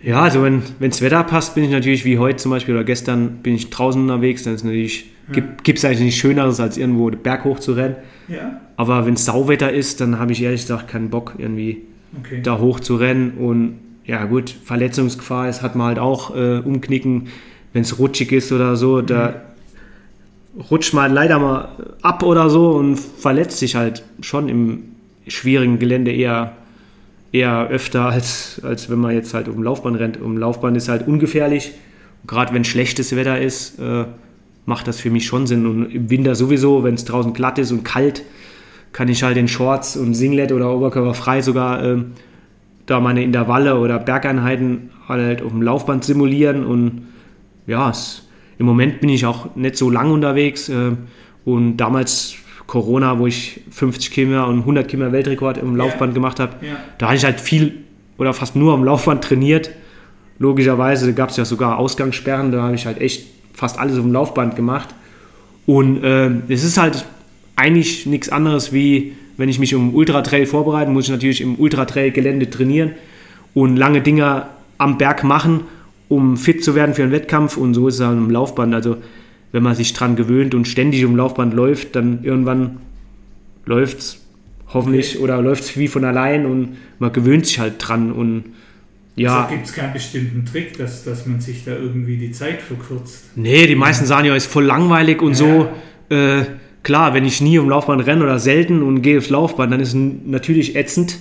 ja 0.03 0.21
also 0.21 0.43
wenn 0.43 0.63
das 0.81 1.01
Wetter 1.01 1.23
passt, 1.25 1.55
bin 1.55 1.65
ich 1.65 1.71
natürlich 1.71 2.05
wie 2.05 2.19
heute 2.19 2.37
zum 2.37 2.51
Beispiel 2.51 2.75
oder 2.75 2.85
gestern 2.85 3.39
bin 3.43 3.55
ich 3.55 3.71
draußen 3.71 4.01
unterwegs, 4.01 4.43
dann 4.43 4.55
ist 4.55 4.65
natürlich, 4.65 5.11
gibt 5.33 5.79
es 5.79 5.85
eigentlich 5.85 6.01
nichts 6.01 6.21
Schöneres, 6.21 6.61
als 6.61 6.77
irgendwo 6.77 7.09
den 7.11 7.23
Berg 7.23 7.45
hoch 7.45 7.59
zu 7.59 7.73
rennen. 7.73 7.97
Ja, 8.29 8.61
Aber 8.77 9.07
wenn 9.07 9.15
es 9.15 9.25
Sauwetter 9.25 9.73
ist, 9.73 10.01
dann 10.01 10.19
habe 10.19 10.33
ich 10.33 10.43
ehrlich 10.43 10.63
gesagt 10.63 10.89
keinen 10.89 11.11
Bock, 11.11 11.35
irgendwie 11.39 11.83
okay. 12.21 12.41
da 12.43 12.59
hoch 12.59 12.81
zu 12.81 12.97
rennen. 12.97 13.33
Und 13.39 13.79
ja 14.05 14.25
gut, 14.25 14.51
Verletzungsgefahr 14.51 15.49
ist, 15.49 15.63
hat 15.63 15.77
man 15.77 15.89
halt 15.89 15.99
auch 15.99 16.35
äh, 16.37 16.59
umknicken, 16.59 17.29
wenn 17.73 17.83
es 17.83 17.99
rutschig 17.99 18.33
ist 18.33 18.53
oder 18.53 18.77
so. 18.77 19.01
Da 19.01 19.43
rutscht 20.71 20.95
man 20.95 21.05
halt 21.05 21.13
leider 21.15 21.39
mal 21.39 21.69
ab 22.03 22.23
oder 22.23 22.51
so 22.51 22.73
und 22.73 22.97
verletzt 22.97 23.59
sich 23.59 23.75
halt 23.75 24.05
schon 24.21 24.49
im 24.49 24.85
schwierigen 25.27 25.79
Gelände 25.79 26.13
eher, 26.13 26.53
eher 27.33 27.69
öfter, 27.69 28.07
als, 28.11 28.61
als 28.63 28.91
wenn 28.91 28.99
man 28.99 29.15
jetzt 29.15 29.33
halt 29.33 29.49
um 29.49 29.63
Laufbahn 29.63 29.95
rennt. 29.95 30.21
Um 30.21 30.37
Laufbahn 30.37 30.77
ist 30.77 30.89
halt 30.89 31.07
ungefährlich. 31.09 31.73
Gerade 32.27 32.55
wenn 32.55 32.65
schlechtes 32.65 33.15
Wetter 33.17 33.39
ist, 33.39 33.79
äh, 33.79 34.05
macht 34.67 34.89
das 34.89 35.01
für 35.01 35.11
mich 35.11 35.27
schon 35.27 35.47
Sinn. 35.47 35.67
Und 35.67 35.87
im 35.93 36.11
Winter 36.11 36.35
sowieso, 36.35 36.85
wenn 36.85 36.95
es 36.95 37.05
draußen 37.05 37.33
glatt 37.33 37.59
ist 37.59 37.71
und 37.73 37.85
kalt, 37.85 38.23
kann 38.93 39.09
ich 39.09 39.23
halt 39.23 39.37
in 39.37 39.49
Shorts 39.49 39.97
und 39.97 40.15
Singlet 40.15 40.53
oder 40.53 40.75
Oberkörper 40.75 41.15
frei 41.15 41.43
sogar 41.43 41.83
ähm, 41.85 42.13
da 42.87 43.01
meine 43.01 43.23
Intervalle 43.25 43.79
oder 43.79 43.99
Bergeinheiten 43.99 44.91
halt 45.09 45.43
auf 45.43 45.51
dem 45.51 45.63
Laufband 45.63 46.05
simulieren. 46.05 46.65
Und 46.65 47.03
ja, 47.67 47.91
es, 47.91 48.27
im 48.59 48.67
Moment 48.67 49.01
bin 49.01 49.09
ich 49.09 49.27
auch 49.27 49.55
nicht 49.57 49.77
so 49.77 49.91
lang 49.91 50.11
unterwegs. 50.13 50.69
Äh, 50.69 50.93
und 51.45 51.77
damals 51.77 52.37
Corona, 52.67 53.19
wo 53.19 53.27
ich 53.27 53.61
50 53.71 54.11
Kilometer 54.11 54.49
und 54.49 54.61
100 54.61 54.89
Kilometer 54.89 55.13
Weltrekord 55.13 55.59
im 55.59 55.77
Laufband 55.77 56.15
gemacht 56.15 56.41
habe, 56.41 56.55
Ja. 56.65 56.77
da 56.99 57.07
habe 57.07 57.17
ich 57.17 57.25
halt 57.25 57.41
viel 57.41 57.75
oder 58.17 58.33
fast 58.33 58.57
nur 58.57 58.73
am 58.73 58.85
Laufband 58.85 59.23
trainiert. 59.25 59.71
Logischerweise 60.39 61.13
gab 61.15 61.31
es 61.31 61.37
ja 61.37 61.45
sogar 61.45 61.79
Ausgangssperren, 61.79 62.53
da 62.53 62.63
habe 62.63 62.75
ich 62.75 62.87
halt 62.87 63.01
echt 63.01 63.27
fast 63.55 63.79
alles 63.79 63.97
auf 63.97 64.03
dem 64.03 64.13
Laufband 64.13 64.57
gemacht. 64.57 64.89
Und 65.67 66.05
äh, 66.05 66.31
es 66.49 66.65
ist 66.65 66.77
halt 66.77 67.07
eigentlich 67.57 68.05
nichts 68.07 68.29
anderes 68.29 68.73
wie, 68.73 69.15
wenn 69.37 69.49
ich 69.49 69.59
mich 69.59 69.75
um 69.75 69.95
Ultratrail 69.95 70.47
vorbereite, 70.47 70.91
muss 70.91 71.05
ich 71.05 71.11
natürlich 71.11 71.41
im 71.41 71.57
Ultratrail-Gelände 71.57 72.51
trainieren 72.51 72.93
und 73.55 73.77
lange 73.77 74.01
Dinger 74.03 74.49
am 74.77 74.99
Berg 74.99 75.25
machen, 75.25 75.61
um 76.09 76.37
fit 76.37 76.63
zu 76.63 76.75
werden 76.75 76.95
für 76.95 77.03
einen 77.03 77.13
Wettkampf. 77.13 77.57
Und 77.57 77.75
so 77.75 77.89
ist 77.89 77.95
es 77.95 78.07
halt 78.07 78.19
im 78.19 78.31
Laufband. 78.31 78.75
Also 78.75 78.97
wenn 79.53 79.63
man 79.63 79.75
sich 79.75 79.93
dran 79.93 80.17
gewöhnt 80.17 80.55
und 80.55 80.67
ständig 80.67 81.05
um 81.05 81.17
Laufband 81.17 81.55
läuft, 81.55 81.97
dann 81.97 82.25
irgendwann 82.25 82.79
läuft 83.67 83.99
es 84.01 84.21
hoffentlich 84.73 85.21
oder 85.21 85.41
läuft 85.41 85.63
es 85.63 85.79
wie 85.79 85.89
von 85.89 86.05
allein 86.05 86.45
und 86.45 86.77
man 86.99 87.13
gewöhnt 87.13 87.47
sich 87.47 87.61
halt 87.61 87.75
dran 87.79 88.13
und 88.13 88.45
ja. 89.17 89.45
Also 89.45 89.55
gibt 89.55 89.67
es 89.67 89.73
keinen 89.73 89.93
bestimmten 89.93 90.45
Trick, 90.45 90.77
dass, 90.79 91.05
dass 91.05 91.27
man 91.27 91.41
sich 91.41 91.65
da 91.65 91.73
irgendwie 91.73 92.17
die 92.17 92.33
Zeit 92.33 92.61
verkürzt. 92.63 93.25
Nee, 93.37 93.67
die 93.67 93.75
meisten 93.77 94.07
sagen 94.07 94.27
ja, 94.27 94.35
ist 94.35 94.47
voll 94.47 94.65
langweilig 94.65 95.23
und 95.23 95.35
so. 95.35 95.69
Äh, 96.09 96.43
klar, 96.83 97.15
wenn 97.15 97.25
ich 97.25 97.41
nie 97.41 97.59
um 97.59 97.69
Laufband 97.69 98.07
renne 98.07 98.25
oder 98.25 98.39
selten 98.39 98.83
und 98.83 99.03
gehe 99.03 99.19
aufs 99.19 99.31
Laufband, 99.31 99.73
dann 99.73 99.81
ist 99.81 99.91
es 99.91 99.95
natürlich 99.95 100.77
ätzend. 100.77 101.19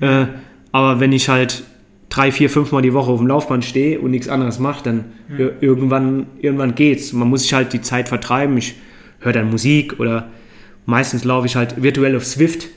Äh, 0.00 0.26
aber 0.72 1.00
wenn 1.00 1.12
ich 1.12 1.28
halt 1.28 1.64
drei, 2.08 2.32
vier, 2.32 2.50
fünf 2.50 2.72
Mal 2.72 2.82
die 2.82 2.92
Woche 2.92 3.10
auf 3.10 3.18
dem 3.18 3.26
Laufband 3.26 3.64
stehe 3.64 4.00
und 4.00 4.10
nichts 4.10 4.28
anderes 4.28 4.58
mache, 4.58 4.82
dann 4.84 5.04
ir- 5.38 5.52
irgendwann, 5.60 6.26
irgendwann 6.40 6.74
geht's. 6.74 7.12
Man 7.12 7.28
muss 7.28 7.42
sich 7.42 7.52
halt 7.54 7.72
die 7.72 7.80
Zeit 7.82 8.08
vertreiben. 8.08 8.56
Ich 8.56 8.74
höre 9.20 9.32
dann 9.32 9.50
Musik 9.50 9.98
oder 10.00 10.28
meistens 10.86 11.24
laufe 11.24 11.46
ich 11.46 11.56
halt 11.56 11.82
virtuell 11.82 12.16
auf 12.16 12.24
Swift. 12.24 12.68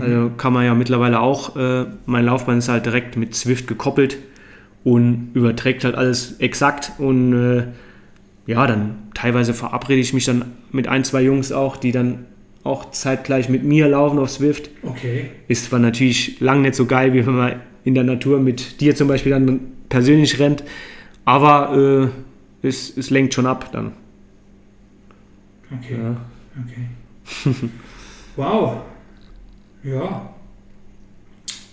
Also 0.00 0.30
kann 0.36 0.52
man 0.52 0.64
ja 0.64 0.74
mittlerweile 0.74 1.20
auch, 1.20 1.56
äh, 1.56 1.86
mein 2.06 2.24
Laufband 2.24 2.58
ist 2.58 2.68
halt 2.68 2.86
direkt 2.86 3.16
mit 3.16 3.34
Swift 3.34 3.66
gekoppelt 3.66 4.18
und 4.82 5.30
überträgt 5.34 5.84
halt 5.84 5.94
alles 5.94 6.40
exakt 6.40 6.92
und 6.98 7.32
äh, 7.32 7.64
ja, 8.46 8.66
dann 8.66 8.96
teilweise 9.14 9.54
verabrede 9.54 10.00
ich 10.00 10.12
mich 10.12 10.24
dann 10.26 10.52
mit 10.70 10.88
ein, 10.88 11.04
zwei 11.04 11.22
Jungs 11.22 11.52
auch, 11.52 11.76
die 11.76 11.92
dann 11.92 12.26
auch 12.62 12.90
zeitgleich 12.90 13.48
mit 13.48 13.62
mir 13.62 13.88
laufen 13.88 14.18
auf 14.18 14.30
Swift. 14.30 14.70
Okay. 14.82 15.30
Ist 15.48 15.66
zwar 15.66 15.78
natürlich 15.78 16.40
lang 16.40 16.62
nicht 16.62 16.74
so 16.74 16.86
geil, 16.86 17.12
wie 17.12 17.26
wenn 17.26 17.36
man 17.36 17.60
in 17.84 17.94
der 17.94 18.04
Natur 18.04 18.40
mit 18.40 18.80
dir 18.80 18.94
zum 18.94 19.08
Beispiel 19.08 19.32
dann 19.32 19.60
persönlich 19.88 20.38
rennt, 20.38 20.64
aber 21.24 22.10
äh, 22.62 22.66
es, 22.66 22.96
es 22.96 23.10
lenkt 23.10 23.34
schon 23.34 23.46
ab 23.46 23.70
dann. 23.72 23.92
Okay. 25.78 25.96
Ja. 26.02 26.16
Okay. 26.64 27.68
wow. 28.36 28.82
Ja. 29.84 30.34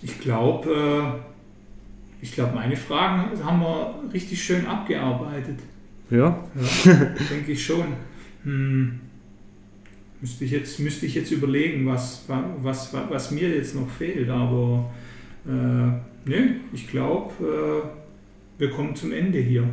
Ich 0.02 0.20
glaube, 0.20 0.70
äh, 0.70 2.22
ich 2.22 2.32
glaube, 2.32 2.54
meine 2.54 2.76
Fragen 2.76 3.42
haben 3.44 3.60
wir 3.60 3.94
richtig 4.12 4.42
schön 4.42 4.66
abgearbeitet. 4.66 5.58
Ja, 6.10 6.18
Ja, 6.18 6.44
denke 7.30 7.52
ich 7.52 7.64
schon. 7.64 7.84
Hm. 8.44 9.00
Müsste, 10.20 10.44
ich 10.44 10.52
jetzt, 10.52 10.78
müsste 10.78 11.06
ich 11.06 11.14
jetzt 11.14 11.32
überlegen, 11.32 11.86
was, 11.86 12.24
was, 12.28 12.92
was, 12.92 13.10
was 13.10 13.30
mir 13.32 13.48
jetzt 13.48 13.74
noch 13.74 13.88
fehlt. 13.88 14.28
Aber 14.28 14.90
äh, 15.46 15.50
ne, 16.28 16.56
ich 16.72 16.88
glaube, 16.88 17.32
äh, 17.40 18.60
wir 18.60 18.70
kommen 18.70 18.94
zum 18.94 19.12
Ende 19.12 19.38
hier. 19.38 19.64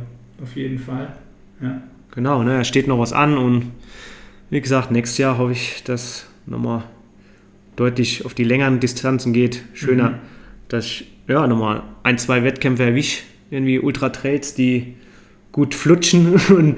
Auf 0.42 0.56
jeden 0.56 0.78
Fall. 0.78 1.14
Ja. 1.60 1.82
genau, 2.12 2.42
ne, 2.42 2.56
da 2.56 2.64
steht 2.64 2.86
noch 2.86 2.98
was 2.98 3.12
an 3.12 3.36
und 3.36 3.72
wie 4.48 4.60
gesagt, 4.60 4.90
nächstes 4.90 5.18
Jahr 5.18 5.36
hoffe 5.36 5.52
ich, 5.52 5.84
dass 5.84 6.26
nochmal 6.46 6.84
deutlich 7.80 8.26
auf 8.26 8.34
die 8.34 8.44
längeren 8.44 8.78
Distanzen 8.78 9.32
geht. 9.32 9.62
Schöner, 9.72 10.10
Mhm. 10.10 10.14
dass 10.68 10.84
ich 10.84 11.06
ja, 11.28 11.46
nochmal 11.46 11.82
ein, 12.02 12.18
zwei 12.18 12.44
Wettkämpfe 12.44 12.82
erwische, 12.84 13.22
irgendwie 13.50 13.78
Ultra-Trails, 13.78 14.54
die 14.54 14.94
gut 15.50 15.74
flutschen 15.74 16.34
und 16.50 16.76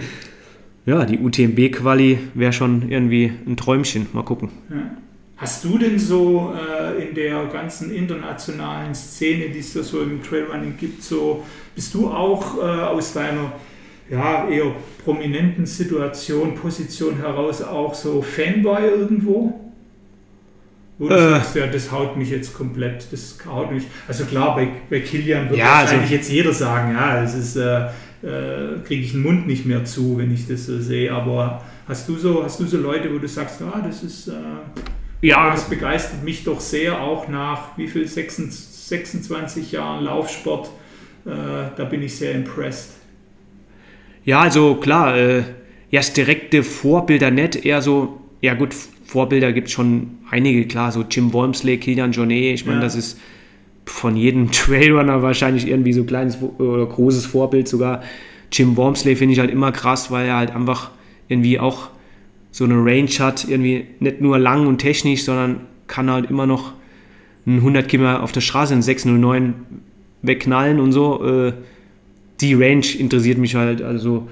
ja, 0.87 1.05
die 1.05 1.19
UTMB-Quali 1.19 2.19
wäre 2.35 2.53
schon 2.53 2.89
irgendwie 2.89 3.33
ein 3.47 3.57
Träumchen. 3.57 4.07
Mal 4.13 4.23
gucken. 4.25 4.51
Ja. 4.71 4.97
Hast 5.37 5.65
du 5.65 5.77
denn 5.77 5.99
so 5.99 6.55
äh, 6.55 7.09
in 7.09 7.17
der 7.17 7.47
ganzen 7.47 7.93
internationalen 7.93 8.95
Szene, 8.95 9.49
die 9.49 9.59
es 9.59 9.73
da 9.75 9.83
so 9.83 10.01
im 10.03 10.23
Trailrunning 10.23 10.77
gibt, 10.79 11.03
so 11.03 11.43
bist 11.75 11.93
du 11.95 12.09
auch 12.09 12.59
äh, 12.59 12.61
aus 12.61 13.13
deiner 13.13 13.53
ja, 14.09 14.49
eher 14.49 14.73
prominenten 15.05 15.67
Situation, 15.67 16.55
Position 16.55 17.17
heraus 17.17 17.61
auch 17.61 17.93
so 17.93 18.23
Fanboy 18.23 18.87
irgendwo? 18.87 19.72
Wo 21.03 21.09
du 21.09 21.15
Äh. 21.17 21.19
sagst, 21.31 21.57
ja, 21.57 21.67
das 21.67 21.91
haut 21.91 22.17
mich 22.17 22.31
jetzt 22.31 22.55
komplett, 22.55 23.13
das 23.13 23.37
haut 23.45 23.73
mich. 23.73 23.83
Also 24.07 24.25
klar, 24.25 24.55
bei, 24.55 24.69
bei 24.89 25.01
Kilian 25.01 25.49
wird 25.51 25.59
Ja, 25.59 25.81
wahrscheinlich 25.81 26.03
also- 26.03 26.15
jetzt 26.15 26.31
jeder 26.31 26.53
sagen, 26.53 26.95
ja, 26.95 27.21
das 27.21 27.35
ist, 27.35 27.57
äh, 27.57 27.87
äh, 28.23 28.79
kriege 28.87 29.03
ich 29.03 29.11
den 29.11 29.23
Mund 29.23 29.49
nicht 29.49 29.67
mehr 29.67 29.85
zu, 29.85 30.17
wenn 30.19 30.33
ich 30.33 30.47
das 30.47 30.67
so 30.67 30.79
sehe. 30.79 31.13
Aber 31.13 31.61
hast 31.89 32.09
du 32.09 32.17
so, 32.17 32.45
hast 32.45 32.61
du 32.61 32.67
so 32.67 32.77
Leute, 32.77 33.13
wo 33.13 33.19
du 33.19 33.27
sagst, 33.27 33.61
ah, 33.63 33.83
das 33.85 34.05
ist 34.05 34.29
äh, 34.29 34.33
Ja, 35.23 35.51
das 35.51 35.65
begeistert 35.69 36.23
mich 36.23 36.45
doch 36.45 36.61
sehr, 36.61 37.01
auch 37.01 37.27
nach 37.27 37.77
wie 37.77 37.89
viel 37.89 38.07
26, 38.07 38.65
26 38.89 39.73
Jahren 39.73 40.05
Laufsport. 40.05 40.71
Äh, 41.27 41.31
da 41.77 41.85
bin 41.85 42.01
ich 42.03 42.17
sehr 42.17 42.33
impressed. 42.33 42.91
Ja, 44.25 44.43
also 44.43 44.77
klar, 44.77 45.17
äh, 45.17 45.39
ja, 45.91 45.99
das 45.99 46.13
direkte 46.13 46.63
Vorbilder 46.63 47.33
nicht, 47.33 47.65
eher 47.67 47.83
so, 47.83 48.21
ja 48.41 48.55
gut, 48.55 48.75
Vorbilder 49.13 49.53
gibt 49.53 49.69
es 49.69 49.73
schon 49.75 50.19
einige, 50.31 50.67
klar, 50.67 50.91
so 50.93 51.05
Jim 51.09 51.33
Wormsley, 51.33 51.77
Kilian 51.79 52.13
Jornet, 52.13 52.55
ich 52.55 52.65
meine, 52.67 52.79
Ja. 52.79 52.83
das 52.85 52.95
ist 52.97 53.21
von 53.85 54.17
jedem 54.17 54.51
Trailrunner 54.53 55.23
wahrscheinlich 55.23 55.69
irgendwie 55.69 55.93
so 55.93 56.05
kleines 56.05 56.39
oder 56.59 56.87
großes 56.87 57.27
Vorbild 57.27 57.69
sogar. 57.69 58.03
Jim 58.51 58.77
Wormsley 58.77 59.17
finde 59.17 59.35
ich 59.35 59.39
halt 59.41 59.51
immer 59.51 59.71
krass, 59.73 60.11
weil 60.11 60.27
er 60.27 60.37
halt 60.37 60.55
einfach 60.55 60.91
irgendwie 61.29 61.59
auch 61.59 61.89
so 62.51 62.65
eine 62.65 62.75
Range 62.75 63.09
hat, 63.19 63.47
irgendwie 63.49 63.87
nicht 64.01 64.21
nur 64.21 64.39
lang 64.39 64.67
und 64.67 64.79
technisch, 64.79 65.25
sondern 65.25 65.61
kann 65.87 66.11
halt 66.11 66.31
immer 66.31 66.47
noch 66.47 66.73
einen 67.47 67.59
100 67.59 67.89
Kilometer 67.89 68.23
auf 68.23 68.33
der 68.33 68.41
Straße 68.43 68.73
in 68.75 68.83
609 68.83 69.55
wegknallen 70.23 70.79
und 70.81 70.93
so. 70.93 71.25
Äh, 71.25 71.53
die 72.41 72.55
Range 72.55 72.87
interessiert 72.99 73.39
mich 73.39 73.55
halt, 73.55 73.83
also 73.83 74.29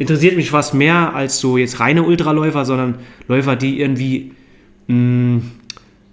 interessiert 0.00 0.34
mich 0.36 0.50
fast 0.50 0.74
mehr 0.74 1.14
als 1.14 1.38
so 1.38 1.56
jetzt 1.58 1.78
reine 1.78 2.02
Ultraläufer, 2.02 2.64
sondern 2.64 2.96
Läufer, 3.28 3.54
die 3.54 3.78
irgendwie 3.80 4.32
mh, 4.88 5.42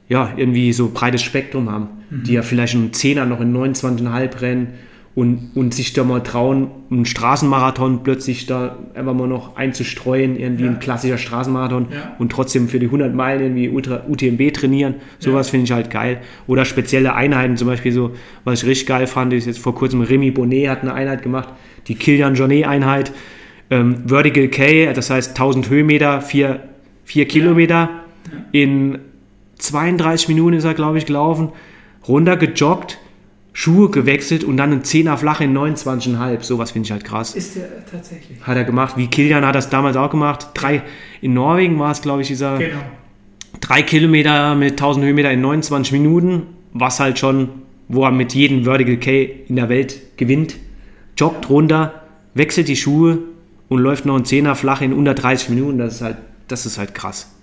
ja, 0.10 0.30
irgendwie 0.38 0.72
so 0.74 0.92
breites 0.94 1.24
Spektrum 1.24 1.72
haben, 1.72 1.88
die 2.12 2.34
ja 2.34 2.42
vielleicht 2.42 2.76
einen 2.76 2.94
Zehner 2.94 3.26
noch 3.26 3.42
in 3.42 3.56
29,5 3.56 4.42
rennen 4.42 4.68
und, 5.16 5.52
und 5.56 5.74
sich 5.74 5.94
da 5.94 6.04
mal 6.04 6.22
trauen, 6.22 6.68
einen 6.92 7.06
Straßenmarathon 7.06 8.04
plötzlich 8.04 8.46
da 8.46 8.78
einfach 8.94 9.14
mal 9.16 9.28
noch 9.28 9.56
einzustreuen, 9.58 10.38
irgendwie 10.38 10.66
Ja. 10.66 10.70
ein 10.72 10.80
klassischer 10.80 11.18
Straßenmarathon 11.18 11.88
Ja. 11.92 12.16
und 12.20 12.32
trotzdem 12.32 12.68
für 12.68 12.80
die 12.80 12.86
100 12.86 13.16
Meilen 13.16 13.42
irgendwie 13.42 13.70
Ultra, 13.70 14.04
UTMB 14.08 14.54
trainieren. 14.54 14.96
Sowas 15.20 15.48
Ja. 15.48 15.52
finde 15.52 15.64
ich 15.66 15.72
halt 15.72 15.90
geil. 15.90 16.20
Oder 16.46 16.66
spezielle 16.66 17.16
Einheiten, 17.16 17.58
zum 17.58 17.68
Beispiel 17.68 17.92
so, 17.92 18.12
was 18.44 18.62
ich 18.62 18.70
richtig 18.70 18.88
geil 18.88 19.08
fand, 19.08 19.34
ist 19.34 19.46
jetzt 19.48 19.60
vor 19.60 19.74
kurzem 19.74 20.02
Remy 20.02 20.32
Bonnet 20.32 20.70
hat 20.70 20.82
eine 20.84 20.94
Einheit 20.94 21.24
gemacht, 21.24 21.50
die 21.88 21.96
Kilian 21.96 22.36
Jornet 22.36 22.68
Einheit, 22.68 23.12
ähm, 23.70 24.08
Vertical 24.08 24.48
K, 24.48 24.94
das 24.94 25.10
heißt 25.10 25.30
1000 25.32 25.70
Höhenmeter, 25.70 26.22
4, 26.22 26.60
4 27.06 27.28
Kilometer. 27.28 27.90
In 28.52 29.00
32 29.60 30.28
Minuten 30.30 30.58
ist 30.58 30.64
er, 30.66 30.74
glaube 30.74 30.98
ich, 30.98 31.06
gelaufen, 31.06 31.50
runter 32.08 32.38
gejoggt, 32.38 32.98
Schuhe 33.54 33.90
gewechselt 33.90 34.44
und 34.44 34.58
dann 34.58 34.72
einen 34.72 34.84
Zehner 34.84 35.18
flach 35.18 35.42
in 35.42 35.58
29,5. 35.58 36.44
Sowas 36.44 36.72
finde 36.72 36.86
ich 36.86 36.92
halt 36.92 37.04
krass. 37.04 37.34
Ist 37.34 37.56
der 37.56 37.86
tatsächlich? 37.90 38.40
Hat 38.44 38.56
er 38.56 38.64
gemacht. 38.66 38.98
Wie 38.98 39.08
Kilian 39.08 39.44
hat 39.46 39.56
das 39.56 39.70
damals 39.72 39.98
auch 39.98 40.12
gemacht. 40.12 40.50
Drei, 40.54 40.84
in 41.22 41.34
Norwegen 41.34 41.80
war 41.80 41.92
es, 41.92 42.02
glaube 42.02 42.22
ich, 42.22 42.28
dieser 42.28 42.60
Genau. 42.60 42.78
drei 43.60 43.82
Kilometer 43.82 44.54
mit 44.54 44.74
1000 44.74 45.06
Höhenmeter 45.06 45.32
in 45.32 45.42
29 45.42 45.92
Minuten, 45.92 46.44
was 46.74 47.00
halt 47.00 47.18
schon, 47.18 47.50
wo 47.88 48.04
er 48.04 48.12
mit 48.12 48.36
jedem 48.36 48.64
Vertical 48.66 48.98
K 48.98 49.24
in 49.48 49.56
der 49.56 49.70
Welt 49.70 50.18
gewinnt, 50.18 50.58
joggt 51.18 51.50
runter, 51.50 52.04
wechselt 52.36 52.68
die 52.68 52.76
Schuhe 52.76 53.18
und 53.70 53.80
läuft 53.80 54.06
noch 54.06 54.16
einen 54.16 54.26
Zehner 54.26 54.56
flach 54.56 54.82
in 54.82 54.94
unter 54.94 55.14
30 55.14 55.50
Minuten. 55.50 55.78
Das 55.78 55.96
ist 55.96 56.02
halt, 56.02 56.18
das 56.48 56.66
ist 56.66 56.78
halt 56.78 56.94
krass. 56.96 57.34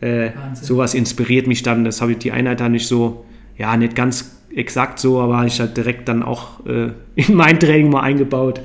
Äh, 0.00 0.30
sowas 0.54 0.94
inspiriert 0.94 1.46
mich 1.46 1.62
dann. 1.62 1.84
Das 1.84 2.00
habe 2.00 2.12
ich 2.12 2.18
die 2.18 2.32
Einheit 2.32 2.60
dann 2.60 2.72
nicht 2.72 2.86
so, 2.86 3.24
ja, 3.56 3.76
nicht 3.76 3.96
ganz 3.96 4.36
exakt 4.54 4.98
so, 4.98 5.20
aber 5.20 5.44
ich 5.44 5.60
halt 5.60 5.76
direkt 5.76 6.08
dann 6.08 6.22
auch 6.22 6.64
äh, 6.66 6.90
in 7.16 7.34
mein 7.34 7.58
Training 7.58 7.90
mal 7.90 8.02
eingebaut. 8.02 8.60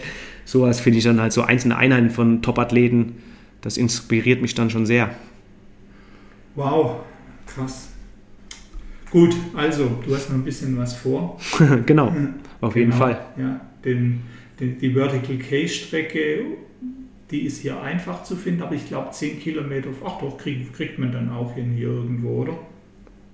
Sowas 0.46 0.80
finde 0.80 1.00
ich 1.00 1.06
dann 1.06 1.22
halt 1.22 1.34
so 1.34 1.42
einzelne 1.42 1.78
Einheiten 1.78 2.10
von 2.10 2.42
Top-Athleten. 2.42 3.14
Das 3.62 3.78
inspiriert 3.78 4.42
mich 4.42 4.54
dann 4.56 4.70
schon 4.70 4.86
sehr. 4.86 5.10
Wow, 6.56 6.98
krass. 7.48 7.90
Gut, 9.10 9.36
also 9.56 9.90
du 10.06 10.16
hast 10.16 10.30
noch 10.30 10.38
ein 10.38 10.44
bisschen 10.44 10.78
was 10.78 10.96
vor. 10.96 11.40
genau, 11.86 12.14
auf 12.62 12.76
jeden 12.76 12.92
Genau, 12.92 13.04
Fall. 13.06 13.22
Ja, 13.38 13.62
den, 13.86 14.22
den, 14.64 14.80
die 14.80 14.92
Vertical 14.94 15.38
K-Strecke, 15.38 16.46
die 17.32 17.42
ist 17.42 17.62
hier 17.62 17.82
einfach 17.82 18.24
zu 18.24 18.36
finden, 18.36 18.62
aber 18.62 18.76
ich 18.76 18.88
glaube 18.88 19.12
10 19.12 19.40
Kilometer, 19.40 19.90
ach 20.06 20.20
doch, 20.20 20.38
krieg, 20.38 20.74
kriegt 20.74 21.00
man 21.00 21.12
dann 21.12 21.30
auch 21.32 21.56
hin 21.56 21.74
hier 21.76 21.88
irgendwo, 21.88 22.42
oder? 22.42 22.58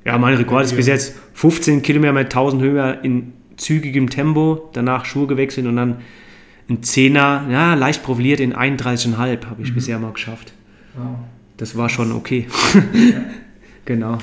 Ja, 0.05 0.17
mein 0.17 0.35
Rekord 0.35 0.63
ist 0.65 0.75
bis 0.75 0.87
jetzt 0.87 1.19
15 1.33 1.81
Kilometer 1.81 2.13
mit 2.13 2.25
1000 2.27 2.61
Höhe 2.61 2.99
in 3.03 3.33
zügigem 3.57 4.09
Tempo, 4.09 4.69
danach 4.73 5.05
Schuhe 5.05 5.27
gewechselt 5.27 5.67
und 5.67 5.75
dann 5.75 5.97
ein 6.69 6.81
Zehner, 6.83 7.47
ja, 7.51 7.73
leicht 7.73 8.03
profiliert 8.03 8.39
in 8.39 8.53
31,5 8.53 9.45
habe 9.47 9.61
ich 9.61 9.71
Mhm. 9.71 9.75
bisher 9.75 9.99
mal 9.99 10.13
geschafft. 10.13 10.53
Wow. 10.95 11.17
Das 11.57 11.75
war 11.75 11.89
schon 11.89 12.11
okay. 12.13 12.47
genau. 13.85 14.17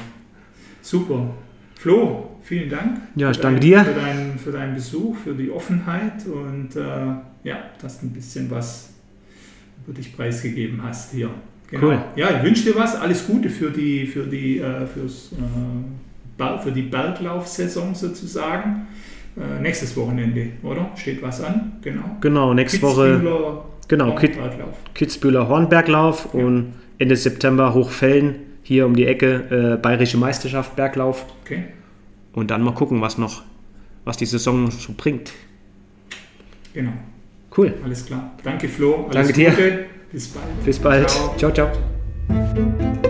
Super. 0.81 1.35
Flo, 1.75 2.36
vielen 2.47 2.71
Dank. 2.71 2.99
Ja, 3.17 3.31
ich 3.31 3.37
für 3.37 3.43
danke 3.43 3.61
dein- 3.61 3.69
dir. 3.69 3.85
Für 3.85 4.01
deinen, 4.01 4.39
für 4.39 4.53
deinen 4.53 4.75
Besuch, 4.75 5.17
für 5.17 5.35
die 5.35 5.51
Offenheit 5.51 6.25
und 6.27 6.75
äh, 6.77 6.81
ja, 7.49 7.59
dass 7.81 8.01
du 8.01 8.07
ein 8.07 8.11
bisschen 8.13 8.51
was 8.51 8.91
über 9.87 9.97
dich 9.97 10.17
preisgegeben 10.17 10.81
hast 10.83 11.13
hier. 11.13 11.31
Genau. 11.71 11.87
Cool. 11.89 11.99
Ja, 12.17 12.29
ich 12.39 12.43
wünsche 12.45 12.65
dir 12.73 12.77
was. 12.79 12.95
Alles 12.97 13.27
Gute 13.27 13.51
für 13.51 13.71
die, 13.71 14.07
für 14.07 14.25
die, 14.25 14.59
äh, 14.59 14.87
fürs, 14.87 15.33
äh, 15.33 16.59
für 16.63 16.71
die 16.73 16.83
Berglaufsaison 16.83 17.95
sozusagen. 17.95 18.87
Äh, 19.37 19.61
nächstes 19.61 19.97
Wochenende, 19.97 20.49
oder? 20.63 20.91
Steht 20.97 21.21
was 21.23 21.43
an? 21.43 21.73
Genau. 21.83 22.05
Genau, 22.21 22.55
nächste 22.55 22.81
Woche 22.83 23.21
genau, 23.89 24.15
Kit, 24.15 24.37
Berglauf. 24.37 24.77
Kitzbüheler 24.95 25.49
Hornberglauf 25.49 26.29
Ja. 26.33 26.41
und 26.45 26.73
Ende 26.99 27.17
September 27.17 27.75
Hochfällen, 27.75 28.37
hier 28.63 28.87
um 28.87 28.97
die 28.97 29.05
Ecke, 29.07 29.75
äh, 29.75 29.83
Bayerische 29.83 30.17
Meisterschaft 30.17 30.75
Berglauf. 30.77 31.27
Okay. 31.45 31.65
Und 32.37 32.51
dann 32.51 32.63
mal 32.63 32.75
gucken, 32.75 33.01
was 33.01 33.17
noch, 33.17 33.43
was 34.05 34.19
die 34.19 34.27
Saison 34.27 34.71
so 34.71 34.93
bringt. 34.95 35.33
Genau. 36.75 36.93
Cool. 37.57 37.75
Alles 37.83 38.05
klar. 38.05 38.33
Danke, 38.45 38.69
Flo. 38.69 39.07
Alles 39.09 39.15
Danke 39.15 39.33
dir. 39.33 39.51
Gute. 39.51 39.87
Bis 40.13 40.29
bald. 40.29 40.65
Bis 40.65 40.79
bald. 40.79 41.11
Ciao. 41.11 41.51
ciao. 41.51 41.53
ciao. 41.53 43.03